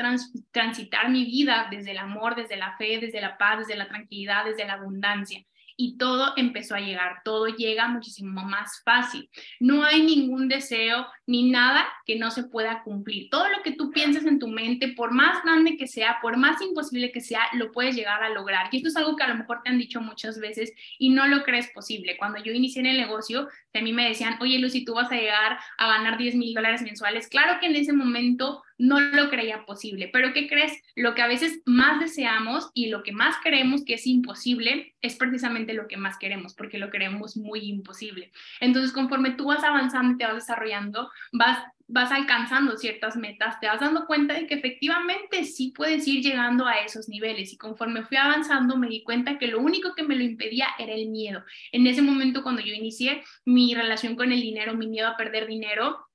transitar 0.52 1.08
mi 1.08 1.24
vida 1.24 1.68
desde 1.70 1.92
el 1.92 1.98
amor, 1.98 2.36
desde 2.36 2.58
la 2.58 2.76
fe, 2.76 2.98
desde 3.00 3.22
la 3.22 3.38
paz, 3.38 3.60
desde 3.60 3.76
la 3.76 3.88
tranquilidad, 3.88 4.44
desde 4.44 4.66
la 4.66 4.74
abundancia 4.74 5.42
y 5.80 5.96
todo 5.96 6.32
empezó 6.36 6.74
a 6.74 6.80
llegar, 6.80 7.22
todo 7.24 7.46
llega 7.46 7.86
muchísimo 7.86 8.42
más 8.42 8.82
fácil. 8.84 9.30
No 9.60 9.84
hay 9.84 10.02
ningún 10.02 10.48
deseo 10.48 11.06
ni 11.24 11.50
nada 11.50 11.86
que 12.04 12.18
no 12.18 12.32
se 12.32 12.42
pueda 12.42 12.82
cumplir. 12.82 13.30
Todo 13.30 13.48
lo 13.48 13.62
que 13.62 13.72
tú 13.72 13.92
pienses 13.92 14.26
en 14.26 14.40
tu 14.40 14.48
mente, 14.48 14.88
por 14.88 15.12
más 15.12 15.42
grande 15.44 15.76
que 15.76 15.86
sea, 15.86 16.18
por 16.20 16.36
más 16.36 16.60
imposible 16.60 17.12
que 17.12 17.20
sea, 17.20 17.42
lo 17.52 17.70
puedes 17.70 17.94
llegar 17.94 18.24
a 18.24 18.30
lograr. 18.30 18.68
Y 18.72 18.78
esto 18.78 18.88
es 18.88 18.96
algo 18.96 19.14
que 19.14 19.22
a 19.22 19.28
lo 19.28 19.36
mejor 19.36 19.62
te 19.62 19.70
han 19.70 19.78
dicho 19.78 20.00
muchas 20.00 20.40
veces 20.40 20.72
y 20.98 21.10
no 21.10 21.28
lo 21.28 21.44
crees 21.44 21.68
posible. 21.68 22.16
Cuando 22.16 22.42
yo 22.42 22.52
inicié 22.52 22.80
en 22.80 22.86
el 22.86 22.96
negocio, 22.96 23.48
a 23.78 23.82
mí 23.82 23.92
me 23.92 24.08
decían, 24.08 24.36
oye 24.40 24.58
Lucy, 24.58 24.84
tú 24.84 24.94
vas 24.94 25.10
a 25.10 25.16
llegar 25.16 25.58
a 25.78 25.88
ganar 25.88 26.18
10 26.18 26.34
mil 26.34 26.54
dólares 26.54 26.82
mensuales. 26.82 27.28
Claro 27.28 27.60
que 27.60 27.66
en 27.66 27.76
ese 27.76 27.92
momento 27.92 28.62
no 28.78 29.00
lo 29.00 29.28
creía 29.28 29.66
posible, 29.66 30.08
pero 30.12 30.32
¿qué 30.32 30.48
crees? 30.48 30.72
Lo 30.94 31.14
que 31.14 31.22
a 31.22 31.26
veces 31.26 31.60
más 31.66 32.00
deseamos 32.00 32.70
y 32.74 32.88
lo 32.88 33.02
que 33.02 33.12
más 33.12 33.36
creemos 33.42 33.84
que 33.84 33.94
es 33.94 34.06
imposible 34.06 34.94
es 35.02 35.16
precisamente 35.16 35.74
lo 35.74 35.88
que 35.88 35.96
más 35.96 36.16
queremos, 36.18 36.54
porque 36.54 36.78
lo 36.78 36.90
queremos 36.90 37.36
muy 37.36 37.60
imposible. 37.68 38.32
Entonces, 38.60 38.92
conforme 38.92 39.32
tú 39.32 39.46
vas 39.46 39.64
avanzando 39.64 40.16
te 40.16 40.24
vas 40.24 40.34
desarrollando, 40.34 41.10
vas 41.32 41.58
vas 41.88 42.12
alcanzando 42.12 42.76
ciertas 42.76 43.16
metas, 43.16 43.58
te 43.60 43.66
vas 43.66 43.80
dando 43.80 44.06
cuenta 44.06 44.34
de 44.34 44.46
que 44.46 44.54
efectivamente 44.54 45.44
sí 45.44 45.72
puedes 45.74 46.06
ir 46.06 46.22
llegando 46.22 46.66
a 46.66 46.80
esos 46.80 47.08
niveles. 47.08 47.52
Y 47.52 47.56
conforme 47.56 48.04
fui 48.04 48.18
avanzando, 48.18 48.76
me 48.76 48.88
di 48.88 49.02
cuenta 49.02 49.38
que 49.38 49.48
lo 49.48 49.58
único 49.58 49.94
que 49.94 50.02
me 50.02 50.14
lo 50.14 50.22
impedía 50.22 50.68
era 50.78 50.92
el 50.92 51.08
miedo. 51.08 51.42
En 51.72 51.86
ese 51.86 52.02
momento, 52.02 52.42
cuando 52.42 52.60
yo 52.60 52.74
inicié 52.74 53.22
mi 53.46 53.74
relación 53.74 54.16
con 54.16 54.30
el 54.32 54.40
dinero, 54.40 54.74
mi 54.74 54.86
miedo 54.86 55.08
a 55.08 55.16
perder 55.16 55.46
dinero, 55.46 56.07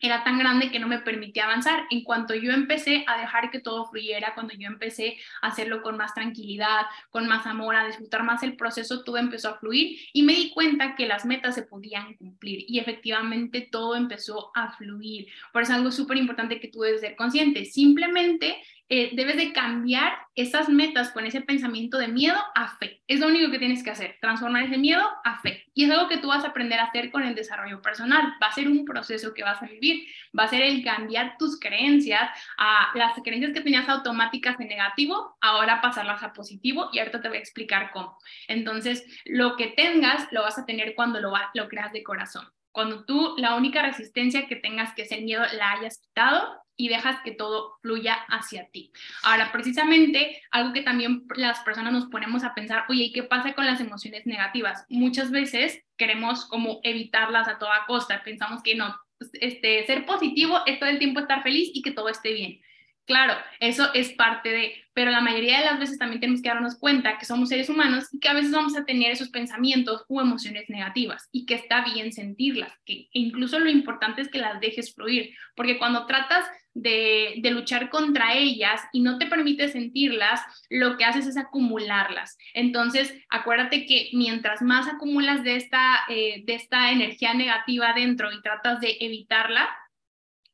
era 0.00 0.24
tan 0.24 0.38
grande 0.38 0.70
que 0.70 0.78
no 0.78 0.88
me 0.88 0.98
permitía 0.98 1.44
avanzar. 1.44 1.84
En 1.90 2.04
cuanto 2.04 2.34
yo 2.34 2.52
empecé 2.52 3.04
a 3.06 3.18
dejar 3.18 3.50
que 3.50 3.60
todo 3.60 3.86
fluyera, 3.86 4.34
cuando 4.34 4.54
yo 4.54 4.66
empecé 4.66 5.16
a 5.42 5.48
hacerlo 5.48 5.82
con 5.82 5.96
más 5.96 6.14
tranquilidad, 6.14 6.82
con 7.10 7.26
más 7.26 7.46
amor, 7.46 7.76
a 7.76 7.86
disfrutar 7.86 8.22
más 8.22 8.42
el 8.42 8.56
proceso, 8.56 9.02
todo 9.04 9.16
empezó 9.16 9.48
a 9.50 9.58
fluir 9.58 9.98
y 10.12 10.22
me 10.22 10.34
di 10.34 10.50
cuenta 10.50 10.94
que 10.94 11.06
las 11.06 11.24
metas 11.24 11.54
se 11.54 11.62
podían 11.62 12.14
cumplir 12.14 12.64
y 12.68 12.78
efectivamente 12.78 13.68
todo 13.70 13.96
empezó 13.96 14.50
a 14.54 14.72
fluir. 14.76 15.26
Por 15.52 15.62
eso 15.62 15.72
es 15.72 15.78
algo 15.78 15.90
súper 15.90 16.16
importante 16.16 16.60
que 16.60 16.68
tú 16.68 16.80
debes 16.80 17.00
ser 17.00 17.16
consciente. 17.16 17.64
Simplemente 17.64 18.56
eh, 18.96 19.10
debes 19.14 19.36
de 19.36 19.52
cambiar 19.52 20.12
esas 20.36 20.68
metas 20.68 21.10
con 21.10 21.26
ese 21.26 21.40
pensamiento 21.40 21.98
de 21.98 22.06
miedo 22.06 22.36
a 22.54 22.76
fe. 22.76 23.02
Es 23.08 23.18
lo 23.18 23.26
único 23.26 23.50
que 23.50 23.58
tienes 23.58 23.82
que 23.82 23.90
hacer, 23.90 24.18
transformar 24.20 24.62
ese 24.62 24.78
miedo 24.78 25.02
a 25.24 25.40
fe. 25.40 25.64
Y 25.74 25.84
es 25.84 25.90
algo 25.90 26.08
que 26.08 26.18
tú 26.18 26.28
vas 26.28 26.44
a 26.44 26.48
aprender 26.50 26.78
a 26.78 26.84
hacer 26.84 27.10
con 27.10 27.24
el 27.24 27.34
desarrollo 27.34 27.82
personal. 27.82 28.34
Va 28.40 28.46
a 28.46 28.52
ser 28.52 28.68
un 28.68 28.84
proceso 28.84 29.34
que 29.34 29.42
vas 29.42 29.60
a 29.60 29.66
vivir. 29.66 30.06
Va 30.38 30.44
a 30.44 30.48
ser 30.48 30.62
el 30.62 30.84
cambiar 30.84 31.36
tus 31.38 31.58
creencias 31.58 32.30
a 32.56 32.92
las 32.94 33.14
creencias 33.24 33.52
que 33.52 33.62
tenías 33.62 33.88
automáticas 33.88 34.58
de 34.58 34.66
negativo, 34.66 35.36
ahora 35.40 35.80
pasarlas 35.80 36.22
a 36.22 36.32
positivo 36.32 36.90
y 36.92 37.00
ahorita 37.00 37.20
te 37.20 37.26
voy 37.26 37.38
a 37.38 37.40
explicar 37.40 37.90
cómo. 37.92 38.16
Entonces, 38.46 39.04
lo 39.24 39.56
que 39.56 39.74
tengas 39.76 40.28
lo 40.30 40.42
vas 40.42 40.56
a 40.56 40.66
tener 40.66 40.94
cuando 40.94 41.20
lo, 41.20 41.32
lo 41.54 41.68
creas 41.68 41.92
de 41.92 42.04
corazón. 42.04 42.46
Cuando 42.74 43.04
tú 43.04 43.36
la 43.38 43.54
única 43.54 43.82
resistencia 43.82 44.48
que 44.48 44.56
tengas, 44.56 44.94
que 44.94 45.02
es 45.02 45.12
el 45.12 45.22
miedo, 45.22 45.44
la 45.56 45.74
hayas 45.74 45.98
quitado, 45.98 46.60
y 46.76 46.88
dejas 46.88 47.20
que 47.22 47.30
todo 47.30 47.78
fluya 47.82 48.14
hacia 48.28 48.68
ti. 48.70 48.90
Ahora, 49.22 49.52
precisamente, 49.52 50.42
algo 50.50 50.72
que 50.72 50.82
también 50.82 51.24
las 51.36 51.60
personas 51.60 51.92
nos 51.92 52.06
ponemos 52.06 52.42
a 52.42 52.52
pensar, 52.52 52.84
oye, 52.88 53.12
¿qué 53.14 53.22
pasa 53.22 53.54
con 53.54 53.64
las 53.64 53.80
emociones 53.80 54.26
negativas? 54.26 54.84
Muchas 54.88 55.30
veces 55.30 55.84
queremos 55.96 56.46
como 56.46 56.80
evitarlas 56.82 57.46
a 57.46 57.58
toda 57.58 57.86
costa, 57.86 58.24
pensamos 58.24 58.60
que 58.64 58.74
no, 58.74 58.92
pues, 59.18 59.30
este, 59.34 59.86
ser 59.86 60.04
positivo 60.04 60.58
es 60.66 60.80
todo 60.80 60.90
el 60.90 60.98
tiempo 60.98 61.20
estar 61.20 61.44
feliz 61.44 61.70
y 61.72 61.80
que 61.80 61.92
todo 61.92 62.08
esté 62.08 62.32
bien. 62.32 62.60
Claro, 63.06 63.34
eso 63.60 63.92
es 63.92 64.12
parte 64.14 64.48
de, 64.48 64.74
pero 64.94 65.10
la 65.10 65.20
mayoría 65.20 65.58
de 65.58 65.66
las 65.66 65.78
veces 65.78 65.98
también 65.98 66.20
tenemos 66.20 66.40
que 66.40 66.48
darnos 66.48 66.78
cuenta 66.78 67.18
que 67.18 67.26
somos 67.26 67.50
seres 67.50 67.68
humanos 67.68 68.08
y 68.12 68.18
que 68.18 68.28
a 68.28 68.34
veces 68.34 68.50
vamos 68.50 68.74
a 68.76 68.86
tener 68.86 69.10
esos 69.10 69.28
pensamientos 69.28 70.06
o 70.08 70.22
emociones 70.22 70.70
negativas 70.70 71.28
y 71.30 71.44
que 71.44 71.54
está 71.54 71.84
bien 71.84 72.12
sentirlas, 72.12 72.72
que 72.86 73.08
incluso 73.12 73.58
lo 73.58 73.68
importante 73.68 74.22
es 74.22 74.30
que 74.30 74.38
las 74.38 74.58
dejes 74.58 74.94
fluir, 74.94 75.34
porque 75.54 75.76
cuando 75.76 76.06
tratas 76.06 76.46
de, 76.72 77.40
luchar 77.52 77.90
contra 77.90 78.34
ellas 78.34 78.80
y 78.92 79.00
no 79.00 79.18
te 79.18 79.26
permite 79.26 79.68
sentirlas, 79.68 80.40
lo 80.70 80.96
que 80.96 81.04
haces 81.04 81.26
es 81.26 81.36
acumularlas. 81.36 82.38
Entonces, 82.54 83.14
acuérdate 83.28 83.86
que 83.86 84.08
mientras 84.12 84.62
más 84.62 84.88
acumulas 84.88 85.44
de 85.44 85.56
esta, 85.56 86.00
eh, 86.08 86.42
de 86.46 86.54
esta 86.54 86.90
energía 86.90 87.34
negativa 87.34 87.92
dentro 87.92 88.32
y 88.32 88.40
tratas 88.42 88.80
de 88.80 88.96
evitarla, 89.00 89.68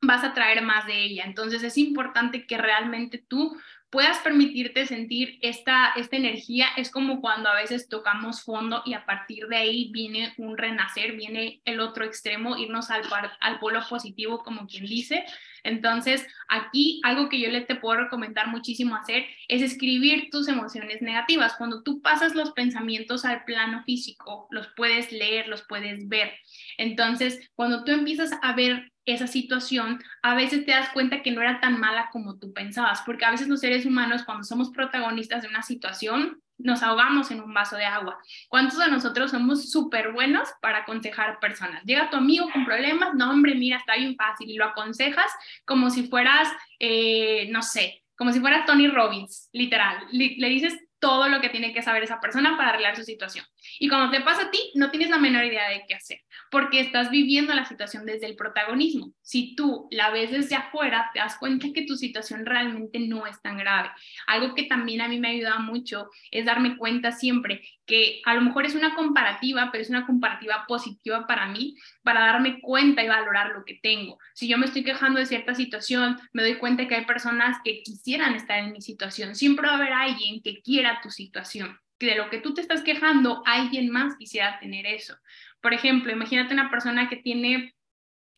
vas 0.03 0.25
a 0.25 0.33
traer 0.33 0.63
más 0.63 0.87
de 0.87 1.05
ella. 1.05 1.25
Entonces, 1.25 1.63
es 1.63 1.77
importante 1.77 2.47
que 2.47 2.57
realmente 2.57 3.19
tú 3.19 3.57
puedas 3.91 4.19
permitirte 4.19 4.87
sentir 4.87 5.39
esta, 5.43 5.93
esta 5.97 6.17
energía. 6.17 6.69
Es 6.77 6.91
como 6.91 7.21
cuando 7.21 7.49
a 7.49 7.57
veces 7.57 7.89
tocamos 7.89 8.43
fondo 8.43 8.83
y 8.87 8.95
a 8.95 9.05
partir 9.05 9.49
de 9.49 9.57
ahí 9.57 9.91
viene 9.93 10.33
un 10.39 10.57
renacer, 10.57 11.17
viene 11.17 11.61
el 11.65 11.81
otro 11.81 12.05
extremo, 12.05 12.57
irnos 12.57 12.91
al, 12.91 13.03
al 13.41 13.59
polo 13.59 13.81
positivo, 13.89 14.43
como 14.45 14.67
quien 14.69 14.87
dice. 14.87 15.25
Entonces, 15.65 16.27
aquí 16.49 17.01
algo 17.05 17.29
que 17.29 17.41
yo 17.41 17.51
le 17.51 17.63
te 17.63 17.75
puedo 17.75 18.01
recomendar 18.05 18.47
muchísimo 18.47 18.95
hacer 18.95 19.27
es 19.49 19.61
escribir 19.61 20.31
tus 20.31 20.49
emociones 20.49 21.03
negativas. 21.03 21.57
Cuando 21.57 21.83
tú 21.83 22.01
pasas 22.01 22.35
los 22.35 22.53
pensamientos 22.53 23.25
al 23.25 23.45
plano 23.45 23.83
físico, 23.85 24.47
los 24.51 24.69
puedes 24.77 25.11
leer, 25.11 25.49
los 25.49 25.63
puedes 25.63 26.09
ver. 26.09 26.33
Entonces, 26.79 27.51
cuando 27.55 27.85
tú 27.85 27.91
empiezas 27.91 28.31
a 28.41 28.55
ver 28.55 28.91
esa 29.13 29.27
situación, 29.27 30.03
a 30.23 30.35
veces 30.35 30.65
te 30.65 30.73
das 30.73 30.91
cuenta 30.91 31.23
que 31.23 31.31
no 31.31 31.41
era 31.41 31.61
tan 31.61 31.79
mala 31.81 32.09
como 32.13 32.39
tú 32.39 32.53
pensabas, 32.53 33.03
porque 33.07 33.25
a 33.25 33.31
veces 33.31 33.49
los 33.49 33.61
seres 33.61 33.87
humanos, 33.87 34.25
cuando 34.25 34.45
somos 34.45 34.71
protagonistas 34.71 35.43
de 35.43 35.49
una 35.49 35.63
situación, 35.63 36.41
nos 36.63 36.83
ahogamos 36.83 37.31
en 37.31 37.41
un 37.41 37.55
vaso 37.55 37.77
de 37.77 37.85
agua. 37.85 38.19
¿Cuántos 38.49 38.79
de 38.79 38.91
nosotros 38.91 39.31
somos 39.31 39.71
súper 39.71 40.13
buenos 40.13 40.49
para 40.61 40.79
aconsejar 40.79 41.41
personas? 41.41 41.83
Llega 41.85 42.11
tu 42.11 42.17
amigo 42.17 42.49
con 42.53 42.65
problemas, 42.65 43.15
no 43.15 43.31
hombre, 43.31 43.55
mira, 43.55 43.79
está 43.79 43.97
bien 43.97 44.17
fácil 44.17 44.51
y 44.51 44.57
lo 44.57 44.67
aconsejas 44.67 45.31
como 45.65 45.91
si 45.91 46.09
fueras, 46.09 46.49
eh, 46.79 47.49
no 47.51 47.63
sé, 47.63 48.03
como 48.17 48.33
si 48.33 48.41
fueras 48.41 48.67
Tony 48.67 48.89
Robbins, 48.89 49.49
literal. 49.53 50.07
Le, 50.13 50.37
le 50.37 50.49
dices 50.49 50.79
todo 51.01 51.29
lo 51.29 51.41
que 51.41 51.49
tiene 51.49 51.73
que 51.73 51.83
saber 51.83 52.05
esa 52.05 52.21
persona 52.21 52.57
para 52.57 52.71
arreglar 52.71 52.95
su 52.95 53.03
situación. 53.03 53.45
Y 53.79 53.89
cuando 53.89 54.11
te 54.11 54.23
pasa 54.23 54.43
a 54.43 54.51
ti, 54.51 54.59
no 54.75 54.91
tienes 54.91 55.11
la 55.11 55.19
menor 55.19 55.45
idea 55.45 55.69
de 55.69 55.85
qué 55.89 55.95
hacer, 55.95 56.21
porque 56.51 56.81
estás 56.81 57.11
viviendo 57.11 57.55
la 57.55 57.65
situación 57.65 58.05
desde 58.05 58.27
el 58.27 58.37
protagonismo. 58.37 59.13
Si 59.23 59.55
tú 59.57 59.89
la 59.91 60.11
ves 60.11 60.31
desde 60.31 60.57
afuera, 60.57 61.11
te 61.13 61.21
das 61.21 61.39
cuenta 61.39 61.69
que 61.75 61.87
tu 61.87 61.97
situación 61.97 62.45
realmente 62.47 62.99
no 63.01 63.27
es 63.27 63.41
tan 63.43 63.57
grave. 63.57 63.91
Algo 64.27 64.55
que 64.55 64.65
también 64.65 65.01
a 65.01 65.09
mí 65.09 65.19
me 65.19 65.31
ayuda 65.31 65.59
mucho 65.59 66.11
es 66.31 66.45
darme 66.45 66.77
cuenta 66.77 67.13
siempre 67.13 67.63
que 67.91 68.23
a 68.25 68.35
lo 68.35 68.41
mejor 68.43 68.67
es 68.67 68.77
una 68.77 68.95
comparativa, 68.95 69.71
pero 69.73 69.83
es 69.83 69.91
una 69.91 70.07
comparativa 70.07 70.65
positiva 70.69 71.27
para 71.27 71.47
mí, 71.47 71.75
para 72.05 72.21
darme 72.21 72.61
cuenta 72.61 73.03
y 73.03 73.09
valorar 73.09 73.51
lo 73.51 73.65
que 73.65 73.81
tengo. 73.83 74.17
Si 74.33 74.47
yo 74.47 74.59
me 74.59 74.67
estoy 74.67 74.85
quejando 74.85 75.19
de 75.19 75.27
cierta 75.27 75.57
situación, 75.57 76.17
me 76.33 76.43
doy 76.43 76.55
cuenta 76.55 76.87
que 76.87 76.95
hay 76.95 77.05
personas 77.05 77.59
que 77.65 77.83
quisieran 77.83 78.37
estar 78.37 78.61
en 78.61 78.71
mi 78.71 78.81
situación. 78.81 79.35
Siempre 79.35 79.67
va 79.67 79.73
a 79.73 79.77
haber 79.77 79.93
alguien 79.93 80.41
que 80.41 80.63
quiera 80.63 81.01
tu 81.03 81.11
situación 81.11 81.77
que 81.99 82.07
de 82.07 82.15
lo 82.15 82.31
que 82.31 82.39
tú 82.39 82.55
te 82.55 82.63
estás 82.63 82.83
quejando, 82.83 83.43
alguien 83.45 83.91
más 83.91 84.17
quisiera 84.17 84.59
tener 84.59 84.87
eso. 84.87 85.17
Por 85.61 85.75
ejemplo, 85.75 86.11
imagínate 86.11 86.55
una 86.55 86.71
persona 86.71 87.11
que 87.11 87.17
tiene 87.17 87.75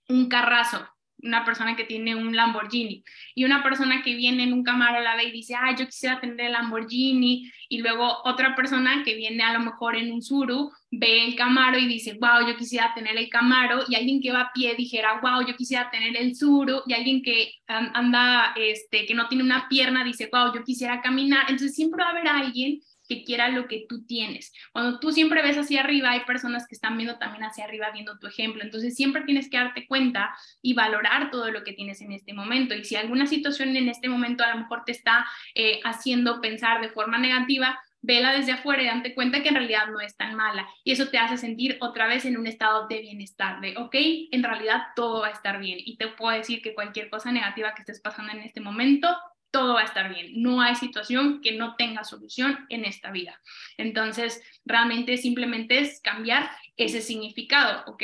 un 0.09 0.29
carrazo, 0.29 0.89
una 1.23 1.45
persona 1.45 1.77
que 1.77 1.85
tiene 1.85 2.15
un 2.15 2.35
Lamborghini 2.35 3.05
y 3.35 3.45
una 3.45 3.63
persona 3.63 4.03
que 4.03 4.15
viene 4.15 4.43
en 4.43 4.53
un 4.53 4.63
Camaro 4.65 5.01
la 5.01 5.17
ve 5.17 5.25
y 5.25 5.33
dice, 5.33 5.55
ah, 5.55 5.75
yo 5.77 5.87
quisiera 5.87 6.21
tener 6.21 6.41
el 6.41 6.53
Lamborghini 6.53 7.51
y 7.69 7.79
luego 7.79 8.19
otra 8.25 8.55
persona 8.55 9.03
que 9.05 9.15
viene 9.15 9.43
a 9.43 9.53
lo 9.53 9.61
mejor 9.61 9.97
en 9.97 10.13
un 10.13 10.23
Suru 10.23 10.71
ve 10.91 11.25
el 11.25 11.37
Camaro 11.37 11.79
y 11.79 11.87
dice, 11.87 12.19
wow, 12.21 12.47
yo 12.47 12.57
quisiera 12.57 12.93
tener 12.95 13.17
el 13.17 13.29
Camaro 13.31 13.85
y 13.89 13.95
alguien 13.95 14.21
que 14.21 14.33
va 14.33 14.43
a 14.43 14.53
pie 14.53 14.75
dijera, 14.75 15.21
wow, 15.23 15.47
yo 15.47 15.57
quisiera 15.57 15.91
tener 15.91 16.17
el 16.17 16.35
Suru 16.35 16.83
y 16.87 16.93
alguien 16.93 17.23
que 17.23 17.55
anda, 17.67 18.53
este, 18.57 19.07
que 19.07 19.15
no 19.15 19.29
tiene 19.29 19.45
una 19.45 19.69
pierna 19.69 20.05
dice, 20.05 20.29
wow, 20.33 20.53
yo 20.55 20.65
quisiera 20.65 21.01
caminar. 21.01 21.43
Entonces 21.43 21.75
siempre 21.75 22.03
va 22.03 22.11
a 22.11 22.13
haber 22.13 22.29
alguien 22.29 22.81
que 23.13 23.25
quiera 23.25 23.49
lo 23.49 23.69
que 23.69 23.85
tú 23.89 24.05
tienes. 24.07 24.53
Cuando 24.73 24.99
tú 24.99 25.13
siempre 25.13 25.43
ves 25.43 25.59
hacia 25.59 25.81
arriba, 25.81 26.11
hay 26.11 26.21
personas 26.21 26.67
que 26.67 26.75
están 26.75 26.97
viendo 26.97 27.19
también 27.19 27.45
hacia 27.45 27.65
arriba, 27.65 27.91
viendo 27.93 28.19
tu 28.19 28.27
ejemplo. 28.27 28.63
Entonces, 28.63 28.95
siempre 28.95 29.23
tienes 29.23 29.51
que 29.51 29.59
darte 29.59 29.87
cuenta 29.87 30.35
y 30.63 30.75
valorar 30.75 31.31
todo 31.31 31.51
lo 31.51 31.65
que 31.65 31.73
tienes 31.73 32.01
en 32.01 32.13
este 32.13 32.33
momento. 32.33 32.75
Y 32.75 32.85
si 32.85 32.97
alguna 32.97 33.27
situación 33.27 33.77
en 33.77 33.89
este 33.89 34.09
momento 34.09 34.45
a 34.45 34.55
lo 34.55 34.61
mejor 34.61 34.85
te 34.85 34.93
está 34.93 35.27
eh, 35.55 35.81
haciendo 35.85 36.41
pensar 36.41 36.81
de 36.81 36.89
forma 36.89 37.19
negativa, 37.19 37.79
vela 38.03 38.33
desde 38.33 38.53
afuera 38.53 38.83
y 38.83 38.87
date 38.87 39.15
cuenta 39.15 39.43
que 39.43 39.49
en 39.49 39.55
realidad 39.55 39.87
no 39.89 40.01
es 40.01 40.17
tan 40.17 40.35
mala. 40.35 40.67
Y 40.85 40.93
eso 40.93 41.09
te 41.09 41.19
hace 41.19 41.39
sentir 41.39 41.79
otra 41.81 42.07
vez 42.07 42.25
en 42.25 42.37
un 42.37 42.47
estado 42.47 42.89
de 42.89 43.01
bienestar, 43.01 43.61
de, 43.61 43.77
ok, 43.77 43.95
en 44.31 44.43
realidad 44.43 44.89
todo 44.97 45.21
va 45.21 45.29
a 45.29 45.33
estar 45.33 45.61
bien. 45.61 45.79
Y 45.81 45.97
te 45.97 46.09
puedo 46.09 46.37
decir 46.37 46.61
que 46.61 46.75
cualquier 46.75 47.09
cosa 47.09 47.31
negativa 47.33 47.75
que 47.75 47.83
estés 47.83 48.01
pasando 48.01 48.33
en 48.33 48.41
este 48.41 48.61
momento, 48.61 49.09
todo 49.53 49.75
va 49.75 49.83
a 49.83 49.85
estar 49.85 50.13
bien. 50.13 50.43
No 50.43 50.61
hay 50.61 50.75
situación 50.75 51.41
que 51.41 51.53
no 51.53 51.77
tenga 51.77 52.03
solución 52.03 52.67
en 52.71 52.85
esta 52.85 53.13
vida. 53.13 53.41
Entonces, 53.77 54.43
realmente 54.65 55.17
simplemente 55.19 55.79
es 55.79 56.01
cambiar 56.01 56.51
ese 56.77 57.01
significado, 57.01 57.85
¿ok? 57.87 58.03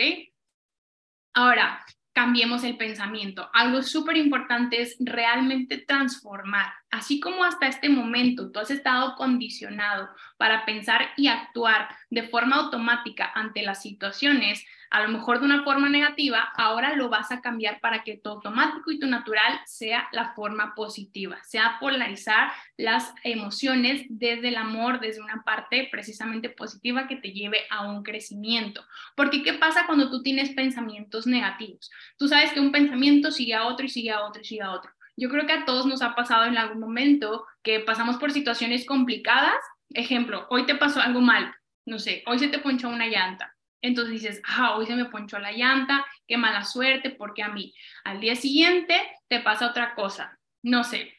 Ahora, 1.34 1.84
cambiemos 2.18 2.64
el 2.64 2.76
pensamiento. 2.76 3.48
Algo 3.52 3.80
súper 3.82 4.16
importante 4.16 4.82
es 4.82 4.96
realmente 4.98 5.78
transformar. 5.78 6.72
Así 6.90 7.20
como 7.20 7.44
hasta 7.44 7.68
este 7.68 7.88
momento 7.88 8.50
tú 8.50 8.58
has 8.58 8.72
estado 8.72 9.14
condicionado 9.14 10.08
para 10.36 10.64
pensar 10.64 11.10
y 11.16 11.28
actuar 11.28 11.88
de 12.10 12.24
forma 12.24 12.56
automática 12.56 13.30
ante 13.34 13.62
las 13.62 13.82
situaciones, 13.82 14.64
a 14.90 15.02
lo 15.02 15.08
mejor 15.08 15.40
de 15.40 15.46
una 15.46 15.64
forma 15.64 15.88
negativa, 15.88 16.50
ahora 16.56 16.94
lo 16.94 17.08
vas 17.08 17.30
a 17.30 17.40
cambiar 17.40 17.80
para 17.80 18.02
que 18.02 18.16
tu 18.16 18.30
automático 18.30 18.90
y 18.90 18.98
tu 18.98 19.06
natural 19.06 19.60
sea 19.66 20.08
la 20.12 20.32
forma 20.34 20.74
positiva, 20.74 21.38
sea 21.44 21.76
polarizar 21.80 22.50
las 22.76 23.12
emociones 23.24 24.06
desde 24.08 24.48
el 24.48 24.56
amor, 24.56 25.00
desde 25.00 25.20
una 25.20 25.42
parte 25.44 25.88
precisamente 25.90 26.48
positiva 26.48 27.06
que 27.06 27.16
te 27.16 27.32
lleve 27.32 27.60
a 27.70 27.86
un 27.88 28.02
crecimiento. 28.02 28.84
Porque 29.14 29.42
¿qué 29.42 29.54
pasa 29.54 29.86
cuando 29.86 30.10
tú 30.10 30.22
tienes 30.22 30.50
pensamientos 30.50 31.26
negativos? 31.26 31.90
Tú 32.16 32.28
sabes 32.28 32.52
que 32.52 32.60
un 32.60 32.72
pensamiento 32.72 33.30
sigue 33.30 33.54
a 33.54 33.66
otro 33.66 33.86
y 33.86 33.90
sigue 33.90 34.10
a 34.10 34.24
otro 34.24 34.40
y 34.40 34.44
sigue 34.44 34.62
a 34.62 34.72
otro. 34.72 34.90
Yo 35.16 35.28
creo 35.28 35.46
que 35.46 35.52
a 35.52 35.64
todos 35.64 35.84
nos 35.86 36.00
ha 36.00 36.14
pasado 36.14 36.44
en 36.46 36.56
algún 36.56 36.80
momento 36.80 37.44
que 37.62 37.80
pasamos 37.80 38.16
por 38.18 38.30
situaciones 38.30 38.86
complicadas. 38.86 39.58
Ejemplo, 39.90 40.46
hoy 40.50 40.64
te 40.64 40.76
pasó 40.76 41.00
algo 41.00 41.20
mal, 41.20 41.52
no 41.86 41.98
sé, 41.98 42.22
hoy 42.26 42.38
se 42.38 42.48
te 42.48 42.58
ponchó 42.58 42.88
una 42.88 43.06
llanta 43.06 43.57
entonces 43.80 44.14
dices, 44.14 44.42
ah, 44.46 44.76
hoy 44.76 44.86
se 44.86 44.96
me 44.96 45.06
ponchó 45.06 45.38
la 45.38 45.52
llanta, 45.52 46.04
qué 46.26 46.36
mala 46.36 46.64
suerte, 46.64 47.10
porque 47.10 47.42
a 47.42 47.48
mí. 47.48 47.74
Al 48.04 48.20
día 48.20 48.34
siguiente 48.34 49.00
te 49.28 49.40
pasa 49.40 49.68
otra 49.70 49.94
cosa, 49.94 50.38
no 50.62 50.84
sé, 50.84 51.18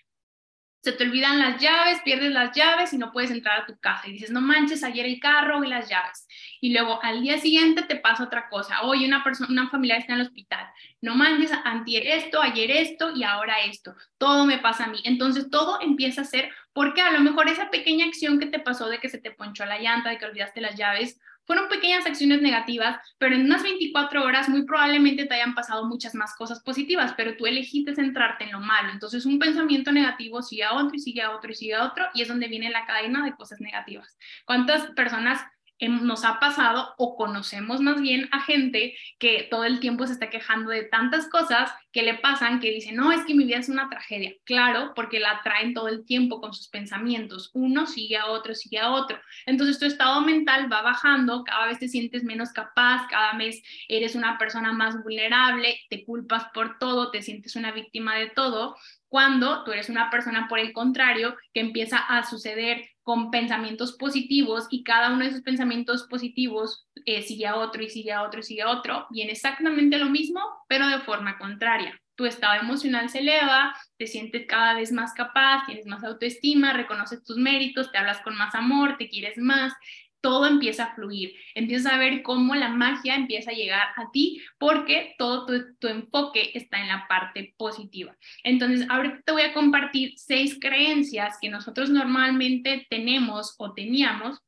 se 0.82 0.93
te 0.93 1.04
olvidan 1.04 1.39
las 1.39 1.62
llaves, 1.62 2.00
pierdes 2.06 2.32
las 2.32 2.56
llaves 2.56 2.93
y 2.93 2.98
no 2.98 3.12
puedes 3.12 3.32
entrar 3.32 3.60
a 3.60 3.65
tu 3.65 3.78
casa. 3.80 4.08
Y 4.08 4.13
dices, 4.13 4.32
no 4.32 4.39
manches, 4.39 4.84
ayer 4.84 5.06
el 5.06 5.19
carro 5.19 5.62
y 5.63 5.67
las 5.67 5.89
llaves. 5.89 6.26
Y 6.62 6.72
luego 6.72 7.04
al 7.04 7.22
día 7.22 7.38
siguiente 7.38 7.84
te 7.84 7.98
pasa 7.98 8.24
otra 8.24 8.48
cosa. 8.50 8.84
Hoy 8.84 9.06
una 9.06 9.22
persona, 9.24 9.50
una 9.50 9.69
familiar 9.69 10.00
está 10.00 10.13
en 10.13 10.22
el 10.22 10.28
hospital. 10.28 10.65
No 11.02 11.15
manches, 11.15 11.52
antier 11.65 12.08
esto, 12.08 12.41
ayer 12.41 12.72
esto 12.72 13.12
y 13.13 13.24
ahora 13.24 13.60
esto. 13.65 13.93
Todo 14.17 14.45
me 14.45 14.58
pasa 14.58 14.86
a 14.86 14.88
mí. 14.88 15.00
Entonces 15.04 15.50
todo 15.50 15.82
empieza 15.82 16.22
a 16.22 16.26
ser 16.26 16.50
porque 16.72 17.02
a 17.02 17.12
lo 17.12 17.19
mejor 17.19 17.50
esa 17.50 17.69
pequeña 17.69 18.06
acción 18.06 18.39
que 18.39 18.45
te 18.45 18.60
pasó 18.60 18.88
de 18.88 19.00
que 19.00 19.10
se 19.10 19.17
te 19.17 19.32
ponchó 19.32 19.65
la 19.65 19.80
llanta, 19.80 20.10
de 20.10 20.17
que 20.17 20.26
olvidaste 20.26 20.62
las 20.62 20.76
llaves, 20.76 21.19
fueron 21.49 21.67
pequeñas 21.67 22.05
acciones 22.05 22.43
negativas, 22.43 22.99
pero 23.17 23.33
en 23.33 23.45
unas 23.45 23.63
24 23.63 24.23
horas 24.23 24.47
muy 24.49 24.67
probablemente 24.67 25.25
te 25.25 25.33
hayan 25.33 25.55
pasado 25.55 25.83
muchas 25.83 26.13
más 26.13 26.35
cosas 26.35 26.62
positivas, 26.62 27.15
pero 27.17 27.35
tú 27.38 27.47
elegiste 27.47 27.95
centrarte 27.95 28.43
en 28.43 28.51
lo 28.51 28.59
malo. 28.59 28.91
Entonces 28.93 29.25
un 29.25 29.39
pensamiento 29.39 29.91
negativo 29.91 30.43
sigue 30.43 30.63
a 30.63 30.75
otro 30.75 30.95
y 30.95 30.99
sigue 30.99 31.23
a 31.23 31.35
otro 31.35 31.49
y 31.49 31.55
sigue 31.55 31.73
a 31.73 31.85
otro 31.85 32.05
y 32.13 32.21
es 32.21 32.27
donde 32.27 32.49
viene 32.49 32.69
la 32.69 32.85
cadena 32.85 33.25
de 33.25 33.33
cosas 33.33 33.62
negativas. 33.62 34.15
¿Cuántas 34.45 34.91
personas 34.91 35.41
nos 35.87 36.25
ha 36.25 36.39
pasado 36.39 36.93
o 36.97 37.15
conocemos 37.15 37.79
más 37.79 38.01
bien 38.01 38.27
a 38.31 38.41
gente 38.41 38.95
que 39.17 39.47
todo 39.49 39.63
el 39.63 39.79
tiempo 39.79 40.05
se 40.05 40.13
está 40.13 40.29
quejando 40.29 40.71
de 40.71 40.83
tantas 40.83 41.29
cosas 41.29 41.71
que 41.91 42.03
le 42.03 42.15
pasan 42.15 42.59
que 42.59 42.71
dicen, 42.71 42.95
no, 42.95 43.11
es 43.11 43.23
que 43.25 43.33
mi 43.33 43.45
vida 43.45 43.57
es 43.57 43.69
una 43.69 43.89
tragedia. 43.89 44.33
Claro, 44.43 44.93
porque 44.95 45.19
la 45.19 45.41
traen 45.43 45.73
todo 45.73 45.87
el 45.87 46.05
tiempo 46.05 46.41
con 46.41 46.53
sus 46.53 46.67
pensamientos. 46.67 47.49
Uno 47.53 47.87
sigue 47.87 48.17
a 48.17 48.27
otro, 48.27 48.53
sigue 48.53 48.79
a 48.79 48.91
otro. 48.91 49.19
Entonces 49.45 49.79
tu 49.79 49.85
estado 49.85 50.21
mental 50.21 50.71
va 50.71 50.81
bajando, 50.81 51.43
cada 51.43 51.67
vez 51.67 51.79
te 51.79 51.87
sientes 51.87 52.23
menos 52.23 52.51
capaz, 52.51 53.07
cada 53.07 53.33
vez 53.37 53.61
eres 53.87 54.15
una 54.15 54.37
persona 54.37 54.73
más 54.73 55.01
vulnerable, 55.01 55.79
te 55.89 56.03
culpas 56.03 56.45
por 56.53 56.77
todo, 56.77 57.11
te 57.11 57.21
sientes 57.21 57.55
una 57.55 57.71
víctima 57.71 58.15
de 58.15 58.27
todo 58.27 58.75
cuando 59.10 59.63
tú 59.63 59.72
eres 59.72 59.89
una 59.89 60.10
persona, 60.10 60.48
por 60.48 60.60
el 60.60 60.72
contrario, 60.72 61.36
que 61.54 61.60
empieza 61.60 61.98
a 61.98 62.24
suceder 62.24 62.88
con 63.04 63.32
pensamientos 63.32 63.93
positivos 63.93 64.67
y 64.69 64.84
cada 64.84 65.12
uno 65.12 65.24
de 65.24 65.32
esos 65.32 65.41
pensamientos 65.41 66.04
positivos 66.04 66.88
eh, 67.06 67.24
sigue 67.24 67.48
a 67.48 67.56
otro 67.56 67.82
y 67.82 67.89
sigue 67.89 68.12
a 68.12 68.22
otro 68.22 68.39
y 68.39 68.43
sigue 68.43 68.62
a 68.62 68.69
otro, 68.69 69.08
viene 69.10 69.32
exactamente 69.32 69.98
lo 69.98 70.12
mismo, 70.12 70.41
pero 70.67 70.88
de 70.88 71.00
forma 71.00 71.39
contraria. 71.39 72.00
Tu 72.15 72.26
estado 72.26 72.60
emocional 72.62 73.10
se 73.10 73.19
eleva, 73.19 73.76
te 73.98 74.06
sientes 74.06 74.45
cada 74.48 74.76
vez 74.76 74.91
más 74.91 75.13
capaz, 75.13 75.65
tienes 75.65 75.88
más 75.88 76.04
autoestima, 76.04 76.74
reconoces 76.74 77.24
tus 77.24 77.38
méritos, 77.38 77.91
te 77.91 77.98
hablas 77.98 78.22
con 78.22 78.38
más 78.38 78.54
amor, 78.54 78.98
te 78.98 79.10
quieres 79.10 79.38
más, 79.38 79.74
todo 80.21 80.45
empieza 80.47 80.86
a 80.86 80.95
fluir, 80.95 81.34
empiezas 81.55 81.93
a 81.93 81.97
ver 81.97 82.21
cómo 82.23 82.55
la 82.55 82.69
magia 82.69 83.15
empieza 83.15 83.51
a 83.51 83.55
llegar 83.55 83.88
a 83.95 84.12
ti 84.12 84.41
porque 84.58 85.15
todo 85.17 85.45
tu, 85.79 85.88
enfoque 85.88 86.51
está 86.53 86.82
en 86.82 86.88
la 86.88 87.08
parte 87.08 87.53
positiva. 87.58 88.15
Entonces, 88.43 88.88
ahorita 88.89 89.21
te 89.25 89.32
voy 89.32 89.43
a 89.43 89.53
compartir 89.53 90.13
seis 90.17 90.58
creencias 90.60 91.38
que 91.41 91.49
nosotros 91.49 91.89
normalmente 91.89 92.86
tenemos 92.89 93.55
o 93.58 93.73
teníamos 93.73 94.39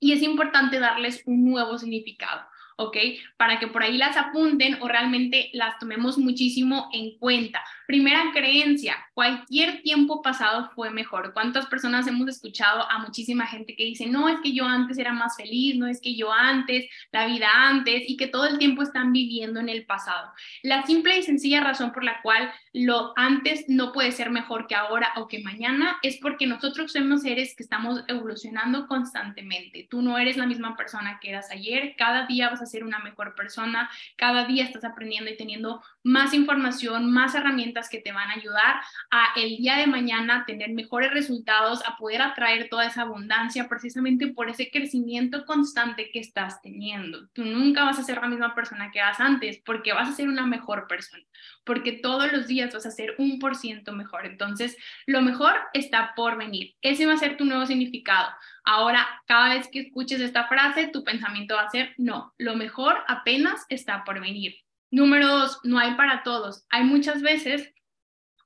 y 0.00 0.12
es 0.12 0.22
importante 0.22 0.78
darles 0.78 1.22
un 1.26 1.44
nuevo 1.44 1.78
significado. 1.78 2.42
¿Ok? 2.78 2.96
Para 3.36 3.58
que 3.58 3.66
por 3.66 3.82
ahí 3.82 3.98
las 3.98 4.16
apunten 4.16 4.78
o 4.80 4.88
realmente 4.88 5.50
las 5.52 5.78
tomemos 5.78 6.16
muchísimo 6.16 6.88
en 6.92 7.18
cuenta. 7.18 7.62
Primera 7.86 8.30
creencia, 8.32 8.96
cualquier 9.14 9.82
tiempo 9.82 10.22
pasado 10.22 10.70
fue 10.74 10.90
mejor. 10.90 11.32
¿Cuántas 11.32 11.66
personas 11.66 12.06
hemos 12.06 12.28
escuchado 12.28 12.88
a 12.88 13.00
muchísima 13.00 13.46
gente 13.46 13.74
que 13.74 13.84
dice, 13.84 14.06
no, 14.06 14.28
es 14.28 14.38
que 14.40 14.52
yo 14.52 14.64
antes 14.64 14.96
era 14.96 15.12
más 15.12 15.36
feliz, 15.36 15.76
no 15.76 15.88
es 15.88 16.00
que 16.00 16.14
yo 16.14 16.32
antes, 16.32 16.88
la 17.10 17.26
vida 17.26 17.48
antes, 17.52 18.04
y 18.08 18.16
que 18.16 18.28
todo 18.28 18.46
el 18.46 18.58
tiempo 18.58 18.82
están 18.82 19.12
viviendo 19.12 19.58
en 19.58 19.68
el 19.68 19.84
pasado? 19.84 20.30
La 20.62 20.86
simple 20.86 21.18
y 21.18 21.22
sencilla 21.22 21.60
razón 21.60 21.92
por 21.92 22.04
la 22.04 22.22
cual 22.22 22.52
lo 22.84 23.12
antes 23.16 23.64
no 23.68 23.92
puede 23.92 24.12
ser 24.12 24.30
mejor 24.30 24.68
que 24.68 24.76
ahora 24.76 25.12
o 25.16 25.26
que 25.26 25.42
mañana 25.42 25.96
es 26.02 26.16
porque 26.18 26.46
nosotros 26.46 26.92
somos 26.92 27.22
seres 27.22 27.56
que 27.56 27.64
estamos 27.64 28.04
evolucionando 28.06 28.86
constantemente. 28.86 29.88
Tú 29.90 30.00
no 30.00 30.16
eres 30.16 30.36
la 30.36 30.46
misma 30.46 30.76
persona 30.76 31.18
que 31.20 31.30
eras 31.30 31.50
ayer, 31.50 31.94
cada 31.98 32.26
día 32.26 32.50
vas 32.50 32.62
a 32.62 32.66
ser 32.66 32.84
una 32.84 33.00
mejor 33.00 33.34
persona, 33.34 33.90
cada 34.16 34.44
día 34.44 34.64
estás 34.64 34.84
aprendiendo 34.84 35.28
y 35.28 35.36
teniendo 35.36 35.82
más 36.04 36.34
información, 36.34 37.10
más 37.10 37.34
herramientas 37.34 37.88
que 37.88 37.98
te 37.98 38.12
van 38.12 38.30
a 38.30 38.34
ayudar 38.34 38.76
a 39.10 39.32
el 39.36 39.56
día 39.56 39.76
de 39.76 39.88
mañana 39.88 40.44
tener 40.46 40.70
mejores 40.70 41.10
resultados, 41.10 41.82
a 41.84 41.96
poder 41.96 42.22
atraer 42.22 42.68
toda 42.68 42.86
esa 42.86 43.02
abundancia 43.02 43.68
precisamente 43.68 44.28
por 44.28 44.50
ese 44.50 44.70
crecimiento 44.70 45.44
constante 45.46 46.10
que 46.12 46.20
estás 46.20 46.62
teniendo. 46.62 47.26
Tú 47.32 47.44
nunca 47.44 47.84
vas 47.84 47.98
a 47.98 48.04
ser 48.04 48.18
la 48.18 48.28
misma 48.28 48.54
persona 48.54 48.92
que 48.92 49.00
eras 49.00 49.18
antes 49.18 49.60
porque 49.64 49.92
vas 49.92 50.08
a 50.08 50.12
ser 50.12 50.28
una 50.28 50.46
mejor 50.46 50.86
persona, 50.86 51.24
porque 51.64 51.92
todos 51.92 52.32
los 52.32 52.46
días 52.46 52.67
vas 52.74 52.86
a 52.86 52.90
ser 52.90 53.14
un 53.18 53.38
por 53.38 53.56
ciento 53.56 53.92
mejor. 53.92 54.26
Entonces, 54.26 54.76
lo 55.06 55.22
mejor 55.22 55.54
está 55.72 56.12
por 56.14 56.36
venir. 56.36 56.74
Ese 56.82 57.06
va 57.06 57.14
a 57.14 57.18
ser 57.18 57.36
tu 57.36 57.44
nuevo 57.44 57.66
significado. 57.66 58.28
Ahora, 58.64 59.06
cada 59.26 59.54
vez 59.54 59.68
que 59.68 59.80
escuches 59.80 60.20
esta 60.20 60.48
frase, 60.48 60.88
tu 60.88 61.04
pensamiento 61.04 61.54
va 61.54 61.62
a 61.62 61.70
ser, 61.70 61.94
no, 61.96 62.34
lo 62.38 62.56
mejor 62.56 63.02
apenas 63.06 63.64
está 63.68 64.04
por 64.04 64.20
venir. 64.20 64.56
Número 64.90 65.28
dos, 65.28 65.60
no 65.64 65.78
hay 65.78 65.94
para 65.94 66.22
todos. 66.22 66.64
Hay 66.70 66.84
muchas 66.84 67.22
veces 67.22 67.72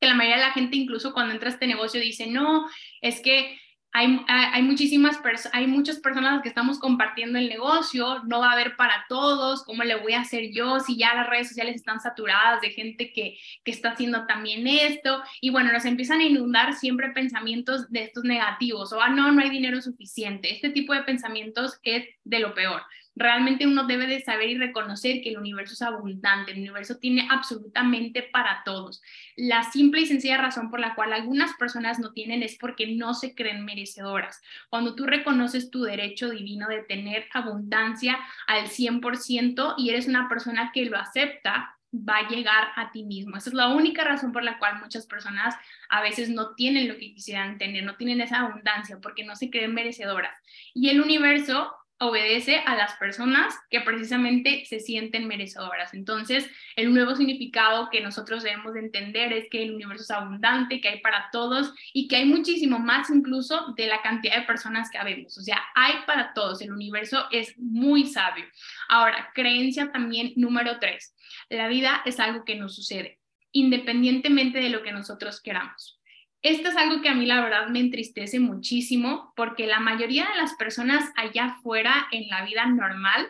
que 0.01 0.09
la 0.09 0.15
mayoría 0.15 0.39
de 0.39 0.49
la 0.49 0.53
gente, 0.53 0.77
incluso 0.77 1.13
cuando 1.13 1.33
entra 1.33 1.49
a 1.49 1.53
este 1.53 1.69
negocio, 1.69 2.01
dice, 2.01 2.27
no, 2.27 2.69
es 3.01 3.21
que 3.21 3.62
hay, 3.93 4.63
muchísimas 4.63 5.19
hay 5.53 5.67
muchas 5.67 5.99
personas 5.99 6.43
que 6.43 6.49
estamos 6.49 6.79
compartiendo 6.79 7.39
el 7.39 7.51
negocio, 7.51 8.23
no 8.25 8.41
va 8.41 8.51
a 8.51 8.53
haber 8.53 8.75
para 8.77 9.05
todos, 9.09 9.65
¿cómo 9.65 9.85
le 9.85 9.97
voy 9.97 10.15
a 10.15 10.21
hacer 10.21 10.51
yo 10.51 10.81
si 10.81 10.97
ya 10.97 11.15
las 11.15 11.29
redes 11.29 11.49
sociales 11.49 11.77
están 11.77 12.01
saturadas 12.01 12.63
de 12.63 12.71
gente 12.71 13.13
que, 13.13 13.37
que 13.63 13.71
está 13.71 13.91
haciendo 13.91 14.27
también 14.27 14.67
esto? 14.67 15.23
Y 15.43 15.51
bueno, 15.51 15.73
nos 15.73 15.85
empiezan 15.85 16.21
a 16.21 16.25
inundar 16.25 16.73
siempre 16.75 17.11
pensamientos 17.11 17.91
de 17.91 18.05
estos 18.05 18.25
negativos, 18.25 18.93
o 18.95 19.01
ah, 19.01 19.11
no, 19.11 19.31
no 19.31 19.43
hay 19.43 19.51
dinero 19.51 19.83
suficiente. 19.83 20.53
Este 20.53 20.71
tipo 20.71 20.95
de 20.95 21.03
pensamientos 21.03 21.79
es 21.83 22.05
de 22.25 22.39
lo 22.39 22.55
peor 22.55 22.83
realmente 23.15 23.67
uno 23.67 23.87
debe 23.87 24.07
de 24.07 24.21
saber 24.21 24.51
y 24.51 24.59
reconocer 24.59 25.21
que 25.23 25.31
el 25.31 25.39
universo 25.39 25.75
es 25.75 25.83
abundante, 25.83 26.53
el 26.53 26.59
universo 26.59 26.99
tiene 26.99 27.29
absolutamente 27.31 28.23
para 28.23 28.63
todos. 28.65 29.03
La 29.37 29.65
simple 29.65 30.01
y 30.01 30.07
sencilla 30.07 30.39
razón 30.39 30.71
por 30.71 30.81
la 30.81 30.95
cual 30.95 31.13
algunas 31.13 31.55
personas 31.55 31.99
no 31.99 32.13
tienen 32.13 32.43
es 32.43 32.57
porque 32.57 32.87
no 32.95 33.15
se 33.15 33.35
creen 33.35 33.65
merecedoras. 33.65 34.41
Cuando 34.71 34.95
tú 34.95 35.07
reconoces 35.07 35.71
tu 35.71 35.83
derecho 35.83 36.31
divino 36.31 36.69
de 36.69 36.83
tener 36.83 37.27
abundancia 37.33 38.19
al 38.47 38.69
100% 38.69 39.75
y 39.77 39.91
eres 39.91 40.07
una 40.07 40.29
persona 40.29 40.71
que 40.73 40.87
lo 40.87 40.97
acepta, 40.97 41.77
va 41.95 42.19
a 42.19 42.29
llegar 42.29 42.69
a 42.77 42.91
ti 42.91 43.05
mismo. 43.05 43.37
Esa 43.37 43.51
es 43.51 43.55
la 43.55 43.69
única 43.69 44.03
razón 44.03 44.33
por 44.33 44.43
la 44.43 44.59
cual 44.59 44.81
muchas 44.81 45.07
personas 45.07 45.55
a 45.91 46.01
veces 46.01 46.31
no 46.31 46.55
tienen 46.55 46.89
lo 46.89 46.95
que 46.95 47.13
quisieran 47.13 47.59
tener, 47.59 47.85
no 47.85 47.97
tienen 47.97 48.23
esa 48.23 48.41
abundancia 48.41 48.99
porque 49.03 49.25
no 49.25 49.37
se 49.37 49.51
creen 49.51 49.75
merecedoras. 49.75 50.35
Y 50.73 50.89
el 50.89 51.03
universo 51.03 51.75
obedece 52.03 52.59
a 52.67 52.75
las 52.75 52.95
personas 52.95 53.55
que 53.71 53.81
precisamente 53.81 54.65
se 54.67 54.81
sienten 54.81 55.29
merecedoras. 55.29 55.95
Entonces, 55.95 56.51
el 56.75 56.93
nuevo 56.93 57.15
significado 57.15 57.91
que 57.91 58.01
nosotros 58.01 58.43
debemos 58.43 58.75
de 58.75 58.81
entender 58.81 59.33
es 59.33 59.49
que 59.49 59.63
el 59.63 59.75
universo 59.75 60.03
es 60.03 60.11
abundante, 60.11 60.81
que 60.81 60.89
hay 60.89 61.01
para 61.01 61.29
todos 61.31 61.73
y 61.93 62.09
que 62.09 62.17
hay 62.17 62.25
muchísimo 62.25 62.81
más 62.81 63.09
incluso 63.09 63.73
de 63.77 63.87
la 63.87 64.03
cantidad 64.03 64.37
de 64.37 64.43
personas 64.43 64.91
que 64.91 64.99
habemos. 64.99 65.39
O 65.39 65.43
sea, 65.43 65.63
hay 65.77 65.95
para 66.05 66.35
todos. 66.35 66.61
El 66.61 66.73
universo 66.73 67.27
es 67.31 67.57
muy 67.57 68.07
sabio. 68.07 68.47
Ahora, 68.89 69.31
creencia 69.33 69.93
también 69.93 70.33
número 70.35 70.81
tres. 70.81 71.15
La 71.49 71.69
vida 71.69 72.03
es 72.05 72.19
algo 72.19 72.45
que 72.45 72.57
nos 72.57 72.75
sucede, 72.75 73.21
independientemente 73.53 74.59
de 74.59 74.71
lo 74.71 74.83
que 74.83 74.91
nosotros 74.91 75.41
queramos. 75.41 76.02
Esto 76.43 76.71
es 76.71 76.77
algo 76.77 77.01
que 77.03 77.09
a 77.09 77.15
mí 77.15 77.25
la 77.25 77.41
verdad 77.41 77.69
me 77.69 77.79
entristece 77.79 78.41
muchísimo 78.41 79.33
porque 79.37 79.67
la 79.67 79.79
mayoría 79.79 80.27
de 80.29 80.41
las 80.41 80.55
personas 80.55 81.09
allá 81.17 81.45
afuera 81.47 82.09
en 82.11 82.29
la 82.29 82.45
vida 82.45 82.67
normal 82.67 83.29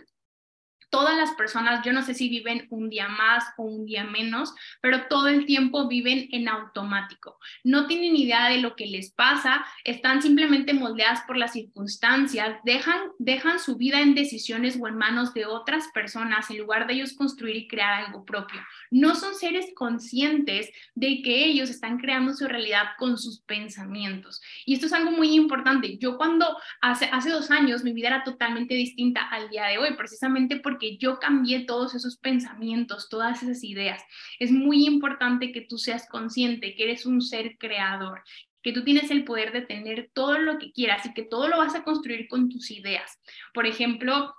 todas 0.93 1.17
las 1.17 1.31
personas, 1.33 1.83
yo 1.87 1.93
no 1.95 2.03
sé 2.03 2.13
si 2.13 2.29
viven 2.29 2.67
un 2.69 2.91
día 2.91 3.09
más 3.09 3.45
o 3.57 3.63
un 3.63 3.87
día 3.87 4.05
menos, 4.05 4.55
pero 4.83 5.07
todo 5.09 5.29
el 5.29 5.47
tiempo 5.47 5.89
viven 5.89 6.29
en 6.33 6.51
automático. 6.51 7.39
No 7.65 7.87
tienen 7.87 8.15
idea 8.15 8.51
de 8.51 8.59
lo 8.59 8.77
que 8.77 8.87
les 8.87 9.11
pasa, 9.11 9.65
están 9.85 10.21
simplemente 10.21 10.75
moldeadas 10.75 11.23
por 11.23 11.39
las 11.39 11.55
circunstancias, 11.55 12.59
dejan, 12.65 13.01
dejan 13.19 13.59
su 13.59 13.77
vida 13.77 14.03
en 14.03 14.15
decisiones 14.15 14.79
o 14.79 14.87
en 14.87 14.99
manos 14.99 15.33
de 15.33 15.47
otras 15.47 15.89
personas 15.95 16.51
en 16.51 16.59
lugar 16.59 16.87
de 16.87 16.93
ellos 16.93 17.15
construir 17.15 17.57
y 17.57 17.69
crear 17.69 18.05
algo 18.05 18.27
propio. 18.27 18.61
No 18.91 19.15
son 19.15 19.35
seres 19.35 19.73
conscientes 19.75 20.69
de 20.95 21.23
que 21.23 21.47
ellos 21.47 21.71
están 21.71 21.97
creando 21.97 22.35
su 22.35 22.47
realidad 22.47 22.89
con 22.99 23.17
sus 23.17 23.41
pensamientos. 23.41 24.43
Y 24.67 24.75
esto 24.75 24.87
es 24.87 24.93
algo 24.93 25.11
muy 25.11 25.35
importante. 25.35 25.97
Yo 25.97 26.19
cuando 26.19 26.55
hace, 26.83 27.07
hace 27.07 27.31
dos 27.31 27.51
años 27.51 27.83
mi 27.83 27.95
vida 27.95 28.09
era 28.09 28.25
totalmente 28.25 28.75
distinta 28.75 29.23
al 29.23 29.49
día 29.49 29.65
de 29.69 29.79
hoy, 29.79 29.95
precisamente 29.97 30.57
porque 30.57 30.82
que 30.83 30.97
yo 30.99 31.21
cambié 31.21 31.61
todos 31.61 31.95
esos 31.95 32.17
pensamientos, 32.17 33.09
todas 33.09 33.41
esas 33.43 33.63
ideas. 33.63 34.03
Es 34.41 34.51
muy 34.51 34.85
importante 34.85 35.53
que 35.53 35.61
tú 35.61 35.79
seas 35.79 36.09
consciente 36.09 36.75
que 36.75 36.83
eres 36.83 37.07
un 37.07 37.23
ser 37.23 37.57
creador, 37.57 38.25
que 38.63 38.73
tú 38.73 38.83
tienes 38.83 39.13
el 39.13 39.25
poder 39.25 39.53
de 39.53 39.63
tener 39.63 40.11
todo 40.13 40.39
lo 40.39 40.59
que 40.59 40.73
quieras 40.73 41.07
y 41.07 41.15
que 41.15 41.23
todo 41.23 41.47
lo 41.47 41.59
vas 41.59 41.77
a 41.77 41.85
construir 41.85 42.27
con 42.27 42.49
tus 42.49 42.73
ideas. 42.73 43.21
Por 43.55 43.67
ejemplo, 43.67 44.35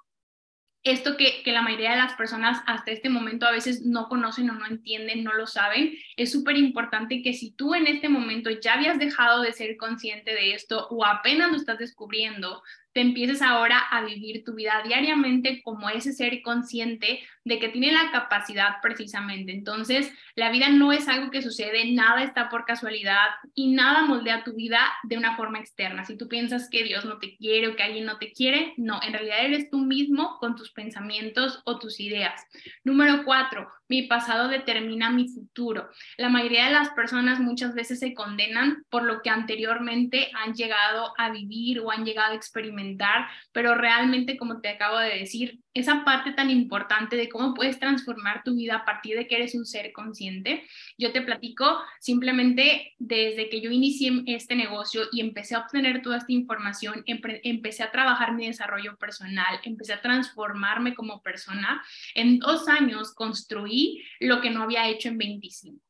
esto 0.83 1.15
que, 1.15 1.43
que, 1.43 1.53
la 1.53 1.61
mayoría 1.61 1.91
de 1.91 1.97
las 1.97 2.15
personas 2.15 2.61
hasta 2.67 2.91
este 2.91 3.07
momento 3.07 3.45
a 3.45 3.51
veces 3.51 3.85
no 3.85 4.09
conocen 4.09 4.49
o 4.49 4.53
no 4.53 4.65
entienden, 4.65 5.23
no 5.23 5.33
lo 5.33 5.47
saben, 5.47 5.93
es 6.17 6.29
súper 6.29 6.57
importante 6.57 7.21
que 7.21 7.31
si 7.31 7.51
tú 7.51 7.73
en 7.73 7.87
este 7.87 8.09
momento 8.09 8.49
ya 8.49 8.73
habías 8.73 8.99
dejado 8.99 9.43
de 9.43 9.53
ser 9.53 9.77
consciente 9.77 10.31
de 10.31 10.55
esto 10.55 10.89
o 10.89 11.05
apenas 11.05 11.51
lo 11.51 11.55
estás 11.55 11.77
descubriendo, 11.77 12.61
te 12.93 13.01
empieces 13.01 13.41
ahora 13.41 13.79
a 13.79 14.03
vivir 14.03 14.43
tu 14.43 14.53
vida 14.53 14.81
diariamente 14.85 15.61
como 15.63 15.89
ese 15.89 16.13
ser 16.13 16.41
consciente 16.41 17.21
de 17.43 17.59
que 17.59 17.69
tiene 17.69 17.91
la 17.91 18.11
capacidad 18.11 18.75
precisamente. 18.81 19.51
Entonces, 19.51 20.11
la 20.35 20.51
vida 20.51 20.69
no 20.69 20.91
es 20.91 21.07
algo 21.07 21.31
que 21.31 21.41
sucede, 21.41 21.91
nada 21.91 22.23
está 22.23 22.49
por 22.49 22.65
casualidad 22.65 23.27
y 23.53 23.73
nada 23.73 24.03
moldea 24.03 24.43
tu 24.43 24.53
vida 24.53 24.79
de 25.03 25.17
una 25.17 25.35
forma 25.35 25.59
externa. 25.59 26.05
Si 26.05 26.17
tú 26.17 26.27
piensas 26.27 26.69
que 26.69 26.83
Dios 26.83 27.05
no 27.05 27.17
te 27.17 27.35
quiere 27.35 27.67
o 27.67 27.75
que 27.75 27.83
alguien 27.83 28.05
no 28.05 28.17
te 28.17 28.31
quiere, 28.31 28.73
no, 28.77 29.01
en 29.03 29.13
realidad 29.13 29.43
eres 29.43 29.69
tú 29.69 29.79
mismo 29.79 30.37
con 30.39 30.55
tus 30.55 30.71
pensamientos 30.71 31.61
o 31.65 31.79
tus 31.79 31.99
ideas. 31.99 32.45
Número 32.83 33.23
cuatro, 33.25 33.69
mi 33.93 34.01
pasado 34.01 34.47
determina 34.47 35.11
mi 35.11 35.27
futuro. 35.27 35.87
La 36.17 36.27
mayoría 36.27 36.65
de 36.65 36.71
las 36.71 36.89
personas 36.89 37.39
muchas 37.39 37.75
veces 37.75 37.99
se 37.99 38.15
condenan 38.15 38.83
por 38.89 39.03
lo 39.03 39.21
que 39.21 39.29
anteriormente 39.29 40.31
han 40.33 40.55
llegado 40.55 41.13
a 41.15 41.29
vivir 41.29 41.79
o 41.79 41.91
han 41.91 42.03
llegado 42.03 42.33
a 42.33 42.35
experimentar, 42.35 43.27
pero 43.51 43.75
realmente, 43.75 44.35
como 44.35 44.61
te 44.61 44.69
acabo 44.69 44.97
de 44.97 45.19
decir, 45.19 45.59
esa 45.75 46.03
parte 46.03 46.31
tan 46.33 46.49
importante 46.49 47.15
de 47.15 47.29
cómo 47.29 47.53
puedes 47.53 47.79
transformar 47.79 48.43
tu 48.43 48.55
vida 48.55 48.77
a 48.77 48.85
partir 48.85 49.15
de 49.15 49.27
que 49.27 49.35
eres 49.35 49.53
un 49.53 49.65
ser 49.65 49.91
consciente. 49.91 50.63
Yo 50.97 51.11
te 51.11 51.21
platico 51.21 51.79
simplemente 51.99 52.93
desde 52.97 53.49
que 53.49 53.61
yo 53.61 53.69
inicié 53.71 54.23
este 54.25 54.55
negocio 54.55 55.03
y 55.11 55.21
empecé 55.21 55.55
a 55.55 55.59
obtener 55.59 56.01
toda 56.01 56.17
esta 56.17 56.31
información, 56.31 57.03
empecé 57.05 57.83
a 57.83 57.91
trabajar 57.91 58.33
mi 58.33 58.47
desarrollo 58.47 58.97
personal, 58.97 59.59
empecé 59.63 59.93
a 59.93 60.01
transformarme 60.01 60.95
como 60.95 61.21
persona. 61.21 61.83
En 62.15 62.39
dos 62.39 62.67
años 62.67 63.13
construí 63.13 63.82
lo 64.19 64.41
que 64.41 64.49
no 64.49 64.63
había 64.63 64.89
hecho 64.89 65.09
en 65.09 65.17
25 65.17 65.83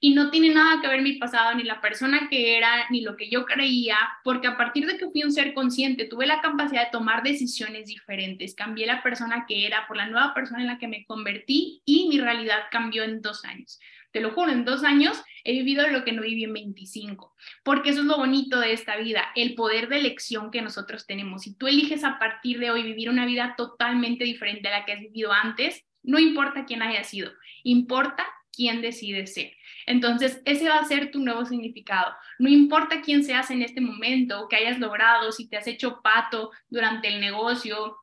y 0.00 0.14
no 0.14 0.30
tiene 0.30 0.50
nada 0.50 0.80
que 0.80 0.88
ver 0.88 1.02
mi 1.02 1.14
pasado, 1.14 1.54
ni 1.54 1.64
la 1.64 1.80
persona 1.80 2.28
que 2.30 2.56
era, 2.56 2.86
ni 2.90 3.00
lo 3.00 3.16
que 3.16 3.28
yo 3.28 3.44
creía, 3.44 3.96
porque 4.22 4.46
a 4.46 4.56
partir 4.56 4.86
de 4.86 4.96
que 4.96 5.10
fui 5.10 5.24
un 5.24 5.32
ser 5.32 5.54
consciente, 5.54 6.04
tuve 6.04 6.26
la 6.26 6.40
capacidad 6.40 6.84
de 6.84 6.92
tomar 6.92 7.22
decisiones 7.22 7.86
diferentes, 7.86 8.54
cambié 8.54 8.86
la 8.86 9.02
persona 9.02 9.44
que 9.46 9.66
era 9.66 9.86
por 9.88 9.96
la 9.96 10.06
nueva 10.06 10.34
persona 10.34 10.60
en 10.60 10.68
la 10.68 10.78
que 10.78 10.88
me 10.88 11.04
convertí 11.04 11.82
y 11.84 12.08
mi 12.08 12.20
realidad 12.20 12.60
cambió 12.70 13.02
en 13.02 13.20
dos 13.22 13.44
años. 13.44 13.80
Te 14.12 14.20
lo 14.20 14.30
juro, 14.30 14.52
en 14.52 14.64
dos 14.64 14.84
años 14.84 15.22
he 15.44 15.52
vivido 15.52 15.86
lo 15.88 16.04
que 16.04 16.12
no 16.12 16.22
viví 16.22 16.44
en 16.44 16.52
25, 16.52 17.34
porque 17.62 17.90
eso 17.90 18.00
es 18.00 18.06
lo 18.06 18.16
bonito 18.16 18.58
de 18.60 18.72
esta 18.72 18.96
vida, 18.96 19.24
el 19.34 19.54
poder 19.54 19.88
de 19.88 19.98
elección 19.98 20.50
que 20.50 20.62
nosotros 20.62 21.06
tenemos. 21.06 21.42
Si 21.42 21.56
tú 21.56 21.66
eliges 21.66 22.04
a 22.04 22.18
partir 22.18 22.58
de 22.58 22.70
hoy 22.70 22.84
vivir 22.84 23.10
una 23.10 23.26
vida 23.26 23.54
totalmente 23.56 24.24
diferente 24.24 24.68
a 24.68 24.78
la 24.78 24.84
que 24.86 24.92
has 24.92 25.00
vivido 25.00 25.32
antes, 25.32 25.84
no 26.02 26.18
importa 26.18 26.64
quién 26.64 26.82
haya 26.82 27.04
sido, 27.04 27.30
importa 27.62 28.26
quién 28.52 28.82
decide 28.82 29.26
ser. 29.26 29.52
Entonces, 29.86 30.42
ese 30.44 30.68
va 30.68 30.78
a 30.78 30.84
ser 30.84 31.10
tu 31.10 31.20
nuevo 31.20 31.44
significado. 31.44 32.12
No 32.38 32.48
importa 32.48 33.00
quién 33.02 33.22
seas 33.22 33.50
en 33.50 33.62
este 33.62 33.80
momento, 33.80 34.48
que 34.48 34.56
hayas 34.56 34.80
logrado, 34.80 35.30
si 35.32 35.48
te 35.48 35.56
has 35.56 35.66
hecho 35.66 36.00
pato 36.02 36.50
durante 36.68 37.08
el 37.08 37.20
negocio, 37.20 37.96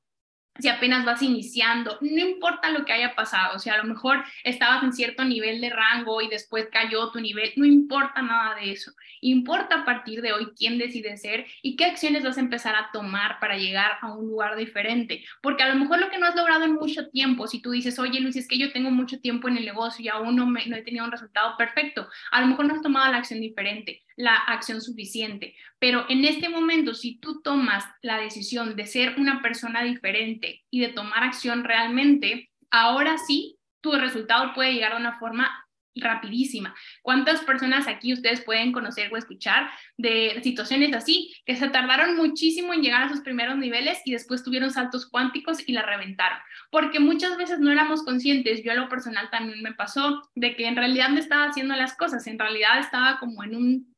si 0.60 0.70
apenas 0.70 1.04
vas 1.06 1.22
iniciando, 1.22 1.98
no 2.02 2.20
importa 2.20 2.70
lo 2.70 2.86
que 2.86 2.94
haya 2.94 3.14
pasado, 3.14 3.56
o 3.56 3.60
sea, 3.60 3.74
a 3.74 3.78
lo 3.78 3.84
mejor 3.84 4.24
estabas 4.44 4.84
en 4.84 4.94
cierto 4.94 5.26
nivel 5.26 5.60
de 5.60 5.70
rango 5.70 6.22
y 6.22 6.30
después 6.30 6.68
cayó 6.72 7.12
tu 7.12 7.20
nivel, 7.20 7.52
no 7.58 7.66
importa 7.66 8.22
nada 8.22 8.56
de 8.56 8.72
eso. 8.72 8.92
Importa 9.22 9.82
a 9.82 9.86
partir 9.86 10.22
de 10.22 10.32
hoy 10.34 10.48
quién 10.58 10.78
decide 10.78 11.18
ser 11.18 11.46
y 11.62 11.76
qué 11.76 11.86
acciones 11.86 12.24
vas 12.24 12.38
a 12.38 12.42
empezar 12.42 12.76
a 12.76 12.90
tomar 12.94 13.40
para 13.40 13.58
llegar 13.58 13.98
a 14.02 14.14
un 14.14 14.28
lugar 14.28 14.56
diferente. 14.56 15.26
Porque 15.42 15.64
a 15.64 15.70
lo 15.70 15.76
mejor 15.76 16.00
lo 16.00 16.10
que 16.10 16.18
no 16.18 16.28
has 16.28 16.36
logrado 16.36 16.64
en 16.64 16.76
mucho 16.76 17.10
tiempo, 17.10 17.48
si 17.48 17.62
tú 17.62 17.72
dices, 17.72 18.00
oye 18.00 18.20
Luis, 18.22 18.36
es 18.36 18.48
que 18.48 18.58
yo 18.58 18.72
tengo 18.72 18.92
mucho 18.92 19.20
tiempo 19.20 19.48
en 19.48 19.58
el 19.58 19.66
negocio 19.66 20.06
y 20.06 20.10
aún 20.10 20.36
no, 20.36 20.46
me, 20.46 20.66
no 20.68 20.76
he 20.76 20.84
tenido 20.84 21.06
un 21.06 21.12
resultado 21.12 21.58
perfecto, 21.58 22.08
a 22.32 22.42
lo 22.42 22.48
mejor 22.48 22.66
no 22.66 22.76
has 22.76 22.82
tomado 22.82 23.12
la 23.12 23.18
acción 23.18 23.42
diferente 23.42 24.05
la 24.16 24.36
acción 24.36 24.82
suficiente. 24.82 25.56
Pero 25.80 26.06
en 26.10 26.26
este 26.26 26.50
momento, 26.50 26.94
si 26.94 27.18
tú 27.20 27.42
tomas 27.42 27.86
la 28.02 28.18
decisión 28.18 28.76
de 28.76 28.86
ser 28.86 29.16
una 29.18 29.42
persona 29.42 29.84
diferente 29.84 30.64
y 30.70 30.80
de 30.80 30.90
tomar 30.90 31.24
acción 31.24 31.64
realmente, 31.64 32.50
ahora 32.72 33.18
sí, 33.18 33.58
tu 33.82 33.92
resultado 33.94 34.54
puede 34.54 34.74
llegar 34.74 34.94
de 34.94 35.00
una 35.00 35.20
forma 35.20 35.66
rapidísima. 35.96 36.76
¿Cuántas 37.02 37.42
personas 37.42 37.88
aquí 37.88 38.14
ustedes 38.14 38.42
pueden 38.42 38.72
conocer 38.72 39.12
o 39.14 39.18
escuchar 39.18 39.70
de 39.98 40.40
situaciones 40.44 40.94
así, 40.94 41.34
que 41.46 41.56
se 41.56 41.70
tardaron 41.70 42.18
muchísimo 42.18 42.74
en 42.74 42.82
llegar 42.82 43.04
a 43.04 43.10
sus 43.10 43.22
primeros 43.22 43.58
niveles 43.58 44.02
y 44.06 44.12
después 44.12 44.44
tuvieron 44.44 44.72
saltos 44.72 45.10
cuánticos 45.10 45.68
y 45.68 45.72
la 45.72 45.84
reventaron? 45.84 46.38
Porque 46.70 47.00
muchas 47.00 47.38
veces 47.38 47.60
no 47.60 47.72
éramos 47.72 48.04
conscientes, 48.04 48.64
yo 48.64 48.72
a 48.72 48.76
lo 48.76 48.90
personal 48.90 49.30
también 49.30 49.62
me 49.62 49.74
pasó, 49.74 50.30
de 50.36 50.56
que 50.56 50.68
en 50.68 50.76
realidad 50.76 51.10
me 51.10 51.22
estaba 51.22 51.46
haciendo 51.46 51.76
las 51.76 51.96
cosas, 51.96 52.28
en 52.28 52.40
realidad 52.40 52.80
estaba 52.80 53.18
como 53.20 53.44
en 53.44 53.56
un 53.56 53.95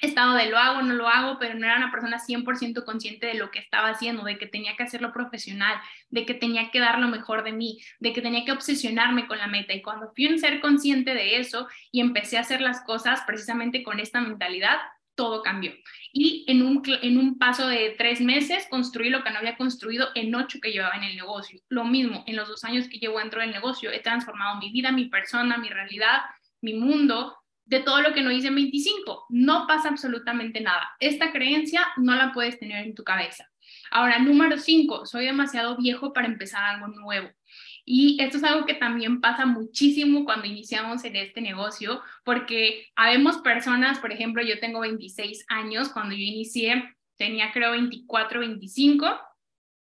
estado 0.00 0.34
de 0.34 0.46
lo 0.46 0.58
hago, 0.58 0.82
no 0.82 0.94
lo 0.94 1.08
hago, 1.08 1.38
pero 1.38 1.54
no 1.54 1.66
era 1.66 1.76
una 1.76 1.90
persona 1.90 2.18
100% 2.18 2.84
consciente 2.84 3.26
de 3.26 3.34
lo 3.34 3.50
que 3.50 3.58
estaba 3.58 3.88
haciendo, 3.88 4.24
de 4.24 4.38
que 4.38 4.46
tenía 4.46 4.76
que 4.76 4.82
hacerlo 4.82 5.12
profesional, 5.12 5.80
de 6.08 6.26
que 6.26 6.34
tenía 6.34 6.70
que 6.70 6.80
dar 6.80 6.98
lo 6.98 7.08
mejor 7.08 7.44
de 7.44 7.52
mí, 7.52 7.80
de 7.98 8.12
que 8.12 8.22
tenía 8.22 8.44
que 8.44 8.52
obsesionarme 8.52 9.26
con 9.26 9.38
la 9.38 9.46
meta. 9.46 9.72
Y 9.72 9.82
cuando 9.82 10.12
fui 10.14 10.26
un 10.26 10.38
ser 10.38 10.60
consciente 10.60 11.14
de 11.14 11.36
eso 11.36 11.68
y 11.90 12.00
empecé 12.00 12.38
a 12.38 12.42
hacer 12.42 12.60
las 12.60 12.82
cosas 12.82 13.20
precisamente 13.26 13.82
con 13.82 14.00
esta 14.00 14.20
mentalidad, 14.20 14.78
todo 15.14 15.42
cambió. 15.42 15.72
Y 16.14 16.46
en 16.48 16.62
un, 16.62 16.82
en 17.02 17.18
un 17.18 17.38
paso 17.38 17.68
de 17.68 17.94
tres 17.98 18.22
meses 18.22 18.66
construí 18.70 19.10
lo 19.10 19.22
que 19.22 19.30
no 19.30 19.38
había 19.38 19.58
construido 19.58 20.08
en 20.14 20.34
ocho 20.34 20.60
que 20.62 20.72
llevaba 20.72 20.96
en 20.96 21.04
el 21.04 21.14
negocio. 21.14 21.60
Lo 21.68 21.84
mismo, 21.84 22.24
en 22.26 22.36
los 22.36 22.48
dos 22.48 22.64
años 22.64 22.88
que 22.88 22.98
llevo 22.98 23.18
dentro 23.18 23.42
del 23.42 23.50
negocio, 23.50 23.90
he 23.90 24.00
transformado 24.00 24.58
mi 24.58 24.72
vida, 24.72 24.92
mi 24.92 25.10
persona, 25.10 25.58
mi 25.58 25.68
realidad, 25.68 26.22
mi 26.62 26.72
mundo, 26.72 27.36
de 27.70 27.78
todo 27.80 28.02
lo 28.02 28.12
que 28.12 28.20
no 28.20 28.32
hice 28.32 28.48
en 28.48 28.56
25. 28.56 29.26
No 29.28 29.66
pasa 29.68 29.88
absolutamente 29.88 30.60
nada. 30.60 30.90
Esta 30.98 31.30
creencia 31.30 31.86
no 31.96 32.16
la 32.16 32.32
puedes 32.32 32.58
tener 32.58 32.84
en 32.84 32.96
tu 32.96 33.04
cabeza. 33.04 33.48
Ahora, 33.92 34.18
número 34.18 34.58
5, 34.58 35.06
soy 35.06 35.26
demasiado 35.26 35.76
viejo 35.76 36.12
para 36.12 36.26
empezar 36.26 36.64
algo 36.64 36.88
nuevo. 36.88 37.30
Y 37.84 38.20
esto 38.20 38.38
es 38.38 38.44
algo 38.44 38.66
que 38.66 38.74
también 38.74 39.20
pasa 39.20 39.46
muchísimo 39.46 40.24
cuando 40.24 40.46
iniciamos 40.46 41.04
en 41.04 41.14
este 41.14 41.40
negocio, 41.40 42.02
porque 42.24 42.88
habemos 42.96 43.38
personas, 43.38 44.00
por 44.00 44.12
ejemplo, 44.12 44.42
yo 44.42 44.58
tengo 44.58 44.80
26 44.80 45.46
años, 45.48 45.90
cuando 45.90 46.14
yo 46.14 46.22
inicié 46.22 46.96
tenía 47.16 47.52
creo 47.52 47.72
24, 47.72 48.40
25, 48.40 49.20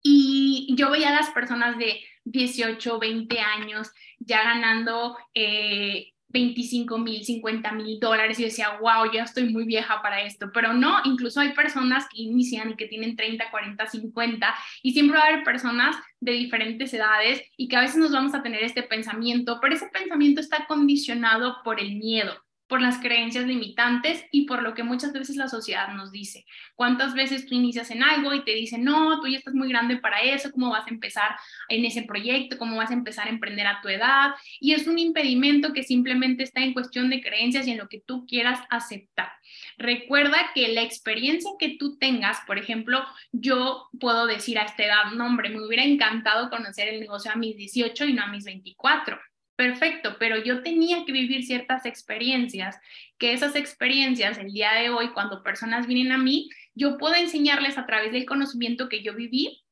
y 0.03 0.74
yo 0.76 0.89
veía 0.89 1.09
a 1.09 1.15
las 1.15 1.30
personas 1.30 1.78
de 1.78 2.01
18, 2.26 2.99
20 2.99 3.39
años 3.39 3.91
ya 4.19 4.43
ganando 4.43 5.17
eh, 5.34 6.13
25 6.32 6.98
mil, 6.98 7.24
50 7.24 7.72
mil 7.74 8.00
dólares 8.00 8.40
y 8.40 8.44
decía, 8.44 8.78
wow, 8.80 9.12
ya 9.12 9.24
estoy 9.24 9.50
muy 9.50 9.66
vieja 9.66 10.02
para 10.02 10.22
esto, 10.22 10.52
pero 10.54 10.74
no, 10.74 10.98
incluso 11.06 11.40
hay 11.40 11.54
personas 11.54 12.06
que 12.10 12.22
inician 12.22 12.72
y 12.72 12.76
que 12.76 12.88
tienen 12.88 13.16
30, 13.16 13.52
40, 13.52 13.86
50 13.86 14.56
y 14.84 14.94
siempre 14.94 15.18
va 15.18 15.26
a 15.26 15.28
haber 15.28 15.44
personas 15.44 15.96
de 16.20 16.34
diferentes 16.34 16.94
edades 16.94 17.44
y 17.58 17.68
que 17.68 17.76
a 17.76 17.82
veces 17.82 17.98
nos 17.98 18.12
vamos 18.12 18.34
a 18.34 18.44
tener 18.44 18.64
este 18.64 18.84
pensamiento, 18.84 19.60
pero 19.62 19.76
ese 19.76 19.88
pensamiento 19.88 20.42
está 20.42 20.66
condicionado 20.68 21.58
por 21.64 21.80
el 21.80 21.96
miedo 21.96 22.34
por 22.72 22.82
las 22.82 22.99
creencias 22.99 23.45
limitantes 23.45 24.24
y 24.32 24.45
por 24.45 24.63
lo 24.63 24.74
que 24.74 24.84
muchas 24.84 25.11
veces 25.11 25.36
la 25.36 25.49
sociedad 25.49 25.93
nos 25.93 26.09
dice. 26.09 26.45
¿Cuántas 26.74 27.13
veces 27.13 27.45
tú 27.45 27.53
inicias 27.53 27.91
en 27.91 28.01
algo 28.01 28.34
y 28.34 28.45
te 28.45 28.51
dicen, 28.51 28.86
no, 28.86 29.19
tú 29.19 29.28
ya 29.28 29.39
estás 29.39 29.53
muy 29.53 29.67
grande 29.67 29.97
para 29.97 30.22
eso, 30.22 30.53
cómo 30.53 30.69
vas 30.69 30.88
a 30.88 30.89
empezar 30.89 31.36
en 31.67 31.84
ese 31.84 32.03
proyecto, 32.03 32.57
cómo 32.57 32.78
vas 32.78 32.89
a 32.89 32.93
empezar 32.93 33.28
a 33.28 33.30
emprender 33.30 33.67
a 33.67 33.82
tu 33.82 33.89
edad? 33.89 34.36
Y 34.61 34.72
es 34.72 34.88
un 34.88 34.99
impedimento 34.99 35.74
que 35.74 35.84
simplemente 35.84 36.43
está 36.43 36.61
en 36.61 36.72
cuestión 36.72 37.09
de 37.09 37.22
creencias 37.22 37.67
y 37.67 37.72
en 37.72 37.78
lo 37.78 37.89
que 37.89 37.99
tú 37.99 38.26
quieras 38.26 38.61
aceptar. 38.69 39.34
Recuerda 39.78 40.38
que 40.55 40.69
la 40.69 40.82
experiencia 40.82 41.51
que 41.59 41.76
tú 41.78 41.97
tengas, 41.97 42.39
por 42.47 42.57
ejemplo, 42.57 43.03
yo 43.34 43.89
puedo 43.99 44.28
decir 44.28 44.57
a 44.57 44.63
esta 44.63 44.86
edad, 44.86 45.11
no, 45.13 45.26
hombre, 45.26 45.49
me 45.49 45.61
hubiera 45.61 45.84
encantado 45.84 46.49
conocer 46.49 46.88
el 46.88 47.01
negocio 47.01 47.34
a 47.34 47.36
mis 47.36 47.57
18 47.57 48.05
y 48.05 48.13
no 48.13 48.24
a 48.24 48.28
mis 48.28 48.45
24 48.45 49.19
perfecto, 49.62 50.16
pero 50.18 50.43
yo 50.43 50.64
tenía 50.64 51.05
que 51.05 51.12
vivir 51.12 51.45
ciertas 51.45 51.86
experiencias, 51.86 52.80
que 53.20 53.32
esas 53.32 53.55
experiencias 53.55 54.39
el 54.39 54.51
día 54.51 54.74
de 54.74 54.89
hoy, 54.89 55.09
cuando 55.09 55.43
personas 55.43 55.86
vienen 55.86 56.12
a 56.12 56.18
mí, 56.18 56.49
yo 56.74 56.97
puedo 56.97 57.14
enseñarles 57.14 57.78
a 57.78 57.86
través 57.86 58.12
del 58.12 58.26
conocimiento 58.26 58.89
que 58.89 59.03
yo 59.03 59.14
viví 59.14 59.64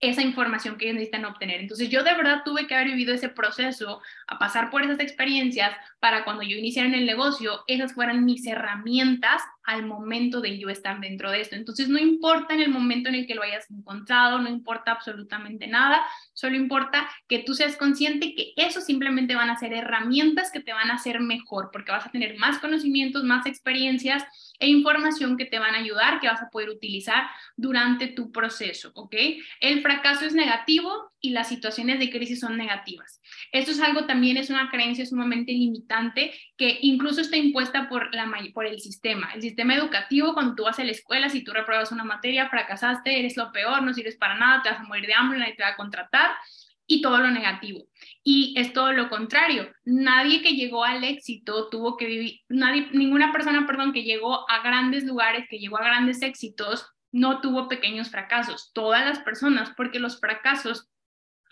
esa 0.00 0.22
información 0.22 0.76
que 0.76 0.86
ellos 0.86 0.96
necesitan 0.96 1.24
obtener. 1.24 1.60
Entonces 1.60 1.88
yo 1.88 2.02
de 2.02 2.14
verdad 2.14 2.42
tuve 2.44 2.66
que 2.66 2.74
haber 2.74 2.88
vivido 2.88 3.14
ese 3.14 3.28
proceso, 3.28 4.02
a 4.26 4.40
pasar 4.40 4.70
por 4.70 4.82
esas 4.82 4.98
experiencias 4.98 5.70
para 6.00 6.24
cuando 6.24 6.42
yo 6.42 6.56
iniciara 6.56 6.88
en 6.88 6.96
el 6.96 7.06
negocio, 7.06 7.62
esas 7.68 7.94
fueran 7.94 8.24
mis 8.24 8.44
herramientas 8.44 9.40
al 9.66 9.84
momento 9.84 10.40
de 10.40 10.58
yo 10.58 10.68
estar 10.70 11.00
dentro 11.00 11.30
de 11.30 11.40
esto. 11.40 11.56
Entonces 11.56 11.88
no 11.88 11.98
importa 11.98 12.54
en 12.54 12.62
el 12.62 12.70
momento 12.70 13.08
en 13.08 13.16
el 13.16 13.26
que 13.26 13.34
lo 13.34 13.42
hayas 13.42 13.68
encontrado, 13.70 14.38
no 14.38 14.48
importa 14.48 14.92
absolutamente 14.92 15.66
nada, 15.66 16.00
solo 16.32 16.56
importa 16.56 17.08
que 17.28 17.40
tú 17.40 17.54
seas 17.54 17.76
consciente 17.76 18.34
que 18.34 18.52
eso 18.56 18.80
simplemente 18.80 19.34
van 19.34 19.50
a 19.50 19.58
ser 19.58 19.72
herramientas 19.72 20.52
que 20.52 20.60
te 20.60 20.72
van 20.72 20.90
a 20.90 20.94
hacer 20.94 21.20
mejor, 21.20 21.70
porque 21.72 21.90
vas 21.90 22.06
a 22.06 22.10
tener 22.10 22.38
más 22.38 22.58
conocimientos, 22.58 23.24
más 23.24 23.44
experiencias 23.46 24.24
e 24.58 24.68
información 24.68 25.36
que 25.36 25.44
te 25.44 25.58
van 25.58 25.74
a 25.74 25.78
ayudar, 25.78 26.20
que 26.20 26.28
vas 26.28 26.40
a 26.40 26.48
poder 26.48 26.70
utilizar 26.70 27.26
durante 27.56 28.06
tu 28.06 28.30
proceso, 28.30 28.92
¿ok? 28.94 29.14
El 29.60 29.82
fracaso 29.82 30.24
es 30.24 30.34
negativo 30.34 31.10
y 31.20 31.30
las 31.30 31.48
situaciones 31.48 31.98
de 31.98 32.10
crisis 32.10 32.40
son 32.40 32.56
negativas. 32.56 33.20
Esto 33.50 33.72
es 33.72 33.80
algo 33.80 34.06
también, 34.06 34.36
es 34.36 34.48
una 34.48 34.70
creencia 34.70 35.04
sumamente 35.04 35.52
limitante 35.52 36.32
que 36.56 36.78
incluso 36.82 37.20
está 37.20 37.36
impuesta 37.36 37.88
por, 37.88 38.14
la, 38.14 38.30
por 38.54 38.66
el 38.66 38.80
sistema. 38.80 39.32
El 39.34 39.42
sistema 39.42 39.55
educativo, 39.56 40.34
cuando 40.34 40.54
tú 40.54 40.64
vas 40.64 40.78
a 40.78 40.84
la 40.84 40.90
escuela, 40.90 41.28
si 41.28 41.42
tú 41.42 41.52
repruebas 41.52 41.92
una 41.92 42.04
materia, 42.04 42.48
fracasaste, 42.48 43.18
eres 43.18 43.36
lo 43.36 43.52
peor, 43.52 43.82
no 43.82 43.92
sirves 43.94 44.16
para 44.16 44.36
nada, 44.36 44.62
te 44.62 44.70
vas 44.70 44.80
a 44.80 44.84
morir 44.84 45.06
de 45.06 45.14
hambre, 45.14 45.38
nadie 45.38 45.54
te 45.54 45.62
va 45.62 45.70
a 45.70 45.76
contratar 45.76 46.32
y 46.86 47.02
todo 47.02 47.18
lo 47.18 47.30
negativo. 47.30 47.88
Y 48.22 48.54
es 48.56 48.72
todo 48.72 48.92
lo 48.92 49.08
contrario. 49.08 49.72
Nadie 49.84 50.42
que 50.42 50.54
llegó 50.54 50.84
al 50.84 51.02
éxito 51.04 51.68
tuvo 51.68 51.96
que 51.96 52.06
vivir, 52.06 52.40
nadie, 52.48 52.88
ninguna 52.92 53.32
persona, 53.32 53.66
perdón, 53.66 53.92
que 53.92 54.04
llegó 54.04 54.48
a 54.50 54.62
grandes 54.62 55.04
lugares, 55.04 55.46
que 55.48 55.58
llegó 55.58 55.78
a 55.78 55.84
grandes 55.84 56.22
éxitos, 56.22 56.86
no 57.12 57.40
tuvo 57.40 57.68
pequeños 57.68 58.10
fracasos. 58.10 58.70
Todas 58.72 59.04
las 59.04 59.18
personas, 59.20 59.72
porque 59.76 59.98
los 59.98 60.20
fracasos 60.20 60.88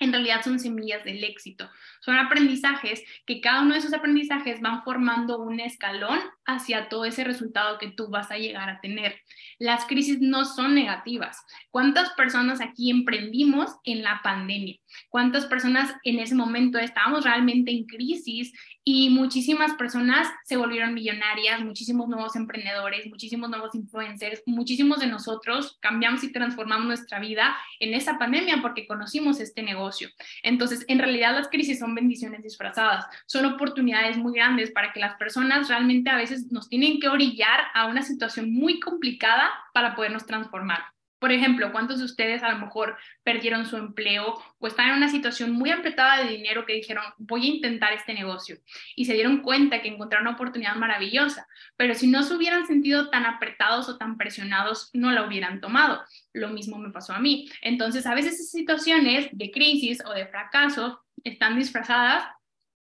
en 0.01 0.13
realidad 0.13 0.43
son 0.43 0.59
semillas 0.59 1.05
del 1.05 1.23
éxito. 1.23 1.71
Son 2.01 2.17
aprendizajes 2.17 3.03
que 3.27 3.41
cada 3.41 3.63
uno 3.63 3.75
de 3.75 3.79
esos 3.79 3.95
aprendizajes 3.95 4.61
van 4.61 4.83
formando 4.83 5.39
un 5.41 5.61
escalón 5.61 6.19
hacia 6.47 6.89
todo 6.89 7.05
ese 7.05 7.25
resultado 7.25 7.79
que 7.79 7.91
tú 7.91 8.09
vas 8.09 8.31
a 8.31 8.39
llegar 8.39 8.69
a 8.69 8.81
tener. 8.81 9.17
Las 9.59 9.85
crisis 9.85 10.21
no 10.21 10.45
son 10.45 10.75
negativas. 10.75 11.45
¿Cuántas 11.71 12.11
personas 12.11 12.61
aquí 12.61 12.91
emprendimos 12.91 13.77
en 13.85 14.03
la 14.03 14.21
pandemia? 14.23 14.77
¿Cuántas 15.09 15.47
personas 15.47 15.95
en 16.05 16.19
ese 16.19 16.35
momento 16.35 16.79
estábamos 16.79 17.25
realmente 17.25 17.71
en 17.71 17.85
crisis 17.85 18.53
y 18.85 19.11
muchísimas 19.11 19.75
personas 19.75 20.29
se 20.45 20.57
volvieron 20.57 20.95
millonarias, 20.95 21.61
muchísimos 21.61 22.09
nuevos 22.09 22.37
emprendedores, 22.37 23.07
muchísimos 23.07 23.49
nuevos 23.49 23.75
influencers, 23.75 24.43
muchísimos 24.47 25.01
de 25.01 25.07
nosotros 25.07 25.79
cambiamos 25.81 26.23
y 26.23 26.33
transformamos 26.33 26.87
nuestra 26.87 27.19
vida 27.19 27.57
en 27.81 27.95
esa 27.95 28.19
pandemia 28.19 28.61
porque 28.61 28.87
conocimos 28.87 29.41
este 29.41 29.63
negocio. 29.63 30.09
Entonces, 30.43 30.85
en 30.89 30.99
realidad 30.99 31.35
las 31.35 31.49
crisis 31.49 31.79
son 31.79 31.95
bendiciones 31.95 32.43
disfrazadas, 32.43 33.07
son 33.27 33.47
oportunidades 33.47 34.17
muy 34.17 34.35
grandes 34.35 34.71
para 34.71 34.93
que 34.93 35.01
las 35.01 35.17
personas 35.17 35.69
realmente 35.69 36.11
a 36.11 36.17
veces 36.17 36.53
nos 36.53 36.69
tienen 36.69 37.01
que 37.01 37.09
orillar 37.09 37.61
a 37.75 37.87
una 37.87 38.03
situación 38.03 38.53
muy 38.53 38.81
complicada 38.81 39.51
para 39.73 39.95
podernos 39.95 40.27
transformar. 40.27 40.94
Por 41.25 41.33
ejemplo, 41.33 41.73
¿cuántos 41.73 42.01
de 42.01 42.05
ustedes 42.05 42.43
a 42.43 42.51
lo 42.51 42.59
mejor 42.59 42.99
perdieron 43.23 43.65
su 43.65 43.79
empleo 43.79 44.35
o 44.59 44.67
están 44.67 44.91
en 44.91 44.97
una 44.97 45.09
situación 45.09 45.53
muy 45.53 45.71
apretada 45.71 46.23
de 46.23 46.29
dinero 46.29 46.67
que 46.67 46.75
dijeron, 46.75 47.03
voy 47.17 47.47
a 47.47 47.55
intentar 47.55 47.95
este 47.95 48.13
negocio? 48.13 48.59
Y 48.95 49.07
se 49.07 49.15
dieron 49.15 49.41
cuenta 49.41 49.81
que 49.81 49.89
encontraron 49.89 50.27
una 50.27 50.37
oportunidad 50.37 50.77
maravillosa, 50.77 51.49
pero 51.79 51.95
si 51.95 52.09
no 52.09 52.25
se 52.25 52.35
hubieran 52.35 52.67
sentido 52.67 53.09
tan 53.09 53.25
apretados 53.25 53.89
o 53.89 53.97
tan 53.97 54.19
presionados, 54.19 54.91
no 54.93 55.13
la 55.13 55.27
hubieran 55.27 55.63
tomado. 55.63 56.03
Lo 56.35 56.51
mismo 56.51 56.77
me 56.77 56.91
pasó 56.91 57.15
a 57.15 57.21
mí. 57.21 57.49
Entonces, 57.63 58.05
a 58.05 58.15
veces 58.15 58.35
esas 58.35 58.51
situaciones 58.51 59.31
de 59.33 59.51
crisis 59.51 60.03
o 60.05 60.13
de 60.13 60.27
fracaso 60.27 61.01
están 61.25 61.57
disfrazadas 61.59 62.27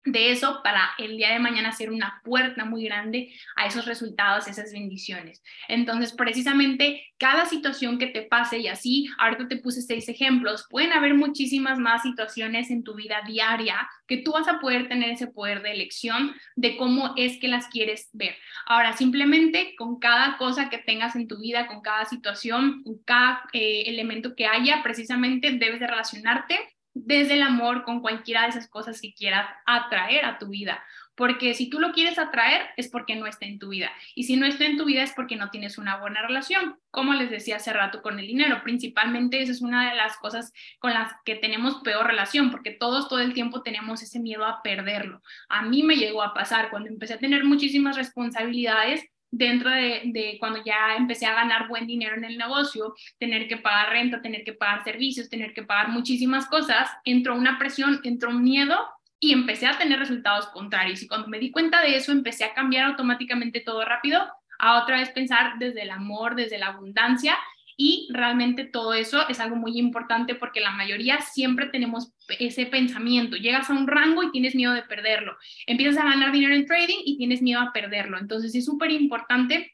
de 0.05 0.31
eso 0.31 0.61
para 0.65 0.91
el 0.99 1.17
día 1.17 1.33
de 1.33 1.39
mañana 1.39 1.73
ser 1.73 1.91
una 1.91 2.21
puerta 2.25 2.65
muy 2.65 2.85
grande 2.85 3.33
a 3.57 3.67
esos 3.67 3.85
resultados, 3.85 4.49
esas 4.49 4.73
bendiciones. 4.73 5.43
Entonces, 5.69 6.13
precisamente 6.13 7.05
cada 7.19 7.45
situación 7.45 7.99
que 7.99 8.07
te 8.07 8.23
pase, 8.23 8.59
y 8.59 8.69
así, 8.69 9.09
ahorita 9.19 9.49
te 9.49 9.59
puse 9.59 9.83
seis 9.83 10.09
ejemplos, 10.09 10.67
pueden 10.71 10.93
haber 10.93 11.15
muchísimas 11.15 11.79
más 11.79 12.03
situaciones 12.03 12.71
en 12.71 12.83
tu 12.83 12.95
vida 12.95 13.23
diaria 13.27 13.89
que 14.07 14.19
tú 14.19 14.33
vas 14.33 14.49
a 14.49 14.59
poder 14.59 14.89
tener 14.89 15.11
ese 15.11 15.27
poder 15.27 15.63
de 15.63 15.73
elección 15.73 16.35
de 16.57 16.77
cómo 16.77 17.13
es 17.17 17.39
que 17.39 17.49
las 17.49 17.69
quieres 17.69 18.09
ver. 18.13 18.35
Ahora, 18.67 18.97
simplemente 18.97 19.75
con 19.77 19.99
cada 19.99 20.39
cosa 20.39 20.71
que 20.71 20.79
tengas 20.79 21.15
en 21.15 21.29
tu 21.29 21.39
vida, 21.39 21.67
con 21.67 21.83
cada 21.83 22.07
situación, 22.07 22.83
con 22.83 22.99
cada 23.05 23.43
eh, 23.53 23.85
elemento 23.87 24.35
que 24.35 24.47
haya, 24.47 24.83
precisamente 24.83 25.53
debes 25.53 25.81
de 25.81 25.87
relacionarte 25.87 26.59
desde 26.95 27.35
el 27.35 27.43
amor 27.43 27.85
con 27.85 28.01
cualquiera 28.01 28.43
de 28.43 28.49
esas 28.49 28.69
cosas 28.69 29.01
que 29.01 29.15
quieras 29.15 29.47
atraer 29.67 30.25
a 30.25 30.39
tu 30.39 30.49
vida. 30.49 30.83
Porque 31.15 31.53
si 31.53 31.69
tú 31.69 31.81
lo 31.81 31.93
quieres 31.93 32.19
atraer 32.19 32.69
es 32.77 32.89
porque 32.89 33.15
no 33.15 33.27
está 33.27 33.45
en 33.45 33.59
tu 33.59 33.69
vida. 33.69 33.91
Y 34.15 34.25
si 34.25 34.37
no 34.37 34.47
está 34.47 34.65
en 34.65 34.79
tu 34.79 34.87
vida 34.87 35.03
es 35.03 35.13
porque 35.13 35.37
no 35.37 35.51
tienes 35.51 35.77
una 35.77 35.99
buena 35.99 36.27
relación. 36.27 36.79
Como 36.91 37.13
les 37.13 37.31
decía 37.31 37.57
hace 37.57 37.73
rato 37.73 38.01
con 38.01 38.19
el 38.19 38.27
dinero, 38.27 38.63
principalmente 38.63 39.43
esa 39.43 39.53
es 39.53 39.61
una 39.61 39.91
de 39.91 39.97
las 39.97 40.17
cosas 40.17 40.53
con 40.79 40.95
las 40.95 41.13
que 41.25 41.37
tenemos 41.37 41.83
peor 41.83 42.07
relación, 42.07 42.51
porque 42.51 42.71
todos 42.71 43.09
todo 43.09 43.19
el 43.19 43.35
tiempo 43.35 43.63
tenemos 43.63 44.03
ese 44.03 44.19
miedo 44.19 44.47
a 44.47 44.63
perderlo. 44.63 45.21
A 45.49 45.63
mí 45.63 45.83
me 45.83 45.97
llegó 45.97 46.23
a 46.23 46.33
pasar 46.33 46.71
cuando 46.71 46.89
empecé 46.89 47.15
a 47.15 47.19
tener 47.19 47.45
muchísimas 47.45 47.97
responsabilidades, 47.97 49.05
dentro 49.31 49.71
de, 49.71 50.37
cuando 50.39 50.63
ya 50.65 50.97
empecé 50.97 51.27
a 51.27 51.35
ganar 51.35 51.69
buen 51.69 51.87
dinero 51.87 52.17
en 52.17 52.25
el 52.25 52.37
negocio, 52.37 52.95
tener 53.19 53.47
que 53.49 53.57
pagar 53.57 53.91
renta, 53.91 54.21
tener 54.21 54.45
que 54.45 54.53
pagar 54.53 54.85
servicios, 54.85 55.29
tener 55.29 55.55
que 55.55 55.63
pagar 55.63 55.89
muchísimas 55.89 56.47
cosas, 56.47 56.91
entró 57.05 57.35
una 57.35 57.59
presión, 57.59 58.01
entró 58.05 58.31
un 58.31 58.43
miedo 58.43 58.77
y 59.19 59.33
empecé 59.33 59.67
a 59.67 59.79
tener 59.79 59.99
resultados 59.99 60.47
contrarios. 60.49 61.03
Y 61.03 61.09
cuando 61.09 61.29
me 61.29 61.39
di 61.39 61.51
cuenta 61.51 61.83
de 61.83 61.97
eso, 61.97 62.13
empecé 62.13 62.45
a 62.45 62.55
cambiar 62.55 62.87
automáticamente 62.87 63.61
todo 63.61 63.85
rápido 63.85 64.21
a 64.59 64.83
otra 64.83 64.99
vez 64.99 65.11
pensar 65.11 65.59
desde 65.59 65.83
el 65.83 65.91
amor, 65.91 66.35
desde 66.35 66.59
la 66.59 66.69
abundancia 66.69 67.37
y 67.83 68.09
realmente 68.11 68.65
todo 68.65 68.93
eso 68.93 69.27
es 69.31 69.41
algo 69.41 69.57
muy 69.57 69.79
importante 69.79 70.35
porque 70.35 70.61
la 70.61 70.71
mayoría 70.71 71.23
siempre 71.23 71.69
tenemos 71.69 72.13
ese 72.39 72.67
pensamiento. 72.67 73.37
Llegas 73.37 73.71
a 73.71 73.73
un 73.73 73.87
rango 73.87 74.23
y 74.23 74.31
tienes 74.31 74.55
miedo 74.55 74.75
de 74.75 74.83
perderlo. 74.83 75.39
Empiezas 75.67 75.97
a 75.97 76.11
ganar 76.11 76.31
dinero 76.31 76.55
en 76.55 76.67
trading 76.67 76.99
y 77.07 77.17
tienes 77.17 77.41
miedo 77.41 77.59
a 77.59 77.73
perderlo. 77.73 78.19
Entonces 78.19 78.55
es 78.55 78.67
súper 78.67 78.91
importante 78.91 79.73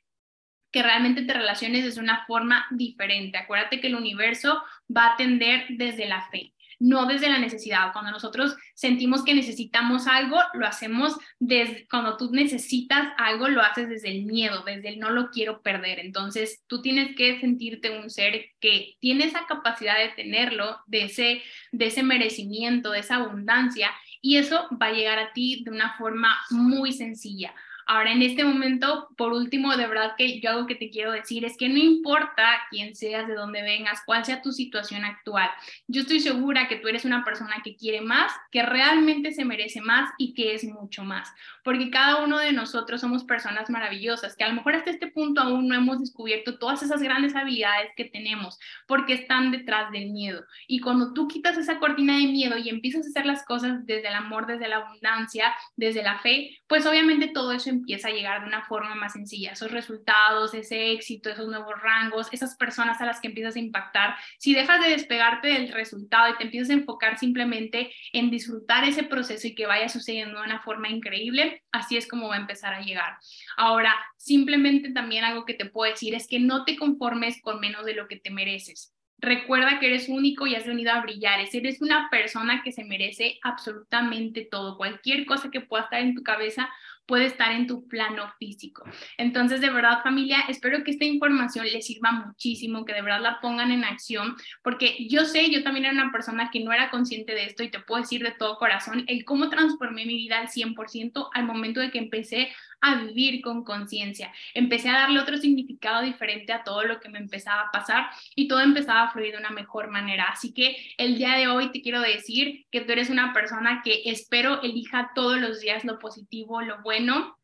que 0.71 0.85
realmente 0.85 1.23
te 1.23 1.33
relaciones 1.33 1.93
de 1.93 2.01
una 2.01 2.25
forma 2.27 2.67
diferente. 2.71 3.39
Acuérdate 3.39 3.81
que 3.81 3.89
el 3.89 3.97
universo 3.97 4.63
va 4.97 5.07
a 5.07 5.15
atender 5.15 5.65
desde 5.71 6.07
la 6.07 6.29
fe 6.31 6.53
no 6.79 7.07
desde 7.07 7.29
la 7.29 7.39
necesidad. 7.39 7.93
Cuando 7.93 8.11
nosotros 8.11 8.57
sentimos 8.74 9.24
que 9.24 9.35
necesitamos 9.35 10.07
algo, 10.07 10.39
lo 10.55 10.66
hacemos 10.66 11.16
desde, 11.39 11.87
cuando 11.89 12.16
tú 12.16 12.31
necesitas 12.33 13.12
algo, 13.16 13.49
lo 13.49 13.62
haces 13.62 13.89
desde 13.89 14.11
el 14.11 14.24
miedo, 14.24 14.62
desde 14.64 14.89
el 14.89 14.99
no 14.99 15.11
lo 15.11 15.31
quiero 15.31 15.62
perder. 15.62 16.01
Entonces, 16.01 16.62
tú 16.66 16.83
tienes 16.83 17.16
que 17.16 17.41
sentirte 17.41 17.99
un 17.99 18.11
ser 18.11 18.47
que 18.61 18.97
tiene 19.01 19.24
esa 19.24 19.47
capacidad 19.47 19.99
de 19.99 20.11
tenerlo, 20.11 20.79
de 20.87 21.05
ese, 21.05 21.43
de 21.72 21.87
ese 21.87 22.03
merecimiento, 22.03 22.91
de 22.91 23.01
esa 23.01 23.16
abundancia, 23.16 23.91
y 24.20 24.37
eso 24.37 24.68
va 24.81 24.87
a 24.87 24.93
llegar 24.93 25.18
a 25.18 25.33
ti 25.33 25.62
de 25.64 25.70
una 25.70 25.97
forma 25.97 26.37
muy 26.51 26.93
sencilla. 26.93 27.55
Ahora, 27.89 28.11
en 28.11 28.20
este 28.22 28.43
momento, 28.43 29.09
por 29.16 29.32
último, 29.32 29.76
de 29.76 29.87
verdad 29.87 30.14
que 30.18 30.41
yo 30.41 30.51
algo 30.51 30.66
que 30.66 30.74
te 30.74 30.91
quiero 30.91 31.12
decir 31.12 31.45
es 31.45 31.57
que 31.57 31.68
no 31.68 31.78
importa 31.78 32.45
quién 32.68 32.97
seas, 32.97 33.28
de 33.28 33.34
dónde 33.34 33.62
vengas, 33.62 34.03
cuál 34.05 34.24
sea 34.24 34.43
tu 34.43 34.51
situación 34.51 35.05
actual. 35.05 35.49
Yo 35.87 36.01
estoy 36.01 36.18
segura 36.18 36.66
que 36.66 36.76
tú 36.76 36.89
eres 36.89 37.05
una 37.05 37.24
persona 37.24 37.62
que 37.62 37.76
quiere 37.76 38.01
más, 38.01 38.32
que 38.51 38.64
realmente 38.64 39.30
se 39.30 39.45
merece 39.45 39.80
más 39.80 40.11
y 40.18 40.34
que 40.34 40.55
es 40.55 40.64
mucho 40.64 41.05
más. 41.05 41.32
Porque 41.62 41.89
cada 41.91 42.24
uno 42.24 42.39
de 42.39 42.53
nosotros 42.53 43.01
somos 43.01 43.22
personas 43.22 43.70
maravillosas, 43.70 44.34
que 44.34 44.43
a 44.43 44.49
lo 44.49 44.55
mejor 44.55 44.74
hasta 44.74 44.91
este 44.91 45.07
punto 45.07 45.41
aún 45.41 45.68
no 45.68 45.76
hemos 45.76 46.01
descubierto 46.01 46.59
todas 46.59 46.82
esas 46.82 47.01
grandes 47.01 47.37
habilidades 47.37 47.91
que 47.97 48.05
tenemos, 48.05 48.59
porque 48.89 49.12
están 49.12 49.53
detrás 49.53 49.93
del 49.93 50.11
miedo. 50.11 50.45
Y 50.66 50.80
cuando 50.80 51.12
tú 51.12 51.28
quitas 51.28 51.57
esa 51.57 51.78
cortina 51.78 52.16
de 52.16 52.26
miedo 52.26 52.59
y 52.59 52.68
empiezas 52.68 53.07
a 53.07 53.11
hacer 53.11 53.26
las 53.26 53.45
cosas 53.45 53.87
desde 53.87 54.09
el 54.09 54.14
amor, 54.14 54.49
desde 54.49 54.66
la 54.66 54.78
abundancia, 54.78 55.55
desde 55.76 56.03
la 56.03 56.18
fe, 56.18 56.59
pues 56.66 56.84
obviamente 56.84 57.28
todo 57.28 57.53
eso 57.53 57.76
empieza 57.77 58.09
a 58.09 58.12
llegar 58.12 58.41
de 58.41 58.49
una 58.49 58.64
forma 58.64 58.95
más 58.95 59.12
sencilla. 59.12 59.53
Esos 59.53 59.70
resultados, 59.70 60.55
ese 60.55 60.93
éxito, 60.93 61.31
esos 61.31 61.49
nuevos 61.49 61.74
rangos, 61.81 62.29
esas 62.33 62.57
personas 62.57 63.01
a 63.01 63.07
las 63.07 63.20
que 63.20 63.29
empiezas 63.29 63.57
a 63.57 63.61
impactar, 63.61 64.16
si 64.39 64.55
dejas 64.55 64.83
de 64.83 64.91
despegarte 64.91 65.49
del 65.49 65.72
resultado 65.72 66.33
y 66.33 66.37
te 66.37 66.45
empiezas 66.45 66.70
a 66.70 66.74
enfocar 66.74 67.18
simplemente 67.18 67.93
en 68.12 68.31
disfrutar 68.31 68.85
ese 68.85 69.03
proceso 69.03 69.47
y 69.47 69.55
que 69.55 69.66
vaya 69.66 69.89
sucediendo 69.89 70.39
de 70.39 70.45
una 70.45 70.61
forma 70.61 70.89
increíble, 70.89 71.62
así 71.72 71.97
es 71.97 72.09
como 72.09 72.29
va 72.29 72.37
a 72.37 72.41
empezar 72.41 72.74
a 72.74 72.83
llegar. 72.83 73.16
Ahora, 73.57 73.95
simplemente 74.16 74.93
también 74.93 75.24
algo 75.24 75.45
que 75.45 75.55
te 75.55 75.66
puedo 75.66 75.91
decir 75.91 76.14
es 76.14 76.27
que 76.27 76.41
no 76.41 76.64
te 76.64 76.77
conformes 76.77 77.41
con 77.41 77.61
menos 77.61 77.85
de 77.85 77.95
lo 77.95 78.09
que 78.09 78.16
te 78.16 78.31
mereces. 78.31 78.93
Recuerda 79.18 79.81
que 79.81 79.87
eres 79.87 80.11
único 80.11 80.47
y 80.47 80.55
has 80.55 80.66
venido 80.66 80.93
a 80.93 81.01
brillar. 81.01 81.41
Eres 81.41 81.81
una 81.81 82.11
persona 82.11 82.62
que 82.62 82.72
se 82.72 82.85
merece 82.85 83.39
absolutamente 83.43 84.47
todo. 84.51 84.77
Cualquier 84.77 85.24
cosa 85.24 85.51
que 85.51 85.62
pueda 85.62 85.85
estar 85.85 86.01
en 86.03 86.14
tu 86.14 86.22
cabeza 86.22 86.68
puede 87.07 87.27
estar 87.27 87.53
en 87.53 87.67
tu 87.67 87.87
plano 87.87 88.31
físico. 88.39 88.85
Entonces, 89.17 89.61
de 89.61 89.71
verdad, 89.71 90.03
familia, 90.03 90.41
espero 90.49 90.83
que 90.85 90.91
esta 90.91 91.05
información 91.05 91.67
les 91.67 91.87
sirva 91.87 92.13
muchísimo, 92.13 92.85
que 92.85 92.93
de 92.93 93.03
verdad 93.03 93.21
la 93.21 93.41
pongan 93.41 93.71
en 93.71 93.85
acción, 93.85 94.37
porque 94.63 95.07
yo 95.09 95.25
sé, 95.25 95.51
yo 95.51 95.63
también 95.63 95.87
era 95.87 95.95
una 95.95 96.13
persona 96.13 96.51
que 96.51 96.61
no 96.61 96.73
era 96.73 96.91
consciente 96.91 97.35
de 97.35 97.45
esto 97.45 97.63
y 97.63 97.71
te 97.71 97.81
puedo 97.81 98.03
decir 98.03 98.23
de 98.23 98.33
todo 98.33 98.57
corazón 98.59 99.05
el 99.07 99.25
cómo 99.25 99.49
transformé 99.49 100.05
mi 100.05 100.17
vida 100.17 100.39
al 100.39 100.49
100% 100.49 101.31
al 101.33 101.45
momento 101.45 101.81
de 101.81 101.91
que 101.91 101.99
empecé 101.99 102.49
a 102.81 102.97
vivir 103.03 103.43
con 103.43 103.64
conciencia. 103.64 104.33
Empecé 104.55 104.89
a 104.89 105.01
darle 105.01 105.20
otro 105.20 105.37
significado 105.39 106.03
diferente 106.03 106.53
a 106.53 106.64
todo 106.64 106.85
lo 106.85 107.01
que 107.01 107.09
me 107.09 107.18
empezaba 107.18 107.62
a 107.62 107.70
pasar 107.70 108.07
y 108.35 108.49
todo 108.49 108.61
empezaba 108.61 109.03
a 109.03 109.11
fluir 109.11 109.33
de 109.33 109.39
una 109.39 109.51
mejor 109.51 109.89
manera. 109.89 110.24
Así 110.24 110.53
que 110.53 110.77
el 110.99 111.16
día 111.16 111.35
de 111.37 111.49
hoy 111.49 111.72
te 111.72 111.83
quiero 111.83 112.01
decir 112.01 112.66
que 112.70 112.81
tú 112.81 112.93
eres 112.93 113.11
una 113.11 113.33
persona 113.33 113.83
que 113.85 114.03
espero 114.07 114.62
elija 114.62 115.12
todos 115.14 115.39
los 115.39 115.61
días 115.61 115.85
lo 115.85 115.99
positivo, 115.99 116.61
lo 116.62 116.83
bueno 116.83 117.37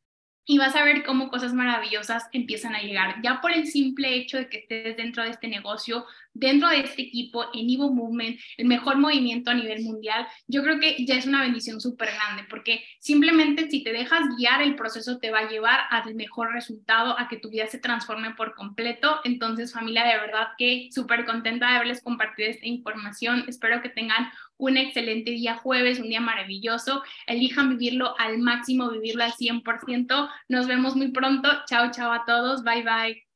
y 0.45 0.59
vas 0.59 0.75
a 0.75 0.85
ver 0.85 1.05
cómo 1.05 1.31
cosas 1.31 1.55
maravillosas 1.55 2.29
empiezan 2.33 2.75
a 2.75 2.83
llegar. 2.83 3.17
Ya 3.23 3.41
por 3.41 3.53
el 3.53 3.67
simple 3.67 4.15
hecho 4.15 4.39
de 4.39 4.49
que 4.49 4.59
estés 4.59 4.97
dentro 4.97 5.23
de 5.23 5.31
este 5.31 5.49
negocio, 5.49 6.05
dentro 6.35 6.69
de 6.69 6.81
este 6.81 7.03
equipo, 7.03 7.45
en 7.55 7.71
Evo 7.71 7.93
Movement, 7.93 8.39
el 8.57 8.67
mejor 8.67 8.99
movimiento 8.99 9.51
a 9.51 9.55
nivel 9.55 9.83
mundial, 9.83 10.27
yo 10.47 10.63
creo 10.63 10.81
que 10.81 11.05
ya 11.05 11.17
es 11.17 11.27
una 11.27 11.43
bendición 11.43 11.81
súper 11.81 12.11
grande, 12.15 12.45
porque 12.49 12.85
simplemente 13.01 13.69
si 13.71 13.83
te 13.83 13.93
dejas 13.93 14.23
guiar, 14.37 14.63
el 14.63 14.77
proceso 14.77 15.19
te 15.19 15.31
va 15.31 15.41
a 15.41 15.49
llevar 15.49 15.81
al 15.91 16.15
mejor 16.15 16.53
resultado, 16.53 17.19
a 17.19 17.29
que 17.29 17.37
tu 17.37 17.51
vida 17.51 17.67
se 17.67 17.79
transforme 17.79 18.35
por 18.35 18.55
completo. 18.55 19.21
Entonces, 19.25 19.73
familia, 19.73 20.05
de 20.05 20.19
verdad 20.19 20.49
que 20.59 20.89
súper 20.93 21.25
contenta 21.25 21.69
de 21.69 21.77
haberles 21.77 22.03
compartido 22.03 22.51
esta 22.51 22.67
información. 22.67 23.45
Espero 23.49 23.83
que 23.83 23.89
tengan 23.89 24.31
un 24.57 24.77
excelente 24.77 25.33
día 25.33 25.57
jueves, 25.57 25.99
un 25.99 26.09
día 26.09 26.21
maravilloso. 26.21 27.03
Elijan 27.27 27.71
vivirlo 27.71 28.15
al 28.19 28.39
máximo, 28.39 28.91
vivirlo 28.91 29.25
al 29.25 29.33
100%. 29.33 30.31
Nos 30.49 30.67
vemos 30.67 30.97
muy 30.97 31.11
pronto. 31.11 31.49
Chao, 31.67 31.91
chao 31.91 32.13
a 32.13 32.25
todos. 32.25 32.63
Bye, 32.63 32.83
bye. 32.83 33.32